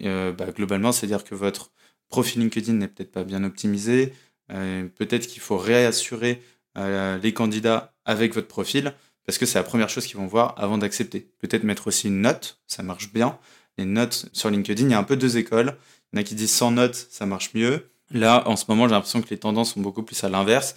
Euh, 0.04 0.32
bah, 0.32 0.48
globalement, 0.52 0.92
c'est-à-dire 0.92 1.24
que 1.24 1.36
votre 1.36 1.72
profil 2.10 2.42
LinkedIn 2.42 2.74
n'est 2.74 2.88
peut-être 2.88 3.12
pas 3.12 3.24
bien 3.24 3.44
optimisé, 3.44 4.14
peut-être 4.50 5.28
qu'il 5.28 5.42
faut 5.42 5.58
réassurer 5.58 6.42
euh, 6.78 7.18
les 7.18 7.34
candidats 7.34 7.94
avec 8.06 8.34
votre 8.34 8.48
profil, 8.48 8.94
parce 9.26 9.38
que 9.38 9.46
c'est 9.46 9.60
la 9.60 9.64
première 9.64 9.90
chose 9.90 10.06
qu'ils 10.06 10.18
vont 10.18 10.28
voir 10.28 10.54
avant 10.58 10.78
d'accepter. 10.78 11.30
Peut-être 11.40 11.64
mettre 11.64 11.88
aussi 11.88 12.08
une 12.08 12.22
note, 12.22 12.60
ça 12.68 12.84
marche 12.84 13.12
bien. 13.12 13.38
Les 13.78 13.86
notes 13.86 14.28
sur 14.34 14.50
LinkedIn, 14.50 14.86
il 14.86 14.92
y 14.92 14.94
a 14.94 15.00
un 15.00 15.04
peu 15.04 15.18
deux 15.18 15.38
écoles. 15.38 15.76
Il 16.12 16.18
y 16.18 16.20
en 16.20 16.22
a 16.22 16.24
qui 16.24 16.36
disent 16.36 16.54
sans 16.54 16.72
notes, 16.72 17.08
ça 17.10 17.26
marche 17.26 17.54
mieux. 17.54 17.90
Là, 18.12 18.48
en 18.48 18.56
ce 18.56 18.66
moment, 18.68 18.88
j'ai 18.88 18.94
l'impression 18.94 19.22
que 19.22 19.30
les 19.30 19.38
tendances 19.38 19.74
sont 19.74 19.82
beaucoup 19.82 20.04
plus 20.04 20.24
à 20.24 20.30
l'inverse. 20.30 20.76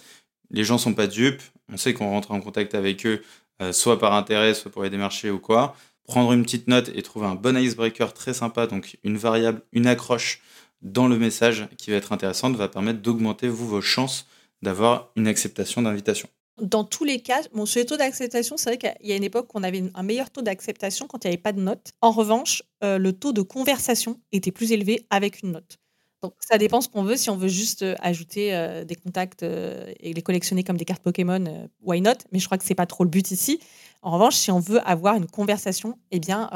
Les 0.51 0.63
gens 0.63 0.77
sont 0.77 0.93
pas 0.93 1.07
dupes. 1.07 1.41
On 1.71 1.77
sait 1.77 1.93
qu'on 1.93 2.09
rentre 2.09 2.31
en 2.31 2.41
contact 2.41 2.75
avec 2.75 3.05
eux, 3.05 3.23
euh, 3.61 3.71
soit 3.71 3.97
par 3.99 4.13
intérêt, 4.13 4.53
soit 4.53 4.71
pour 4.71 4.83
les 4.83 4.89
démarcher 4.89 5.31
ou 5.31 5.39
quoi. 5.39 5.75
Prendre 6.05 6.33
une 6.33 6.43
petite 6.43 6.67
note 6.67 6.91
et 6.93 7.01
trouver 7.01 7.27
un 7.27 7.35
bon 7.35 7.57
icebreaker 7.57 8.13
très 8.13 8.33
sympa, 8.33 8.67
donc 8.67 8.97
une 9.03 9.17
variable, 9.17 9.61
une 9.71 9.87
accroche 9.87 10.41
dans 10.83 11.07
le 11.07 11.17
message 11.17 11.67
qui 11.77 11.91
va 11.91 11.97
être 11.97 12.11
intéressante 12.11 12.55
va 12.55 12.67
permettre 12.67 13.01
d'augmenter 13.01 13.47
vous 13.47 13.67
vos 13.67 13.81
chances 13.81 14.27
d'avoir 14.61 15.11
une 15.15 15.27
acceptation 15.27 15.81
d'invitation. 15.81 16.29
Dans 16.61 16.83
tous 16.83 17.03
les 17.03 17.19
cas, 17.19 17.41
bon, 17.53 17.65
sur 17.65 17.79
les 17.79 17.85
taux 17.85 17.97
d'acceptation, 17.97 18.57
c'est 18.57 18.69
vrai 18.69 18.77
qu'il 18.77 19.09
y 19.09 19.11
a 19.11 19.15
une 19.15 19.23
époque 19.23 19.53
où 19.53 19.59
on 19.59 19.63
avait 19.63 19.83
un 19.93 20.03
meilleur 20.03 20.29
taux 20.29 20.43
d'acceptation 20.43 21.07
quand 21.07 21.23
il 21.23 21.27
n'y 21.27 21.33
avait 21.33 21.41
pas 21.41 21.51
de 21.51 21.59
notes. 21.59 21.91
En 22.01 22.11
revanche, 22.11 22.61
euh, 22.83 22.99
le 22.99 23.11
taux 23.13 23.33
de 23.33 23.41
conversation 23.41 24.19
était 24.31 24.51
plus 24.51 24.71
élevé 24.71 25.07
avec 25.09 25.41
une 25.41 25.51
note. 25.51 25.79
Donc 26.23 26.35
ça 26.39 26.57
dépend 26.57 26.79
ce 26.79 26.87
qu'on 26.87 27.03
veut. 27.03 27.17
Si 27.17 27.29
on 27.29 27.35
veut 27.35 27.49
juste 27.49 27.83
euh, 27.83 27.95
ajouter 28.01 28.55
euh, 28.55 28.85
des 28.85 28.95
contacts 28.95 29.43
et 29.43 30.13
les 30.13 30.21
collectionner 30.21 30.63
comme 30.63 30.77
des 30.77 30.85
cartes 30.85 31.03
Pokémon, 31.03 31.69
why 31.81 31.99
not? 31.99 32.13
Mais 32.31 32.39
je 32.39 32.45
crois 32.45 32.57
que 32.57 32.63
c'est 32.63 32.75
pas 32.75 32.85
trop 32.85 33.03
le 33.03 33.09
but 33.09 33.29
ici. 33.29 33.59
En 34.01 34.11
revanche, 34.11 34.35
si 34.35 34.49
on 34.49 34.59
veut 34.59 34.79
avoir 34.87 35.15
une 35.15 35.27
conversation, 35.27 35.99
eh 36.11 36.19
bien, 36.19 36.49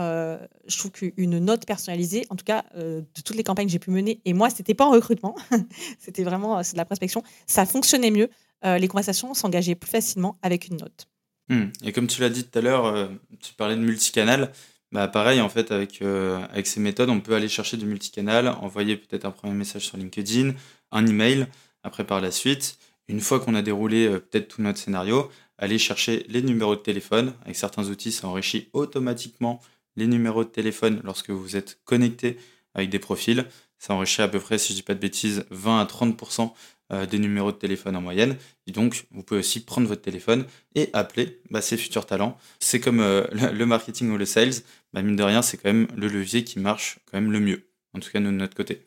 je 0.67 0.77
trouve 0.77 0.91
qu'une 0.91 1.39
note 1.39 1.65
personnalisée, 1.65 2.25
en 2.29 2.35
tout 2.35 2.43
cas 2.43 2.65
de 2.75 3.05
toutes 3.23 3.37
les 3.37 3.43
campagnes 3.43 3.67
que 3.67 3.71
j'ai 3.71 3.79
pu 3.79 3.89
mener, 3.89 4.21
et 4.25 4.33
moi, 4.33 4.49
c'était 4.49 4.73
pas 4.73 4.85
en 4.85 4.91
recrutement, 4.91 5.35
c'était 5.99 6.23
vraiment 6.23 6.59
de 6.59 6.77
la 6.77 6.83
prospection, 6.83 7.23
ça 7.45 7.65
fonctionnait 7.65 8.11
mieux. 8.11 8.29
les 8.63 8.87
conversations 8.89 9.33
s'engageaient 9.33 9.75
plus 9.75 9.89
facilement 9.89 10.37
avec 10.41 10.67
une 10.67 10.77
note. 10.77 11.07
Hmm. 11.47 11.67
Et 11.83 11.93
comme 11.93 12.07
tu 12.07 12.19
l'as 12.19 12.29
dit 12.29 12.43
tout 12.43 12.59
à 12.59 12.61
l'heure, 12.61 13.09
tu 13.41 13.53
parlais 13.53 13.75
de 13.75 13.81
multicanal. 13.81 14.51
Bah 14.91 15.07
pareil, 15.07 15.41
en 15.41 15.49
fait, 15.49 15.71
avec, 15.71 16.01
avec 16.01 16.65
ces 16.65 16.79
méthodes, 16.79 17.09
on 17.09 17.19
peut 17.19 17.35
aller 17.35 17.49
chercher 17.49 17.75
du 17.77 17.85
multicanal, 17.85 18.47
envoyer 18.47 18.95
peut-être 18.95 19.25
un 19.25 19.31
premier 19.31 19.53
message 19.53 19.85
sur 19.85 19.97
LinkedIn, 19.97 20.53
un 20.91 21.05
email, 21.05 21.47
après 21.83 22.05
par 22.05 22.21
la 22.21 22.31
suite, 22.31 22.77
une 23.09 23.19
fois 23.19 23.39
qu'on 23.39 23.53
a 23.55 23.61
déroulé 23.61 24.09
peut-être 24.09 24.47
tout 24.47 24.61
notre 24.61 24.79
scénario, 24.79 25.29
aller 25.57 25.77
chercher 25.77 26.25
les 26.29 26.41
numéros 26.41 26.75
de 26.75 26.81
téléphone. 26.81 27.33
Avec 27.43 27.55
certains 27.55 27.89
outils, 27.89 28.11
ça 28.11 28.27
enrichit 28.27 28.69
automatiquement 28.73 29.61
les 29.95 30.07
numéros 30.07 30.43
de 30.43 30.49
téléphone 30.49 31.01
lorsque 31.03 31.31
vous 31.31 31.55
êtes 31.55 31.79
connecté 31.83 32.37
avec 32.73 32.89
des 32.89 32.99
profils. 32.99 33.45
Ça 33.79 33.93
enrichit 33.93 34.21
à 34.21 34.27
peu 34.27 34.39
près, 34.39 34.57
si 34.57 34.73
je 34.73 34.77
dis 34.77 34.83
pas 34.83 34.93
de 34.93 34.99
bêtises, 34.99 35.45
20 35.49 35.79
à 35.79 35.85
30% 35.85 36.41
euh, 36.41 36.47
des 36.89 37.19
numéros 37.19 37.51
de 37.51 37.57
téléphone 37.57 37.95
en 37.95 38.01
moyenne. 38.01 38.37
Et 38.67 38.71
donc, 38.71 39.05
vous 39.11 39.23
pouvez 39.23 39.39
aussi 39.39 39.63
prendre 39.63 39.87
votre 39.87 40.01
téléphone 40.01 40.45
et 40.75 40.89
appeler 40.93 41.41
bah, 41.49 41.61
ces 41.61 41.77
futurs 41.77 42.05
talents. 42.05 42.37
C'est 42.59 42.79
comme 42.79 42.99
euh, 42.99 43.25
le 43.53 43.65
marketing 43.65 44.11
ou 44.11 44.17
le 44.17 44.25
sales. 44.25 44.53
Bah, 44.93 45.01
mine 45.01 45.15
de 45.15 45.23
rien, 45.23 45.41
c'est 45.41 45.57
quand 45.57 45.69
même 45.71 45.87
le 45.95 46.07
levier 46.07 46.43
qui 46.43 46.59
marche 46.59 46.99
quand 47.05 47.19
même 47.19 47.31
le 47.31 47.39
mieux. 47.39 47.69
En 47.93 47.99
tout 47.99 48.11
cas, 48.11 48.19
nous, 48.19 48.31
de 48.31 48.35
notre 48.35 48.55
côté. 48.55 48.81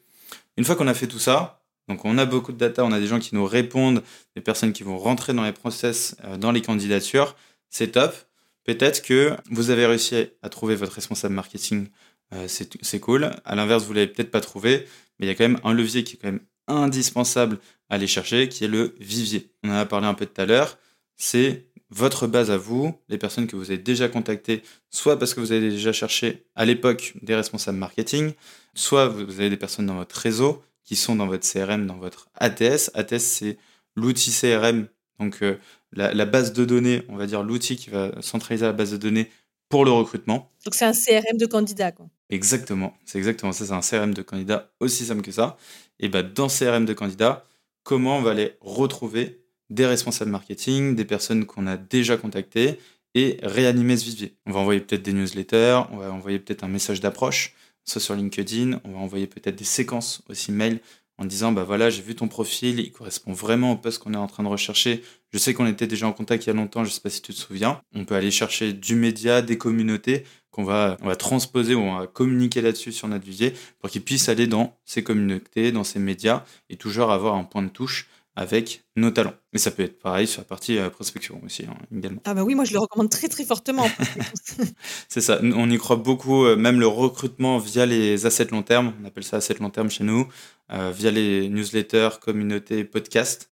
Une 0.56 0.64
fois 0.64 0.76
qu'on 0.76 0.86
a 0.86 0.94
fait 0.94 1.06
tout 1.06 1.18
ça, 1.18 1.62
donc 1.88 2.04
on 2.04 2.18
a 2.18 2.26
beaucoup 2.26 2.52
de 2.52 2.58
data, 2.58 2.84
on 2.84 2.92
a 2.92 3.00
des 3.00 3.06
gens 3.06 3.18
qui 3.18 3.34
nous 3.34 3.44
répondent, 3.44 4.02
des 4.36 4.42
personnes 4.42 4.72
qui 4.72 4.82
vont 4.82 4.98
rentrer 4.98 5.32
dans 5.32 5.44
les 5.44 5.52
process, 5.52 6.16
euh, 6.24 6.36
dans 6.36 6.52
les 6.52 6.62
candidatures. 6.62 7.34
C'est 7.70 7.92
top. 7.92 8.14
Peut-être 8.64 9.02
que 9.02 9.36
vous 9.50 9.70
avez 9.70 9.86
réussi 9.86 10.28
à 10.42 10.48
trouver 10.48 10.74
votre 10.76 10.92
responsable 10.92 11.34
marketing, 11.34 11.88
euh, 12.32 12.46
c'est 12.46 13.00
cool. 13.00 13.30
À 13.44 13.54
l'inverse, 13.56 13.84
vous 13.84 13.92
l'avez 13.92 14.06
peut-être 14.06 14.30
pas 14.30 14.40
trouvé, 14.40 14.86
mais 15.18 15.26
il 15.26 15.28
y 15.28 15.32
a 15.32 15.34
quand 15.34 15.48
même 15.48 15.60
un 15.64 15.72
levier 15.72 16.04
qui 16.04 16.14
est 16.14 16.18
quand 16.18 16.28
même 16.28 16.44
indispensable 16.70 17.58
à 17.88 17.94
aller 17.94 18.06
chercher, 18.06 18.48
qui 18.48 18.64
est 18.64 18.68
le 18.68 18.94
vivier. 19.00 19.50
On 19.62 19.70
en 19.70 19.74
a 19.74 19.86
parlé 19.86 20.06
un 20.06 20.14
peu 20.14 20.26
tout 20.26 20.40
à 20.40 20.46
l'heure. 20.46 20.78
C'est 21.16 21.66
votre 21.90 22.26
base 22.26 22.50
à 22.50 22.56
vous, 22.56 22.94
les 23.08 23.18
personnes 23.18 23.46
que 23.46 23.56
vous 23.56 23.70
avez 23.70 23.78
déjà 23.78 24.08
contactées, 24.08 24.62
soit 24.90 25.18
parce 25.18 25.34
que 25.34 25.40
vous 25.40 25.52
avez 25.52 25.70
déjà 25.70 25.92
cherché 25.92 26.46
à 26.54 26.64
l'époque 26.64 27.14
des 27.22 27.34
responsables 27.34 27.78
marketing, 27.78 28.32
soit 28.74 29.08
vous 29.08 29.40
avez 29.40 29.50
des 29.50 29.56
personnes 29.56 29.86
dans 29.86 29.96
votre 29.96 30.16
réseau 30.16 30.62
qui 30.84 30.96
sont 30.96 31.16
dans 31.16 31.26
votre 31.26 31.46
CRM, 31.46 31.86
dans 31.86 31.96
votre 31.96 32.28
ATS. 32.34 32.90
ATS, 32.94 33.18
c'est 33.18 33.58
l'outil 33.96 34.30
CRM, 34.30 34.86
donc 35.18 35.42
euh, 35.42 35.56
la, 35.92 36.24
base 36.24 36.52
de 36.52 36.64
données, 36.64 37.02
on 37.08 37.16
va 37.16 37.26
dire 37.26 37.42
l'outil 37.42 37.76
qui 37.76 37.90
va 37.90 38.12
centraliser 38.22 38.66
la 38.66 38.72
base 38.72 38.92
de 38.92 38.96
données 38.96 39.30
pour 39.68 39.84
le 39.84 39.90
recrutement. 39.90 40.50
Donc 40.64 40.74
c'est 40.74 40.84
un 40.84 40.92
CRM 40.92 41.36
de 41.38 41.46
candidat, 41.46 41.92
quoi. 41.92 42.06
Exactement, 42.28 42.94
c'est 43.04 43.18
exactement 43.18 43.52
ça, 43.52 43.66
c'est 43.66 43.72
un 43.72 43.80
CRM 43.80 44.14
de 44.14 44.22
candidat 44.22 44.72
aussi 44.78 45.04
simple 45.04 45.22
que 45.22 45.32
ça. 45.32 45.56
Et 46.00 46.08
bah, 46.08 46.22
dans 46.22 46.48
CRM 46.48 46.84
de 46.84 46.92
candidat, 46.94 47.44
comment 47.84 48.18
on 48.18 48.22
va 48.22 48.32
aller 48.32 48.56
retrouver 48.60 49.40
des 49.68 49.86
responsables 49.86 50.30
marketing, 50.30 50.96
des 50.96 51.04
personnes 51.04 51.46
qu'on 51.46 51.66
a 51.66 51.76
déjà 51.76 52.16
contactées 52.16 52.78
et 53.14 53.38
réanimer 53.42 53.96
ce 53.96 54.06
vivier. 54.06 54.34
On 54.46 54.52
va 54.52 54.60
envoyer 54.60 54.80
peut-être 54.80 55.02
des 55.02 55.12
newsletters, 55.12 55.82
on 55.92 55.98
va 55.98 56.12
envoyer 56.12 56.38
peut-être 56.38 56.64
un 56.64 56.68
message 56.68 57.00
d'approche, 57.00 57.54
soit 57.84 58.00
sur 58.00 58.14
LinkedIn, 58.14 58.80
on 58.84 58.92
va 58.92 58.98
envoyer 58.98 59.26
peut-être 59.26 59.56
des 59.56 59.64
séquences 59.64 60.22
aussi 60.28 60.52
mail 60.52 60.80
en 61.20 61.26
disant 61.26 61.52
bah 61.52 61.64
voilà 61.64 61.90
j'ai 61.90 62.00
vu 62.00 62.14
ton 62.14 62.28
profil 62.28 62.80
il 62.80 62.90
correspond 62.90 63.32
vraiment 63.32 63.72
au 63.72 63.76
poste 63.76 64.02
qu'on 64.02 64.14
est 64.14 64.16
en 64.16 64.26
train 64.26 64.42
de 64.42 64.48
rechercher. 64.48 65.02
Je 65.32 65.38
sais 65.38 65.52
qu'on 65.52 65.66
était 65.66 65.86
déjà 65.86 66.08
en 66.08 66.12
contact 66.12 66.44
il 66.44 66.46
y 66.48 66.50
a 66.50 66.54
longtemps 66.54 66.82
je 66.82 66.90
sais 66.90 67.00
pas 67.00 67.10
si 67.10 67.20
tu 67.20 67.32
te 67.32 67.38
souviens. 67.38 67.80
On 67.94 68.06
peut 68.06 68.14
aller 68.14 68.30
chercher 68.30 68.72
du 68.72 68.94
média 68.94 69.42
des 69.42 69.58
communautés 69.58 70.24
qu'on 70.50 70.64
va 70.64 70.96
on 71.02 71.06
va 71.06 71.16
transposer 71.16 71.74
ou 71.74 71.80
on 71.80 71.98
va 71.98 72.06
communiquer 72.06 72.62
là-dessus 72.62 72.92
sur 72.92 73.06
notre 73.06 73.24
vivier 73.24 73.52
pour 73.78 73.90
qu'ils 73.90 74.02
puissent 74.02 74.30
aller 74.30 74.46
dans 74.46 74.78
ces 74.86 75.04
communautés 75.04 75.72
dans 75.72 75.84
ces 75.84 75.98
médias 75.98 76.44
et 76.70 76.76
toujours 76.76 77.12
avoir 77.12 77.34
un 77.34 77.44
point 77.44 77.62
de 77.62 77.68
touche 77.68 78.08
avec 78.40 78.84
nos 78.96 79.10
talents. 79.10 79.34
Mais 79.52 79.58
ça 79.58 79.70
peut 79.70 79.82
être 79.82 79.98
pareil 79.98 80.26
sur 80.26 80.40
la 80.40 80.46
partie 80.46 80.78
euh, 80.78 80.88
prospection 80.88 81.42
aussi, 81.44 81.66
hein, 81.66 81.74
également. 81.94 82.22
Ah 82.24 82.32
bah 82.32 82.42
oui, 82.42 82.54
moi 82.54 82.64
je 82.64 82.72
le 82.72 82.78
recommande 82.78 83.10
très 83.10 83.28
très 83.28 83.44
fortement. 83.44 83.86
c'est 85.08 85.20
ça, 85.20 85.40
on 85.42 85.70
y 85.70 85.76
croit 85.76 85.96
beaucoup, 85.96 86.46
euh, 86.46 86.56
même 86.56 86.80
le 86.80 86.86
recrutement 86.86 87.58
via 87.58 87.84
les 87.84 88.24
assets 88.24 88.46
long 88.46 88.62
terme, 88.62 88.94
on 89.02 89.06
appelle 89.06 89.24
ça 89.24 89.36
assets 89.36 89.58
long 89.60 89.68
terme 89.68 89.90
chez 89.90 90.04
nous, 90.04 90.26
euh, 90.72 90.90
via 90.90 91.10
les 91.10 91.50
newsletters, 91.50 92.18
communautés, 92.18 92.82
podcasts. 92.84 93.50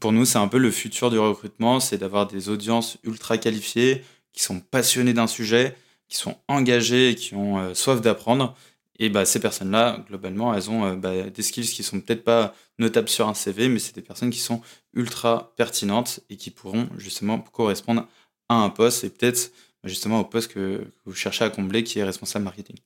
Pour 0.00 0.12
nous, 0.12 0.26
c'est 0.26 0.38
un 0.38 0.48
peu 0.48 0.58
le 0.58 0.70
futur 0.70 1.10
du 1.10 1.18
recrutement, 1.18 1.80
c'est 1.80 1.96
d'avoir 1.96 2.26
des 2.26 2.50
audiences 2.50 2.98
ultra 3.04 3.38
qualifiées, 3.38 4.04
qui 4.34 4.42
sont 4.42 4.60
passionnées 4.60 5.14
d'un 5.14 5.28
sujet, 5.28 5.74
qui 6.08 6.18
sont 6.18 6.36
engagées 6.46 7.10
et 7.10 7.14
qui 7.14 7.34
ont 7.34 7.74
soif 7.74 8.02
d'apprendre. 8.02 8.54
Et 8.98 9.10
bah, 9.10 9.24
ces 9.24 9.40
personnes-là, 9.40 10.04
globalement, 10.08 10.54
elles 10.54 10.70
ont 10.70 10.84
euh, 10.84 10.94
bah, 10.94 11.22
des 11.24 11.42
skills 11.42 11.68
qui 11.68 11.82
sont 11.82 12.00
peut-être 12.00 12.24
pas 12.24 12.54
notables 12.78 13.08
sur 13.08 13.28
un 13.28 13.34
CV, 13.34 13.68
mais 13.68 13.78
c'est 13.78 13.94
des 13.94 14.02
personnes 14.02 14.30
qui 14.30 14.38
sont 14.38 14.62
ultra 14.94 15.52
pertinentes 15.56 16.20
et 16.30 16.36
qui 16.36 16.50
pourront 16.50 16.88
justement 16.96 17.38
correspondre 17.38 18.06
à 18.48 18.54
un 18.54 18.70
poste 18.70 19.04
et 19.04 19.10
peut-être 19.10 19.52
justement 19.84 20.20
au 20.20 20.24
poste 20.24 20.52
que, 20.52 20.86
vous 21.04 21.14
cherchez 21.14 21.44
à 21.44 21.50
combler 21.50 21.84
qui 21.84 21.98
est 21.98 22.04
responsable 22.04 22.44
marketing. 22.44 22.76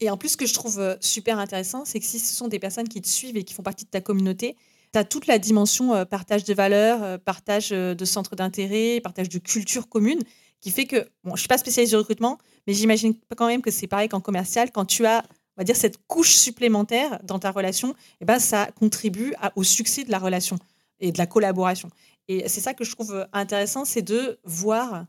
Et 0.00 0.10
en 0.10 0.16
plus, 0.16 0.30
ce 0.30 0.36
que 0.36 0.46
je 0.46 0.54
trouve 0.54 0.80
euh, 0.80 0.96
super 1.00 1.38
intéressant, 1.38 1.84
c'est 1.84 1.98
que 1.98 2.06
si 2.06 2.18
ce 2.18 2.34
sont 2.34 2.48
des 2.48 2.58
personnes 2.58 2.88
qui 2.88 3.00
te 3.00 3.08
suivent 3.08 3.36
et 3.36 3.44
qui 3.44 3.54
font 3.54 3.62
partie 3.62 3.84
de 3.84 3.90
ta 3.90 4.00
communauté, 4.00 4.56
tu 4.92 4.98
as 4.98 5.04
toute 5.04 5.26
la 5.26 5.38
dimension 5.38 5.94
euh, 5.94 6.04
partage 6.04 6.44
de 6.44 6.52
valeurs, 6.52 7.18
partage 7.20 7.70
de 7.70 8.04
centres 8.04 8.36
d'intérêt, 8.36 9.00
partage 9.02 9.30
de 9.30 9.38
culture 9.38 9.88
commune, 9.88 10.20
qui 10.60 10.70
fait 10.70 10.86
que, 10.86 10.96
bon, 11.24 11.30
je 11.30 11.32
ne 11.32 11.38
suis 11.38 11.48
pas 11.48 11.58
spécialiste 11.58 11.92
du 11.92 11.96
recrutement, 11.96 12.38
mais 12.66 12.74
j'imagine 12.74 13.14
quand 13.36 13.46
même 13.46 13.62
que 13.62 13.70
c'est 13.70 13.86
pareil 13.86 14.08
qu'en 14.08 14.20
commercial, 14.20 14.70
quand 14.72 14.84
tu 14.84 15.06
as 15.06 15.24
on 15.56 15.60
va 15.60 15.64
dire, 15.64 15.76
cette 15.76 15.98
couche 16.06 16.34
supplémentaire 16.34 17.20
dans 17.24 17.38
ta 17.38 17.50
relation, 17.50 17.94
eh 18.20 18.24
ben, 18.24 18.38
ça 18.38 18.68
contribue 18.78 19.34
au 19.56 19.62
succès 19.62 20.04
de 20.04 20.10
la 20.10 20.18
relation 20.18 20.58
et 21.00 21.12
de 21.12 21.18
la 21.18 21.26
collaboration. 21.26 21.90
Et 22.28 22.48
c'est 22.48 22.60
ça 22.60 22.74
que 22.74 22.84
je 22.84 22.92
trouve 22.92 23.26
intéressant, 23.32 23.84
c'est 23.84 24.02
de 24.02 24.38
voir 24.44 25.06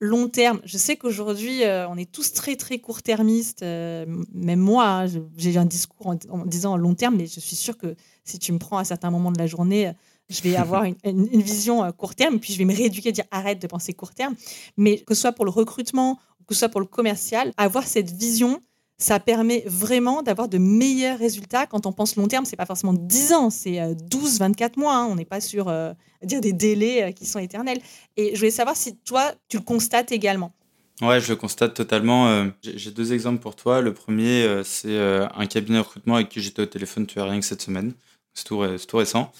long 0.00 0.28
terme. 0.28 0.60
Je 0.64 0.76
sais 0.76 0.96
qu'aujourd'hui, 0.96 1.64
euh, 1.64 1.88
on 1.88 1.96
est 1.96 2.10
tous 2.10 2.32
très, 2.32 2.56
très 2.56 2.78
court-termistes. 2.78 3.62
Euh, 3.62 4.04
même 4.32 4.60
moi, 4.60 4.86
hein, 4.86 5.06
j'ai 5.36 5.56
un 5.56 5.64
discours 5.64 6.08
en, 6.08 6.44
disant 6.44 6.76
long 6.76 6.94
terme, 6.94 7.16
mais 7.16 7.26
je 7.26 7.40
suis 7.40 7.56
sûre 7.56 7.78
que 7.78 7.94
si 8.24 8.38
tu 8.38 8.52
me 8.52 8.58
prends 8.58 8.78
à 8.78 8.84
certains 8.84 9.10
moments 9.10 9.32
de 9.32 9.38
la 9.38 9.46
journée, 9.46 9.92
je 10.28 10.42
vais 10.42 10.56
avoir 10.56 10.84
une, 10.84 10.96
une, 11.04 11.42
vision 11.42 11.84
euh, 11.84 11.92
court 11.92 12.14
terme, 12.14 12.40
puis 12.40 12.52
je 12.52 12.58
vais 12.58 12.64
me 12.64 12.74
rééduquer, 12.74 13.12
dire 13.12 13.24
arrête 13.30 13.60
de 13.60 13.66
penser 13.66 13.94
court 13.94 14.12
terme. 14.12 14.34
Mais 14.76 14.98
que 14.98 15.14
ce 15.14 15.22
soit 15.22 15.32
pour 15.32 15.44
le 15.44 15.50
recrutement, 15.50 16.18
que 16.46 16.54
ce 16.54 16.60
soit 16.60 16.68
pour 16.68 16.80
le 16.80 16.86
commercial, 16.86 17.52
avoir 17.56 17.86
cette 17.86 18.10
vision 18.10 18.60
ça 18.98 19.20
permet 19.20 19.62
vraiment 19.66 20.22
d'avoir 20.22 20.48
de 20.48 20.58
meilleurs 20.58 21.18
résultats. 21.18 21.66
Quand 21.66 21.86
on 21.86 21.92
pense 21.92 22.16
long 22.16 22.28
terme, 22.28 22.44
c'est 22.44 22.56
pas 22.56 22.66
forcément 22.66 22.94
10 22.94 23.32
ans, 23.34 23.50
c'est 23.50 23.94
12, 23.94 24.36
euh, 24.36 24.38
24 24.38 24.78
mois. 24.78 24.96
Hein. 24.96 25.06
On 25.10 25.16
n'est 25.16 25.26
pas 25.26 25.40
sur 25.40 25.68
euh, 25.68 25.92
dire 26.22 26.40
des 26.40 26.52
délais 26.52 27.02
euh, 27.04 27.12
qui 27.12 27.26
sont 27.26 27.38
éternels. 27.38 27.80
Et 28.16 28.30
je 28.34 28.38
voulais 28.38 28.50
savoir 28.50 28.76
si 28.76 28.96
toi, 28.96 29.32
tu 29.48 29.58
le 29.58 29.62
constates 29.62 30.12
également. 30.12 30.54
Ouais, 31.02 31.20
je 31.20 31.28
le 31.28 31.36
constate 31.36 31.74
totalement. 31.74 32.48
J'ai 32.62 32.90
deux 32.90 33.12
exemples 33.12 33.42
pour 33.42 33.54
toi. 33.54 33.82
Le 33.82 33.92
premier, 33.92 34.62
c'est 34.64 34.98
un 34.98 35.44
cabinet 35.44 35.76
de 35.76 35.82
recrutement 35.82 36.14
avec 36.14 36.30
qui 36.30 36.40
j'étais 36.40 36.62
au 36.62 36.66
téléphone, 36.66 37.06
tu 37.06 37.20
as 37.20 37.24
rien 37.24 37.38
que 37.38 37.44
cette 37.44 37.60
semaine. 37.60 37.92
C'est 38.32 38.44
tout, 38.44 38.64
tout, 38.88 38.96
récent. 38.96 39.30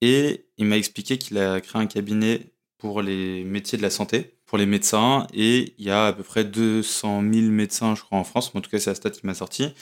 Et 0.00 0.46
il 0.58 0.66
m'a 0.66 0.76
expliqué 0.76 1.16
qu'il 1.16 1.38
a 1.38 1.60
créé 1.60 1.80
un 1.80 1.86
cabinet 1.86 2.50
pour 2.78 3.02
les 3.02 3.44
métiers 3.44 3.78
de 3.78 3.82
la 3.84 3.90
santé 3.90 4.35
pour 4.46 4.58
les 4.58 4.66
médecins 4.66 5.26
et 5.34 5.74
il 5.78 5.84
y 5.84 5.90
a 5.90 6.06
à 6.06 6.12
peu 6.12 6.22
près 6.22 6.44
200 6.44 7.20
000 7.20 7.46
médecins, 7.46 7.94
je 7.94 8.02
crois, 8.02 8.18
en 8.18 8.24
France. 8.24 8.52
en 8.54 8.60
tout 8.60 8.70
cas, 8.70 8.78
c'est 8.78 8.90
la 8.90 8.94
stat 8.94 9.10
qui 9.10 9.26
m'a 9.26 9.34
sorti. 9.34 9.74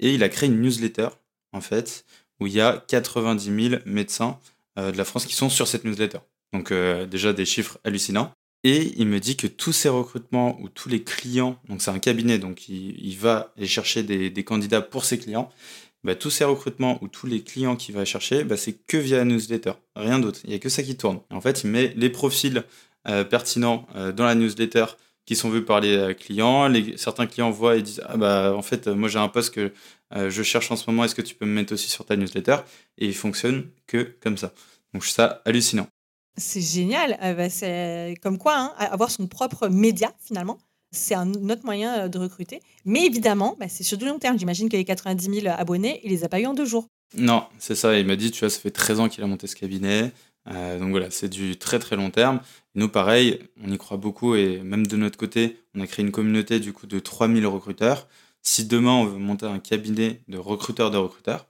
Et 0.00 0.14
il 0.14 0.22
a 0.22 0.28
créé 0.28 0.48
une 0.48 0.60
newsletter, 0.60 1.08
en 1.52 1.60
fait, 1.60 2.04
où 2.40 2.46
il 2.46 2.52
y 2.52 2.60
a 2.60 2.84
90 2.88 3.68
000 3.70 3.82
médecins 3.86 4.38
euh, 4.78 4.92
de 4.92 4.96
la 4.96 5.04
France 5.04 5.24
qui 5.24 5.34
sont 5.34 5.48
sur 5.48 5.66
cette 5.66 5.84
newsletter. 5.84 6.18
Donc, 6.52 6.72
euh, 6.72 7.06
déjà 7.06 7.32
des 7.32 7.44
chiffres 7.44 7.78
hallucinants. 7.84 8.32
Et 8.64 8.92
il 8.96 9.06
me 9.06 9.20
dit 9.20 9.36
que 9.36 9.46
tous 9.46 9.72
ces 9.72 9.88
recrutements 9.88 10.60
ou 10.60 10.68
tous 10.68 10.88
les 10.88 11.04
clients, 11.04 11.60
donc 11.68 11.80
c'est 11.80 11.92
un 11.92 12.00
cabinet, 12.00 12.40
donc 12.40 12.68
il, 12.68 13.16
va 13.16 13.52
aller 13.56 13.68
chercher 13.68 14.02
des, 14.02 14.44
candidats 14.44 14.80
pour 14.80 15.04
ses 15.04 15.16
clients, 15.18 15.48
bah, 16.02 16.16
tous 16.16 16.30
ces 16.30 16.42
recrutements 16.42 16.98
ou 17.00 17.06
tous 17.06 17.28
les 17.28 17.42
clients 17.42 17.76
qu'il 17.76 17.94
va 17.94 18.04
chercher, 18.04 18.42
bah, 18.42 18.56
c'est 18.56 18.72
que 18.72 18.96
via 18.96 19.18
la 19.18 19.24
newsletter, 19.24 19.74
rien 19.94 20.18
d'autre. 20.18 20.40
Il 20.42 20.50
n'y 20.50 20.56
a 20.56 20.58
que 20.58 20.68
ça 20.68 20.82
qui 20.82 20.96
tourne. 20.96 21.20
en 21.30 21.40
fait, 21.40 21.62
il 21.62 21.70
met 21.70 21.94
les 21.96 22.10
profils 22.10 22.64
pertinents 23.24 23.86
euh, 23.96 24.12
dans 24.12 24.24
la 24.24 24.34
newsletter 24.34 24.86
qui 25.26 25.36
sont 25.36 25.50
vus 25.50 25.64
par 25.64 25.80
les 25.80 25.96
euh, 25.96 26.14
clients. 26.14 26.70
certains 26.96 27.26
clients 27.26 27.50
voient 27.50 27.76
et 27.76 27.82
disent 27.82 28.02
ah 28.06 28.16
bah 28.16 28.54
en 28.56 28.62
fait 28.62 28.86
moi 28.88 29.08
j'ai 29.08 29.18
un 29.18 29.28
poste 29.28 29.54
que 29.54 29.72
je 30.10 30.42
cherche 30.42 30.70
en 30.70 30.76
ce 30.76 30.88
moment, 30.88 31.04
est-ce 31.04 31.14
que 31.14 31.20
tu 31.20 31.34
peux 31.34 31.44
me 31.44 31.52
mettre 31.52 31.74
aussi 31.74 31.90
sur 31.90 32.06
ta 32.06 32.16
newsletter? 32.16 32.56
Et 32.96 33.06
il 33.06 33.14
fonctionne 33.14 33.68
que 33.86 34.16
comme 34.22 34.38
ça. 34.38 34.52
Donc 34.94 35.04
ça 35.04 35.42
hallucinant. 35.44 35.86
C'est 36.38 36.60
génial. 36.60 37.18
Euh, 37.22 37.34
bah, 37.34 37.50
c'est 37.50 38.14
comme 38.22 38.38
quoi, 38.38 38.56
hein, 38.56 38.72
avoir 38.78 39.10
son 39.10 39.26
propre 39.26 39.68
média, 39.68 40.12
finalement, 40.24 40.58
c'est 40.92 41.14
un 41.14 41.32
autre 41.34 41.64
moyen 41.64 42.04
euh, 42.04 42.08
de 42.08 42.18
recruter. 42.18 42.60
Mais 42.84 43.04
évidemment, 43.04 43.56
bah, 43.58 43.66
c'est 43.68 43.82
sur 43.82 43.98
du 43.98 44.06
long 44.06 44.18
terme. 44.18 44.38
J'imagine 44.38 44.68
que 44.68 44.76
les 44.76 44.84
90 44.84 45.40
000 45.42 45.54
abonnés, 45.58 46.00
il 46.04 46.10
les 46.10 46.24
a 46.24 46.28
pas 46.28 46.40
eu 46.40 46.46
en 46.46 46.54
deux 46.54 46.64
jours. 46.64 46.86
Non, 47.16 47.44
c'est 47.58 47.74
ça. 47.74 47.98
Il 47.98 48.06
m'a 48.06 48.16
dit, 48.16 48.30
tu 48.30 48.40
vois, 48.40 48.50
ça 48.50 48.60
fait 48.60 48.70
13 48.70 49.00
ans 49.00 49.08
qu'il 49.08 49.24
a 49.24 49.26
monté 49.26 49.46
ce 49.46 49.56
cabinet. 49.56 50.12
Euh, 50.50 50.78
donc 50.78 50.90
voilà, 50.90 51.10
c'est 51.10 51.28
du 51.28 51.56
très 51.58 51.78
très 51.78 51.96
long 51.96 52.10
terme. 52.10 52.40
nous, 52.74 52.88
pareil, 52.88 53.40
on 53.62 53.70
y 53.70 53.78
croit 53.78 53.96
beaucoup 53.98 54.34
et 54.34 54.60
même 54.60 54.86
de 54.86 54.96
notre 54.96 55.18
côté, 55.18 55.58
on 55.74 55.80
a 55.80 55.86
créé 55.86 56.04
une 56.04 56.12
communauté 56.12 56.60
du 56.60 56.72
coup 56.72 56.86
de 56.86 56.98
3000 56.98 57.46
recruteurs. 57.46 58.08
Si 58.42 58.64
demain 58.66 58.92
on 58.92 59.04
veut 59.04 59.18
monter 59.18 59.46
un 59.46 59.58
cabinet 59.58 60.22
de 60.28 60.38
recruteurs 60.38 60.90
de 60.90 60.96
recruteurs, 60.96 61.48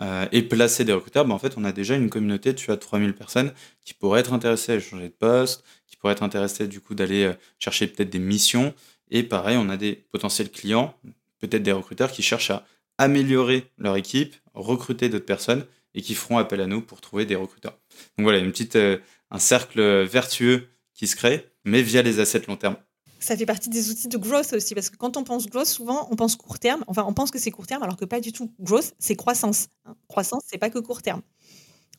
euh, 0.00 0.26
et 0.32 0.42
placer 0.42 0.84
des 0.84 0.92
recruteurs, 0.92 1.26
ben 1.26 1.34
en 1.34 1.38
fait, 1.38 1.54
on 1.58 1.64
a 1.64 1.72
déjà 1.72 1.96
une 1.96 2.08
communauté, 2.08 2.54
tu 2.54 2.70
as 2.70 2.76
3000 2.78 3.14
personnes 3.14 3.52
qui 3.84 3.92
pourraient 3.92 4.20
être 4.20 4.32
intéressées 4.32 4.72
à 4.72 4.80
changer 4.80 5.08
de 5.08 5.14
poste, 5.14 5.64
qui 5.86 5.96
pourraient 5.96 6.14
être 6.14 6.22
intéressées 6.22 6.66
du 6.66 6.80
coup 6.80 6.94
d'aller 6.94 7.24
euh, 7.24 7.34
chercher 7.58 7.86
peut-être 7.86 8.08
des 8.10 8.18
missions. 8.18 8.74
Et 9.10 9.22
pareil, 9.22 9.58
on 9.58 9.68
a 9.68 9.76
des 9.76 10.06
potentiels 10.10 10.50
clients, 10.50 10.94
peut-être 11.40 11.62
des 11.62 11.72
recruteurs 11.72 12.10
qui 12.10 12.22
cherchent 12.22 12.50
à 12.50 12.64
améliorer 12.96 13.70
leur 13.78 13.96
équipe, 13.96 14.34
recruter 14.54 15.08
d'autres 15.10 15.26
personnes 15.26 15.66
et 15.94 16.02
qui 16.02 16.14
feront 16.14 16.38
appel 16.38 16.60
à 16.60 16.66
nous 16.66 16.80
pour 16.80 17.00
trouver 17.00 17.26
des 17.26 17.36
recruteurs. 17.36 17.78
Donc 18.16 18.24
voilà, 18.24 18.38
une 18.38 18.50
petite, 18.50 18.76
euh, 18.76 18.98
un 19.30 19.38
cercle 19.38 19.80
vertueux 20.04 20.68
qui 20.94 21.06
se 21.06 21.16
crée, 21.16 21.52
mais 21.64 21.82
via 21.82 22.02
les 22.02 22.20
assets 22.20 22.44
long 22.48 22.56
terme 22.56 22.76
ça 23.22 23.36
fait 23.36 23.46
partie 23.46 23.70
des 23.70 23.88
outils 23.88 24.08
de 24.08 24.18
growth 24.18 24.52
aussi, 24.52 24.74
parce 24.74 24.90
que 24.90 24.96
quand 24.96 25.16
on 25.16 25.22
pense 25.22 25.46
growth, 25.46 25.66
souvent 25.66 26.08
on 26.10 26.16
pense 26.16 26.34
court 26.34 26.58
terme, 26.58 26.84
enfin 26.88 27.04
on 27.06 27.14
pense 27.14 27.30
que 27.30 27.38
c'est 27.38 27.52
court 27.52 27.66
terme, 27.66 27.82
alors 27.82 27.96
que 27.96 28.04
pas 28.04 28.20
du 28.20 28.32
tout. 28.32 28.52
Growth, 28.58 28.94
c'est 28.98 29.14
croissance. 29.14 29.68
Hein. 29.84 29.94
Croissance, 30.08 30.42
c'est 30.46 30.58
pas 30.58 30.70
que 30.70 30.80
court 30.80 31.02
terme. 31.02 31.22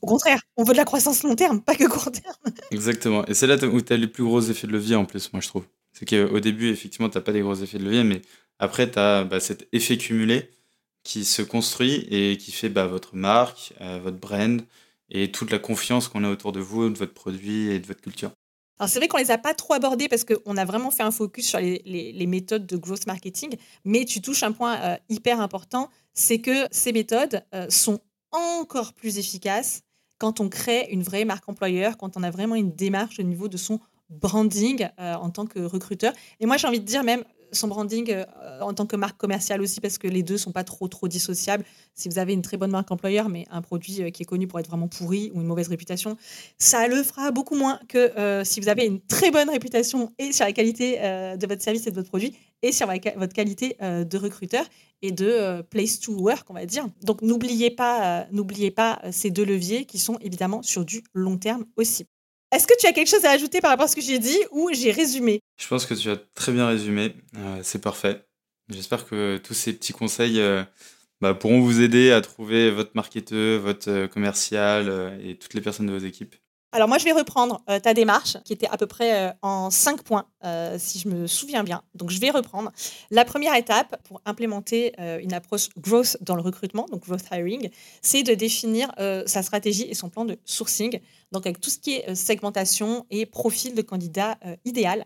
Au 0.02 0.06
contraire, 0.06 0.42
on 0.58 0.66
veut 0.66 0.74
de 0.74 0.78
la 0.78 0.84
croissance 0.84 1.24
long 1.24 1.36
terme, 1.36 1.62
pas 1.62 1.76
que 1.76 1.86
court 1.86 2.12
terme. 2.12 2.36
Exactement. 2.72 3.26
Et 3.28 3.34
c'est 3.34 3.48
là 3.48 3.56
où 3.56 3.82
tu 3.82 3.94
as 3.94 3.98
les 3.98 4.08
plus 4.08 4.24
gros 4.24 4.42
effets 4.42 4.68
de 4.68 4.74
levier 4.74 4.98
en 4.98 5.06
plus, 5.06 5.32
moi 5.32 5.42
je 5.42 5.48
trouve. 5.48 5.66
C'est 5.94 6.06
qu'au 6.06 6.40
début, 6.42 6.70
effectivement, 6.70 7.08
tu 7.08 7.18
n'as 7.18 7.24
pas 7.24 7.32
des 7.32 7.42
gros 7.42 7.56
effets 7.56 7.78
de 7.78 7.86
levier, 7.86 8.04
mais 8.04 8.22
après, 8.60 8.92
tu 8.92 9.00
as 9.00 9.24
bah, 9.24 9.40
cet 9.40 9.68
effet 9.72 9.98
cumulé 9.98 10.50
qui 11.04 11.26
se 11.26 11.42
construit 11.42 12.08
et 12.10 12.38
qui 12.38 12.52
fait 12.52 12.70
bah, 12.70 12.88
votre 12.88 13.16
marque, 13.16 13.74
euh, 13.82 14.00
votre 14.02 14.18
brand 14.18 14.62
et 15.10 15.32
toute 15.32 15.52
la 15.52 15.60
confiance 15.60 16.08
qu'on 16.08 16.24
a 16.24 16.30
autour 16.30 16.52
de 16.52 16.60
vous, 16.60 16.90
de 16.90 16.98
votre 16.98 17.14
produit 17.14 17.70
et 17.70 17.80
de 17.80 17.86
votre 17.86 18.02
culture. 18.02 18.32
Alors 18.80 18.90
c'est 18.90 19.00
vrai 19.00 19.08
qu'on 19.08 19.18
les 19.18 19.32
a 19.32 19.38
pas 19.38 19.54
trop 19.54 19.74
abordés 19.74 20.08
parce 20.08 20.24
qu'on 20.24 20.58
a 20.58 20.66
vraiment 20.66 20.92
fait 20.92 21.04
un 21.04 21.12
focus 21.12 21.48
sur 21.48 21.60
les, 21.60 22.26
méthodes 22.28 22.66
de 22.66 22.76
growth 22.78 23.06
marketing, 23.06 23.56
mais 23.86 24.06
tu 24.06 24.22
touches 24.22 24.44
un 24.44 24.52
point 24.52 24.80
euh, 24.80 24.98
hyper 25.10 25.40
important, 25.42 25.90
c'est 26.14 26.40
que 26.40 26.68
ces 26.72 26.92
méthodes 26.92 27.44
euh, 27.54 27.68
sont 27.70 28.00
encore 28.32 28.94
plus 28.94 29.20
efficaces 29.20 29.84
quand 30.18 30.40
on 30.40 30.50
crée 30.50 30.88
une 30.90 31.04
vraie 31.04 31.26
marque 31.26 31.48
employeur, 31.48 31.98
quand 31.98 32.18
on 32.18 32.24
a 32.24 32.32
vraiment 32.32 32.56
une 32.56 32.74
démarche 32.74 33.20
au 33.20 33.24
niveau 33.24 33.48
de 33.48 33.58
son 33.58 33.80
branding 34.10 34.88
en 34.98 35.30
tant 35.32 35.46
que 35.46 35.60
recruteur. 35.60 36.14
Et 36.40 36.46
moi 36.46 36.58
j'ai 36.58 36.68
envie 36.68 36.80
de 36.80 36.86
dire 36.86 37.04
même 37.04 37.24
son 37.54 37.68
branding 37.68 38.10
euh, 38.12 38.26
en 38.62 38.74
tant 38.74 38.86
que 38.86 38.96
marque 38.96 39.18
commerciale 39.18 39.62
aussi, 39.62 39.82
parce 39.82 39.98
que 39.98 40.08
les 40.08 40.24
deux 40.24 40.38
sont 40.38 40.52
pas 40.52 40.64
trop, 40.64 40.88
trop 40.88 41.08
dissociables. 41.08 41.64
Si 41.96 42.10
vous 42.10 42.20
avez 42.20 42.34
une 42.34 42.42
très 42.42 42.58
bonne 42.58 42.72
marque 42.72 42.92
employeur, 42.92 43.30
mais 43.30 43.46
un 43.50 43.62
produit 43.62 44.02
euh, 44.02 44.10
qui 44.10 44.24
est 44.24 44.26
connu 44.26 44.48
pour 44.48 44.60
être 44.60 44.68
vraiment 44.68 44.88
pourri 44.88 45.32
ou 45.34 45.42
une 45.42 45.48
mauvaise 45.48 45.68
réputation, 45.68 46.18
ça 46.58 46.88
le 46.88 47.04
fera 47.04 47.32
beaucoup 47.32 47.56
moins 47.56 47.80
que 47.88 47.98
euh, 48.18 48.44
si 48.44 48.60
vous 48.60 48.70
avez 48.70 48.86
une 48.86 49.00
très 49.02 49.32
bonne 49.32 49.50
réputation 49.50 50.12
et 50.20 50.32
sur 50.32 50.46
la 50.46 50.52
qualité 50.52 50.94
de 50.94 51.48
votre 51.48 51.62
service 51.62 51.88
et 51.88 51.92
de 51.92 51.96
votre 51.96 52.10
produit 52.10 52.36
et 52.62 52.72
sur 52.72 52.88
votre 52.88 53.34
qualité 53.34 53.78
de 53.82 54.18
recruteur 54.18 54.66
et 55.02 55.12
de 55.12 55.62
place 55.64 56.00
to 56.00 56.14
work, 56.14 56.50
on 56.50 56.54
va 56.54 56.66
dire. 56.66 56.88
Donc 57.04 57.22
n'oubliez 57.22 57.72
pas, 57.72 58.26
n'oubliez 58.32 58.72
pas 58.72 59.02
ces 59.12 59.32
deux 59.32 59.46
leviers 59.46 59.86
qui 59.86 60.00
sont 60.00 60.18
évidemment 60.20 60.62
sur 60.62 60.86
du 60.86 61.04
long 61.14 61.38
terme 61.38 61.66
aussi. 61.76 62.08
Est-ce 62.54 62.68
que 62.68 62.78
tu 62.80 62.86
as 62.86 62.94
quelque 62.94 63.10
chose 63.10 63.26
à 63.26 63.32
ajouter 63.32 63.62
par 63.62 63.72
rapport 63.72 63.86
à 63.86 63.88
ce 63.88 63.96
que 63.96 64.02
j'ai 64.02 64.20
dit 64.20 64.38
ou 64.52 64.70
j'ai 64.72 64.92
résumé? 64.92 65.40
Je 65.60 65.68
pense 65.68 65.88
que 65.88 65.96
tu 65.96 66.12
as 66.12 66.18
très 66.36 66.52
bien 66.52 66.68
résumé. 66.68 67.16
Euh, 67.36 67.60
c'est 67.64 67.82
parfait. 67.82 68.28
J'espère 68.70 69.08
que 69.08 69.38
tous 69.38 69.56
ces 69.56 69.74
petits 69.74 69.92
conseils 69.92 70.40
euh, 70.40 70.64
bah, 71.20 71.34
pourront 71.34 71.62
vous 71.62 71.82
aider 71.82 72.12
à 72.12 72.22
trouver 72.22 72.70
votre 72.70 72.92
marketeur, 72.94 73.60
votre 73.60 73.90
euh, 73.90 74.08
commercial 74.08 75.20
et 75.24 75.36
toutes 75.36 75.56
les 75.56 75.62
personnes 75.62 75.88
de 75.88 75.94
vos 75.94 76.06
équipes. 76.06 76.36
Alors 76.76 76.88
moi, 76.88 76.98
je 76.98 77.06
vais 77.06 77.12
reprendre 77.12 77.62
euh, 77.70 77.80
ta 77.80 77.94
démarche 77.94 78.38
qui 78.46 78.52
était 78.52 78.68
à 78.68 78.78
peu 78.78 78.88
près 78.88 79.28
euh, 79.28 79.32
en 79.44 79.70
cinq 79.70 80.02
points, 80.02 80.26
euh, 80.44 80.78
si 80.80 80.98
je 80.98 81.08
me 81.08 81.28
souviens 81.28 81.64
bien. 81.64 81.84
Donc 81.94 82.10
je 82.10 82.20
vais 82.20 82.32
reprendre. 82.32 82.72
La 83.12 83.26
première 83.26 83.54
étape 83.54 84.02
pour 84.06 84.22
implémenter 84.26 84.94
une 85.22 85.34
approche 85.34 85.70
growth 85.78 86.18
dans 86.22 86.36
le 86.36 86.42
recrutement, 86.42 86.88
donc 86.92 87.06
growth 87.06 87.26
hiring, 87.32 87.70
c'est 88.02 88.24
de 88.24 88.34
définir 88.34 88.92
sa 88.98 89.44
stratégie 89.44 89.84
et 89.84 89.94
son 89.94 90.10
plan 90.10 90.26
de 90.26 90.38
sourcing, 90.46 91.00
donc 91.32 91.46
avec 91.46 91.60
tout 91.60 91.70
ce 91.70 91.78
qui 91.78 91.94
est 91.94 92.16
segmentation 92.16 93.06
et 93.12 93.26
profil 93.28 93.76
de 93.76 93.82
candidat 93.84 94.38
idéal. 94.66 95.06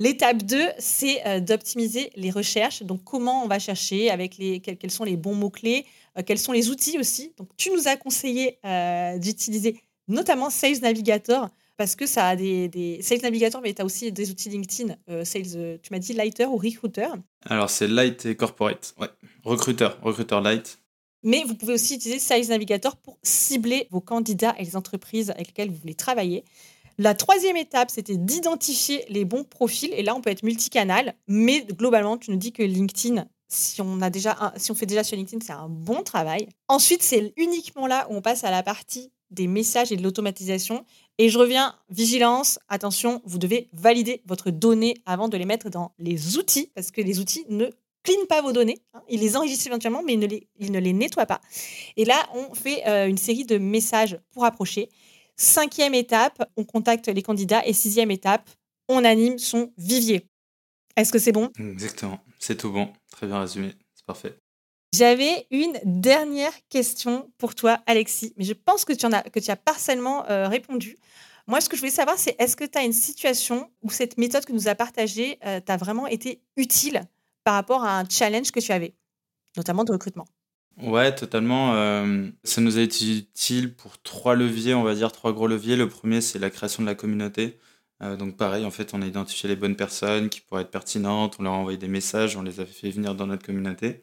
L'étape 0.00 0.42
2, 0.42 0.60
c'est 0.78 1.40
d'optimiser 1.40 2.10
les 2.16 2.30
recherches. 2.30 2.82
Donc, 2.82 3.04
comment 3.04 3.44
on 3.44 3.48
va 3.48 3.58
chercher, 3.58 4.10
avec 4.10 4.36
les, 4.38 4.60
quels, 4.60 4.90
sont 4.90 5.04
les 5.04 5.16
bons 5.16 5.34
mots-clés, 5.34 5.86
quels 6.26 6.38
sont 6.38 6.52
les 6.52 6.68
outils 6.68 6.98
aussi. 6.98 7.32
Donc, 7.38 7.48
tu 7.56 7.70
nous 7.70 7.86
as 7.88 7.96
conseillé 7.96 8.58
d'utiliser 9.18 9.80
notamment 10.08 10.50
Sales 10.50 10.80
Navigator, 10.80 11.50
parce 11.76 11.94
que 11.94 12.06
ça 12.06 12.28
a 12.28 12.36
des, 12.36 12.98
Sales 13.02 13.20
Navigator, 13.22 13.60
mais 13.60 13.74
tu 13.74 13.82
as 13.82 13.84
aussi 13.84 14.10
des 14.12 14.30
outils 14.30 14.48
LinkedIn. 14.48 14.94
Euh, 15.10 15.24
sales, 15.24 15.44
euh, 15.56 15.76
tu 15.82 15.92
m'as 15.92 15.98
dit 15.98 16.14
Lighter 16.14 16.46
ou 16.46 16.56
Recruiter 16.56 17.08
Alors, 17.44 17.68
c'est 17.68 17.88
Light 17.88 18.24
et 18.26 18.34
Corporate. 18.34 18.94
Ouais. 18.98 19.08
Recruteur, 19.44 19.98
Recruiter 20.02 20.40
Light. 20.42 20.78
Mais 21.22 21.44
vous 21.44 21.54
pouvez 21.54 21.74
aussi 21.74 21.96
utiliser 21.96 22.18
Sales 22.18 22.48
Navigator 22.48 22.96
pour 22.96 23.18
cibler 23.22 23.88
vos 23.90 24.00
candidats 24.00 24.54
et 24.58 24.64
les 24.64 24.76
entreprises 24.76 25.30
avec 25.30 25.48
lesquelles 25.48 25.70
vous 25.70 25.76
voulez 25.76 25.94
travailler. 25.94 26.44
La 26.98 27.14
troisième 27.14 27.56
étape, 27.56 27.90
c'était 27.90 28.16
d'identifier 28.16 29.04
les 29.10 29.24
bons 29.24 29.44
profils. 29.44 29.92
Et 29.92 30.02
là, 30.02 30.14
on 30.14 30.22
peut 30.22 30.30
être 30.30 30.44
multicanal, 30.44 31.14
mais 31.28 31.62
globalement, 31.64 32.16
tu 32.16 32.30
nous 32.30 32.38
dis 32.38 32.52
que 32.52 32.62
LinkedIn, 32.62 33.26
si 33.48 33.82
on, 33.82 34.00
a 34.00 34.08
déjà 34.08 34.54
si 34.56 34.70
on 34.70 34.74
fait 34.74 34.86
déjà 34.86 35.04
sur 35.04 35.16
LinkedIn, 35.16 35.44
c'est 35.44 35.52
un 35.52 35.68
bon 35.68 36.02
travail. 36.02 36.48
Ensuite, 36.68 37.02
c'est 37.02 37.34
uniquement 37.36 37.86
là 37.86 38.06
où 38.08 38.14
on 38.14 38.22
passe 38.22 38.44
à 38.44 38.50
la 38.50 38.62
partie 38.62 39.12
des 39.30 39.46
messages 39.46 39.92
et 39.92 39.96
de 39.96 40.02
l'automatisation. 40.02 40.84
Et 41.18 41.28
je 41.28 41.38
reviens, 41.38 41.74
vigilance, 41.90 42.58
attention, 42.68 43.22
vous 43.24 43.38
devez 43.38 43.68
valider 43.72 44.22
votre 44.26 44.50
donnée 44.50 44.94
avant 45.06 45.28
de 45.28 45.36
les 45.36 45.44
mettre 45.44 45.70
dans 45.70 45.92
les 45.98 46.36
outils, 46.36 46.70
parce 46.74 46.90
que 46.90 47.00
les 47.00 47.20
outils 47.20 47.44
ne 47.48 47.66
cleanent 48.02 48.26
pas 48.28 48.42
vos 48.42 48.52
données. 48.52 48.78
Hein. 48.94 49.02
Ils 49.08 49.20
les 49.20 49.36
enregistrent 49.36 49.66
éventuellement, 49.66 50.02
mais 50.02 50.14
ils 50.14 50.18
ne 50.18 50.26
les, 50.26 50.48
ils 50.58 50.72
ne 50.72 50.78
les 50.78 50.92
nettoient 50.92 51.26
pas. 51.26 51.40
Et 51.96 52.04
là, 52.04 52.22
on 52.34 52.54
fait 52.54 52.86
euh, 52.86 53.08
une 53.08 53.18
série 53.18 53.44
de 53.44 53.58
messages 53.58 54.18
pour 54.30 54.44
approcher. 54.44 54.88
Cinquième 55.36 55.94
étape, 55.94 56.48
on 56.56 56.64
contacte 56.64 57.08
les 57.08 57.22
candidats. 57.22 57.66
Et 57.66 57.72
sixième 57.72 58.10
étape, 58.10 58.48
on 58.88 59.04
anime 59.04 59.38
son 59.38 59.72
vivier. 59.76 60.28
Est-ce 60.96 61.12
que 61.12 61.18
c'est 61.18 61.32
bon? 61.32 61.50
Exactement, 61.58 62.20
c'est 62.38 62.56
tout 62.56 62.70
bon. 62.70 62.90
Très 63.10 63.26
bien 63.26 63.40
résumé, 63.40 63.72
c'est 63.94 64.06
parfait. 64.06 64.38
J'avais 64.96 65.46
une 65.50 65.78
dernière 65.84 66.52
question 66.70 67.30
pour 67.36 67.54
toi, 67.54 67.80
Alexis, 67.86 68.32
mais 68.38 68.44
je 68.44 68.54
pense 68.54 68.86
que 68.86 68.94
tu, 68.94 69.04
en 69.04 69.12
as, 69.12 69.22
que 69.24 69.40
tu 69.40 69.50
as 69.50 69.56
partiellement 69.56 70.26
euh, 70.30 70.48
répondu. 70.48 70.96
Moi, 71.46 71.60
ce 71.60 71.68
que 71.68 71.76
je 71.76 71.82
voulais 71.82 71.92
savoir, 71.92 72.16
c'est 72.16 72.34
est-ce 72.38 72.56
que 72.56 72.64
tu 72.64 72.78
as 72.78 72.82
une 72.82 72.94
situation 72.94 73.70
où 73.82 73.90
cette 73.90 74.16
méthode 74.16 74.46
que 74.46 74.54
nous 74.54 74.68
a 74.68 74.74
partagée 74.74 75.38
euh, 75.44 75.60
t'a 75.60 75.76
vraiment 75.76 76.06
été 76.06 76.40
utile 76.56 77.02
par 77.44 77.54
rapport 77.54 77.84
à 77.84 77.98
un 77.98 78.08
challenge 78.08 78.52
que 78.52 78.60
tu 78.60 78.72
avais, 78.72 78.94
notamment 79.58 79.84
de 79.84 79.92
recrutement? 79.92 80.24
Ouais, 80.80 81.14
totalement. 81.14 81.74
Euh, 81.74 82.28
ça 82.44 82.62
nous 82.62 82.78
a 82.78 82.80
été 82.80 83.18
utile 83.18 83.74
pour 83.74 84.00
trois 84.00 84.34
leviers, 84.34 84.72
on 84.72 84.82
va 84.82 84.94
dire 84.94 85.12
trois 85.12 85.34
gros 85.34 85.46
leviers. 85.46 85.76
Le 85.76 85.90
premier, 85.90 86.22
c'est 86.22 86.38
la 86.38 86.48
création 86.48 86.82
de 86.82 86.88
la 86.88 86.94
communauté. 86.94 87.58
donc 88.18 88.38
pareil, 88.38 88.64
en 88.64 88.70
fait, 88.70 88.94
on 88.94 89.02
a 89.02 89.06
identifié 89.06 89.46
les 89.46 89.56
bonnes 89.56 89.76
personnes 89.76 90.30
qui 90.30 90.40
pourraient 90.40 90.62
être 90.62 90.70
pertinentes, 90.70 91.36
on 91.38 91.42
leur 91.42 91.52
a 91.52 91.56
envoyé 91.56 91.76
des 91.76 91.88
messages, 91.88 92.34
on 92.34 92.42
les 92.42 92.60
a 92.60 92.64
fait 92.64 92.90
venir 92.90 93.14
dans 93.14 93.26
notre 93.26 93.44
communauté. 93.44 94.00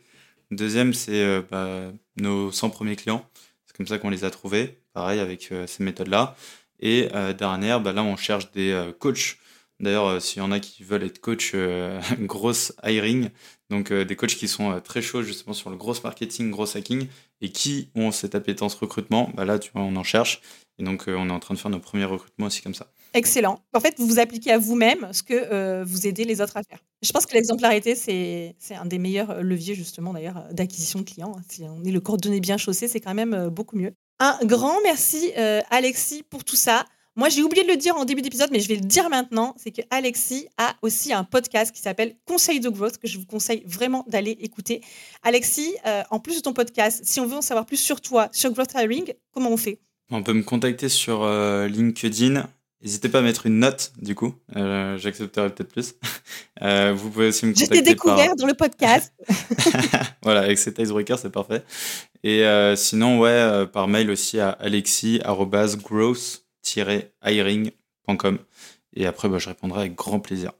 Deuxième, 0.55 0.93
c'est 0.93 1.23
euh, 1.23 1.41
bah, 1.49 1.91
nos 2.17 2.51
100 2.51 2.69
premiers 2.69 2.95
clients. 2.95 3.27
C'est 3.65 3.75
comme 3.75 3.87
ça 3.87 3.97
qu'on 3.97 4.09
les 4.09 4.23
a 4.23 4.29
trouvés, 4.29 4.79
pareil 4.93 5.19
avec 5.19 5.51
euh, 5.51 5.65
ces 5.65 5.83
méthodes-là. 5.83 6.35
Et 6.79 7.09
euh, 7.15 7.33
dernière, 7.33 7.81
bah, 7.81 7.91
là, 7.91 8.03
on 8.03 8.15
cherche 8.15 8.51
des 8.51 8.91
coachs. 8.99 9.37
D'ailleurs, 9.79 10.21
s'il 10.21 10.39
y 10.39 10.45
en 10.45 10.51
a 10.51 10.59
qui 10.59 10.83
veulent 10.83 11.03
être 11.03 11.19
coach, 11.19 11.55
grosse 12.19 12.73
hiring, 12.83 13.29
donc 13.69 13.91
des 13.91 14.15
coachs 14.15 14.35
qui 14.35 14.47
sont 14.47 14.79
très 14.81 15.01
chauds 15.01 15.23
justement 15.23 15.53
sur 15.53 15.71
le 15.71 15.75
gros 15.75 15.95
marketing, 16.03 16.51
gros 16.51 16.77
hacking, 16.77 17.07
et 17.43 17.49
qui 17.49 17.89
ont 17.93 18.11
cette 18.11 18.33
appétence 18.33 18.73
recrutement, 18.73 19.29
bah 19.35 19.45
là, 19.45 19.59
tu 19.59 19.71
vois, 19.71 19.83
on 19.83 19.95
en 19.95 20.03
cherche. 20.03 20.41
Et 20.79 20.83
donc, 20.83 21.03
on 21.07 21.29
est 21.29 21.31
en 21.31 21.39
train 21.39 21.53
de 21.53 21.59
faire 21.59 21.69
nos 21.69 21.79
premiers 21.79 22.05
recrutements 22.05 22.47
aussi 22.47 22.63
comme 22.63 22.73
ça. 22.73 22.87
Excellent. 23.13 23.59
En 23.73 23.79
fait, 23.79 23.93
vous 23.99 24.07
vous 24.07 24.17
appliquez 24.17 24.51
à 24.51 24.57
vous-même 24.57 25.09
ce 25.11 25.21
que 25.21 25.33
euh, 25.35 25.83
vous 25.85 26.07
aidez 26.07 26.23
les 26.23 26.41
autres 26.41 26.57
à 26.57 26.63
faire. 26.63 26.79
Je 27.03 27.11
pense 27.11 27.27
que 27.27 27.33
l'exemplarité, 27.35 27.93
c'est 27.95 28.55
un 28.71 28.85
des 28.85 28.97
meilleurs 28.97 29.43
leviers, 29.43 29.75
justement, 29.75 30.13
d'ailleurs, 30.13 30.47
d'acquisition 30.51 30.99
de 30.99 31.05
clients. 31.05 31.35
Si 31.47 31.63
on 31.63 31.83
est 31.83 31.91
le 31.91 31.99
coordonné 31.99 32.39
bien 32.39 32.57
chaussé, 32.57 32.87
c'est 32.87 33.01
quand 33.01 33.13
même 33.13 33.33
euh, 33.33 33.49
beaucoup 33.49 33.75
mieux. 33.75 33.93
Un 34.19 34.39
grand 34.43 34.81
merci, 34.83 35.31
euh, 35.37 35.61
Alexis, 35.69 36.23
pour 36.23 36.43
tout 36.43 36.55
ça. 36.55 36.85
Moi, 37.15 37.29
j'ai 37.29 37.43
oublié 37.43 37.63
de 37.63 37.69
le 37.69 37.77
dire 37.77 37.95
en 37.95 38.05
début 38.05 38.21
d'épisode, 38.21 38.49
mais 38.51 38.59
je 38.59 38.67
vais 38.67 38.75
le 38.75 38.81
dire 38.81 39.09
maintenant. 39.09 39.55
C'est 39.57 39.71
que 39.71 39.81
Alexis 39.89 40.47
a 40.57 40.75
aussi 40.81 41.13
un 41.13 41.23
podcast 41.23 41.73
qui 41.73 41.81
s'appelle 41.81 42.15
Conseil 42.25 42.59
de 42.59 42.69
growth, 42.69 42.97
que 42.97 43.07
je 43.07 43.17
vous 43.17 43.25
conseille 43.25 43.63
vraiment 43.65 44.03
d'aller 44.07 44.37
écouter. 44.41 44.81
Alexis, 45.21 45.75
en 46.09 46.19
plus 46.19 46.37
de 46.37 46.41
ton 46.41 46.53
podcast, 46.53 47.01
si 47.03 47.19
on 47.19 47.27
veut 47.27 47.37
en 47.37 47.41
savoir 47.41 47.65
plus 47.65 47.77
sur 47.77 48.01
toi, 48.01 48.29
sur 48.31 48.51
Growth 48.51 48.73
Hiring, 48.75 49.13
comment 49.31 49.51
on 49.51 49.57
fait? 49.57 49.79
On 50.09 50.23
peut 50.23 50.33
me 50.33 50.43
contacter 50.43 50.89
sur 50.89 51.25
LinkedIn 51.67 52.47
N'hésitez 52.83 53.07
pas 53.07 53.19
à 53.19 53.21
mettre 53.21 53.45
une 53.45 53.59
note, 53.59 53.93
du 54.01 54.13
coup. 54.13 54.35
Euh, 54.57 54.97
j'accepterai 54.97 55.49
peut-être 55.49 55.71
plus. 55.71 55.95
Euh, 56.61 56.93
vous 56.95 57.09
pouvez 57.09 57.27
aussi 57.27 57.45
me 57.45 57.51
contacter. 57.51 57.75
Je 57.75 57.81
t'ai 57.81 57.89
découvert 57.89 58.35
dans 58.37 58.45
le 58.45 58.53
podcast. 58.53 59.11
voilà, 60.23 60.41
avec 60.41 60.57
cet 60.57 60.79
icebreaker, 60.79 61.19
c'est 61.19 61.31
parfait. 61.31 61.61
Et 62.23 62.45
euh, 62.45 62.77
sinon, 62.77 63.19
ouais, 63.19 63.65
par 63.73 63.89
mail 63.89 64.09
aussi 64.09 64.39
à 64.39 64.57
alexis-growth-hiring.com. 66.63 68.39
Et 68.95 69.05
après, 69.05 69.29
bah, 69.29 69.39
je 69.39 69.49
répondrai 69.49 69.81
avec 69.81 69.95
grand 69.95 70.19
plaisir. 70.19 70.51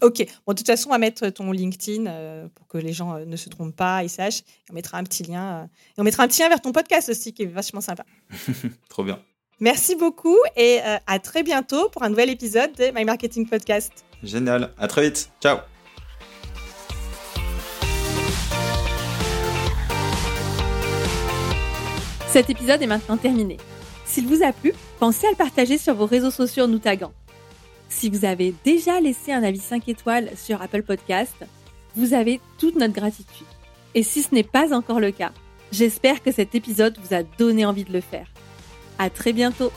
Ok. 0.00 0.26
Bon, 0.46 0.52
de 0.52 0.58
toute 0.58 0.66
façon, 0.66 0.88
on 0.88 0.92
va 0.92 0.98
mettre 0.98 1.28
ton 1.30 1.52
LinkedIn 1.52 2.48
pour 2.54 2.66
que 2.66 2.78
les 2.78 2.92
gens 2.92 3.18
ne 3.20 3.36
se 3.36 3.48
trompent 3.48 3.76
pas 3.76 4.04
et 4.04 4.08
sachent. 4.08 4.42
On 4.70 4.74
mettra 4.74 4.98
un 4.98 5.04
petit 5.04 5.22
lien. 5.22 5.68
et 5.96 6.00
on 6.00 6.04
mettra 6.04 6.24
un 6.24 6.28
petit 6.28 6.42
lien 6.42 6.48
vers 6.48 6.60
ton 6.60 6.72
podcast 6.72 7.08
aussi, 7.08 7.32
qui 7.32 7.42
est 7.44 7.46
vachement 7.46 7.80
sympa. 7.80 8.04
Trop 8.88 9.04
bien. 9.04 9.20
Merci 9.60 9.94
beaucoup 9.94 10.36
et 10.56 10.80
euh, 10.84 10.96
à 11.06 11.18
très 11.20 11.42
bientôt 11.42 11.88
pour 11.88 12.02
un 12.02 12.08
nouvel 12.08 12.28
épisode 12.28 12.72
de 12.72 12.90
My 12.94 13.04
Marketing 13.04 13.48
Podcast. 13.48 14.04
Génial, 14.22 14.70
à 14.78 14.88
très 14.88 15.02
vite. 15.02 15.30
Ciao. 15.40 15.58
Cet 22.28 22.50
épisode 22.50 22.82
est 22.82 22.86
maintenant 22.86 23.16
terminé. 23.16 23.58
S'il 24.14 24.28
vous 24.28 24.44
a 24.44 24.52
plu, 24.52 24.72
pensez 25.00 25.26
à 25.26 25.30
le 25.30 25.36
partager 25.36 25.76
sur 25.76 25.92
vos 25.96 26.06
réseaux 26.06 26.30
sociaux 26.30 26.66
en 26.66 26.68
nous 26.68 26.78
taguant. 26.78 27.12
Si 27.88 28.08
vous 28.08 28.24
avez 28.24 28.54
déjà 28.64 29.00
laissé 29.00 29.32
un 29.32 29.42
avis 29.42 29.58
5 29.58 29.88
étoiles 29.88 30.30
sur 30.36 30.62
Apple 30.62 30.84
Podcast, 30.84 31.34
vous 31.96 32.14
avez 32.14 32.40
toute 32.56 32.76
notre 32.76 32.94
gratitude. 32.94 33.48
Et 33.96 34.04
si 34.04 34.22
ce 34.22 34.32
n'est 34.32 34.44
pas 34.44 34.72
encore 34.72 35.00
le 35.00 35.10
cas, 35.10 35.32
j'espère 35.72 36.22
que 36.22 36.30
cet 36.30 36.54
épisode 36.54 36.96
vous 37.02 37.12
a 37.12 37.24
donné 37.24 37.66
envie 37.66 37.82
de 37.82 37.92
le 37.92 38.00
faire. 38.00 38.28
À 39.00 39.10
très 39.10 39.32
bientôt 39.32 39.72